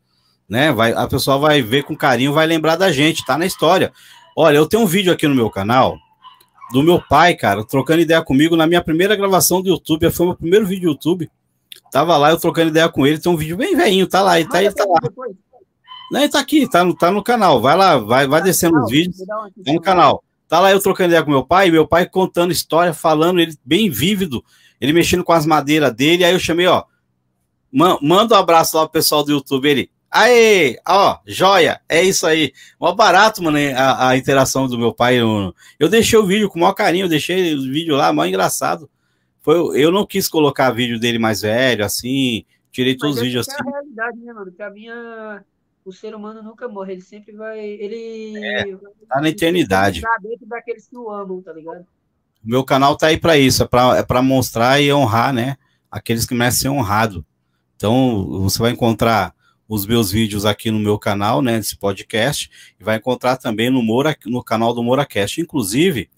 [0.47, 0.71] né?
[0.71, 3.91] Vai, a pessoa vai ver com carinho, vai lembrar da gente, tá na história.
[4.35, 5.97] Olha, eu tenho um vídeo aqui no meu canal
[6.71, 10.09] do meu pai, cara, trocando ideia comigo na minha primeira gravação do YouTube.
[10.11, 11.29] Foi meu primeiro vídeo do YouTube.
[11.91, 13.19] Tava lá, eu trocando ideia com ele.
[13.19, 14.99] Tem um vídeo bem velhinho, tá lá, ele tá, ele tá lá.
[16.11, 17.61] Não, tá aqui, tá no, tá no canal.
[17.61, 19.17] Vai lá, vai, vai descendo os vídeos.
[19.25, 20.23] Tá no canal.
[20.47, 23.89] Tá lá eu trocando ideia com meu pai, meu pai contando história, falando, ele bem
[23.89, 24.43] vívido,
[24.81, 26.25] ele mexendo com as madeiras dele.
[26.25, 26.83] Aí eu chamei, ó,
[27.71, 29.69] manda um abraço lá pro pessoal do YouTube.
[29.69, 32.51] Ele, Aê, ó, joia, é isso aí.
[32.77, 35.15] Mó barato, mano, a, a interação do meu pai.
[35.15, 38.25] Eu, eu, deixei o vídeo com o maior carinho, eu deixei o vídeo lá, mó
[38.25, 38.89] engraçado.
[39.39, 43.57] Foi, eu não quis colocar vídeo dele mais velho, assim, tirei todos os vídeos assim.
[43.57, 44.51] É a realidade, né, mano?
[44.51, 44.87] Pra mim,
[45.85, 47.57] o ser humano nunca morre, ele sempre vai.
[47.59, 48.37] Ele.
[48.37, 48.75] É,
[49.07, 50.01] tá na eternidade.
[50.01, 51.85] Tá dentro daqueles que o amam, tá ligado?
[52.43, 55.57] O meu canal tá aí para isso, é para é mostrar e honrar, né?
[55.89, 57.25] Aqueles que merecem ser honrado.
[57.75, 59.33] Então, você vai encontrar
[59.67, 63.81] os meus vídeos aqui no meu canal, né, desse podcast, e vai encontrar também no,
[63.81, 65.39] Moura, no canal do MoraCast.
[65.39, 66.09] Inclusive,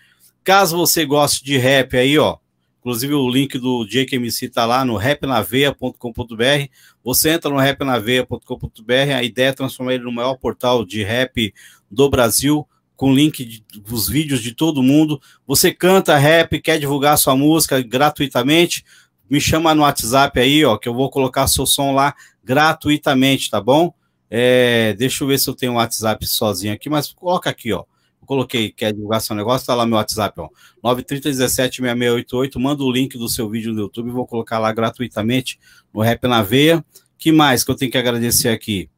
[0.43, 2.37] caso você goste de rap aí, ó,
[2.79, 6.69] inclusive o link do Jake MC está lá no rapnaveia.com.br,
[7.03, 11.53] você entra no rapnaveia.com.br, a ideia é transformar ele no maior portal de rap
[11.91, 12.67] do Brasil,
[12.99, 15.21] com link de, dos vídeos de todo mundo.
[15.47, 18.83] Você canta rap, quer divulgar sua música gratuitamente,
[19.29, 22.13] me chama no WhatsApp aí, ó, que eu vou colocar seu som lá
[22.43, 23.93] gratuitamente, tá bom?
[24.29, 27.85] É, deixa eu ver se eu tenho um WhatsApp sozinho aqui, mas coloca aqui, ó.
[28.21, 30.49] Eu coloquei, quer divulgar seu negócio, tá lá meu WhatsApp, ó.
[30.83, 35.57] 930176688, manda o link do seu vídeo no YouTube, vou colocar lá gratuitamente
[35.93, 36.83] no Rap na Veia.
[37.17, 38.89] que mais que eu tenho que agradecer aqui?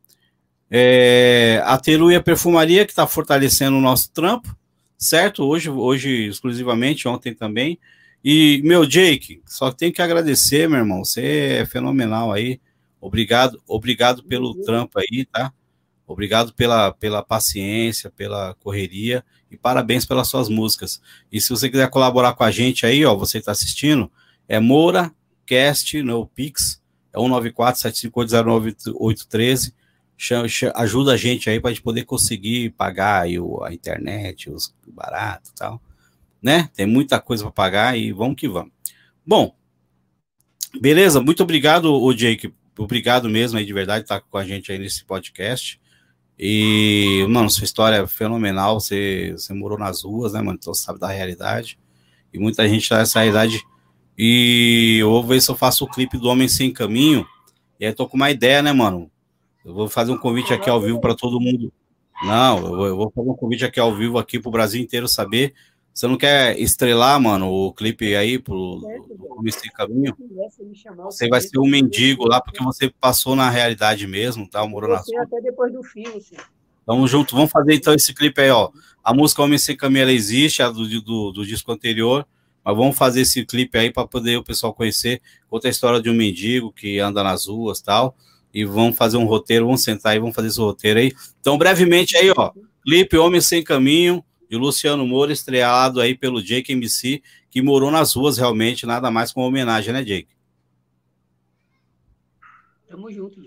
[0.73, 4.55] É, a Teruia Perfumaria, que está fortalecendo o nosso trampo,
[4.97, 5.43] certo?
[5.43, 7.77] Hoje, hoje exclusivamente, ontem também.
[8.23, 11.03] E, meu Jake, só tenho que agradecer, meu irmão.
[11.03, 12.61] Você é fenomenal aí.
[13.01, 15.51] Obrigado, obrigado pelo trampo aí, tá?
[16.07, 21.01] Obrigado pela, pela paciência, pela correria e parabéns pelas suas músicas.
[21.31, 24.09] E se você quiser colaborar com a gente aí, ó, você está assistindo,
[24.47, 25.13] é Moura
[25.45, 26.81] Cast no Pix,
[27.13, 29.27] é 194 758
[30.75, 35.51] ajuda a gente aí para gente poder conseguir pagar aí o, a internet, os baratos
[35.51, 35.81] e tal,
[36.41, 36.69] né?
[36.73, 38.71] Tem muita coisa para pagar e vamos que vamos.
[39.25, 39.55] Bom,
[40.79, 44.71] beleza, muito obrigado, o Jake, obrigado mesmo aí de verdade estar tá com a gente
[44.71, 45.81] aí nesse podcast.
[46.43, 50.57] E, mano, sua história é fenomenal, você, você morou nas ruas, né, mano?
[50.59, 51.77] Então você sabe da realidade.
[52.33, 53.61] E muita gente tá nessa realidade.
[54.17, 57.27] E eu vou ver se eu faço o clipe do Homem Sem Caminho.
[57.79, 59.11] E aí tô com uma ideia, né, mano?
[59.65, 61.71] Eu vou fazer um convite aqui ao vivo para todo mundo.
[62.23, 65.55] Não, eu vou, fazer um convite aqui ao vivo aqui para o Brasil inteiro saber
[65.91, 68.79] Você não quer estrelar, mano, o clipe aí pro
[69.29, 70.15] Comecei Caminho?
[71.05, 74.65] Você vai ser um mendigo lá, porque você passou na realidade mesmo, tá?
[74.67, 75.23] Morou na sua.
[75.23, 76.35] até depois do filme, assim.
[76.85, 77.35] Tamo junto.
[77.35, 78.69] Vamos fazer então esse clipe aí, ó.
[79.03, 82.25] A música Homem Sem Caminho ela existe, a do, do, do disco anterior.
[82.63, 85.21] Mas vamos fazer esse clipe aí para poder o pessoal conhecer.
[85.49, 88.15] Outra história de um mendigo que anda nas ruas tal.
[88.53, 91.13] E vamos fazer um roteiro, vamos sentar aí, vamos fazer esse roteiro aí.
[91.39, 92.51] Então, brevemente aí, ó.
[92.83, 98.13] Clipe Homem Sem Caminho, de Luciano Moura, estreado aí pelo Jake MC, que morou nas
[98.13, 100.27] ruas realmente, nada mais com homenagem, né, Jake?
[102.89, 103.41] Tamo junto.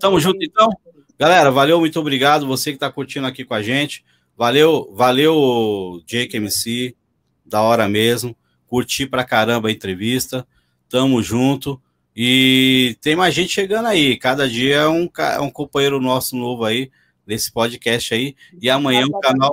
[0.00, 0.70] Tamo junto, então.
[1.18, 2.46] Galera, valeu, muito obrigado.
[2.46, 4.02] Você que tá curtindo aqui com a gente.
[4.36, 6.96] Valeu, valeu, Jake MC.
[7.44, 8.34] Da hora mesmo.
[8.66, 10.46] Curti pra caramba a entrevista.
[10.88, 11.78] Tamo junto.
[12.22, 14.14] E tem mais gente chegando aí.
[14.14, 16.90] Cada dia é um, é um companheiro nosso novo aí
[17.26, 18.36] nesse podcast aí.
[18.60, 19.50] E amanhã o canal.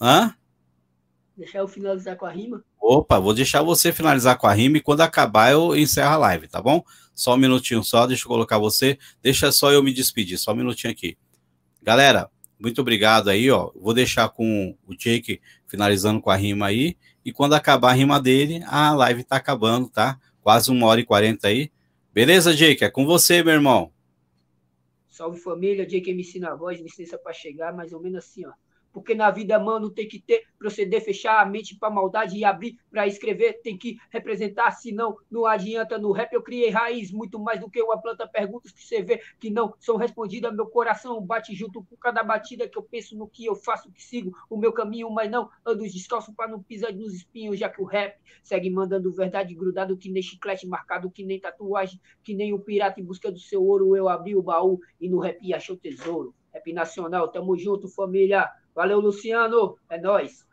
[0.00, 0.32] Hã?
[1.36, 2.62] Deixar eu finalizar com a rima?
[2.80, 6.46] Opa, vou deixar você finalizar com a rima e quando acabar eu encerro a live,
[6.46, 6.84] tá bom?
[7.12, 8.96] Só um minutinho só, deixa eu colocar você.
[9.20, 11.18] Deixa só eu me despedir, só um minutinho aqui.
[11.82, 13.72] Galera, muito obrigado aí, ó.
[13.74, 16.96] Vou deixar com o Jake finalizando com a rima aí.
[17.24, 20.20] E quando acabar a rima dele, a live tá acabando, tá?
[20.40, 21.68] Quase uma hora e quarenta aí.
[22.12, 22.84] Beleza, Jake?
[22.84, 23.92] É com você, meu irmão.
[25.08, 28.52] Salve família, Jake MC na voz, licença para chegar, mais ou menos assim, ó.
[28.92, 32.78] Porque na vida, mano, tem que ter, proceder, fechar a mente pra maldade e abrir
[32.90, 35.96] pra escrever, tem que representar, senão não adianta.
[35.98, 38.26] No rap eu criei raiz, muito mais do que uma planta.
[38.26, 40.54] Perguntas que você vê que não são respondidas.
[40.54, 44.02] Meu coração bate junto com cada batida que eu penso no que eu faço, que
[44.02, 47.80] sigo o meu caminho, mas não ando descalço pra não pisar nos espinhos, já que
[47.80, 52.52] o rap segue mandando verdade grudado que nem chiclete marcado, que nem tatuagem, que nem
[52.52, 53.96] o pirata em busca do seu ouro.
[53.96, 56.34] Eu abri o baú e no rap achou tesouro.
[56.52, 58.50] Rap nacional, tamo junto, família.
[58.74, 59.78] Valeu, Luciano.
[59.88, 60.49] É nóis.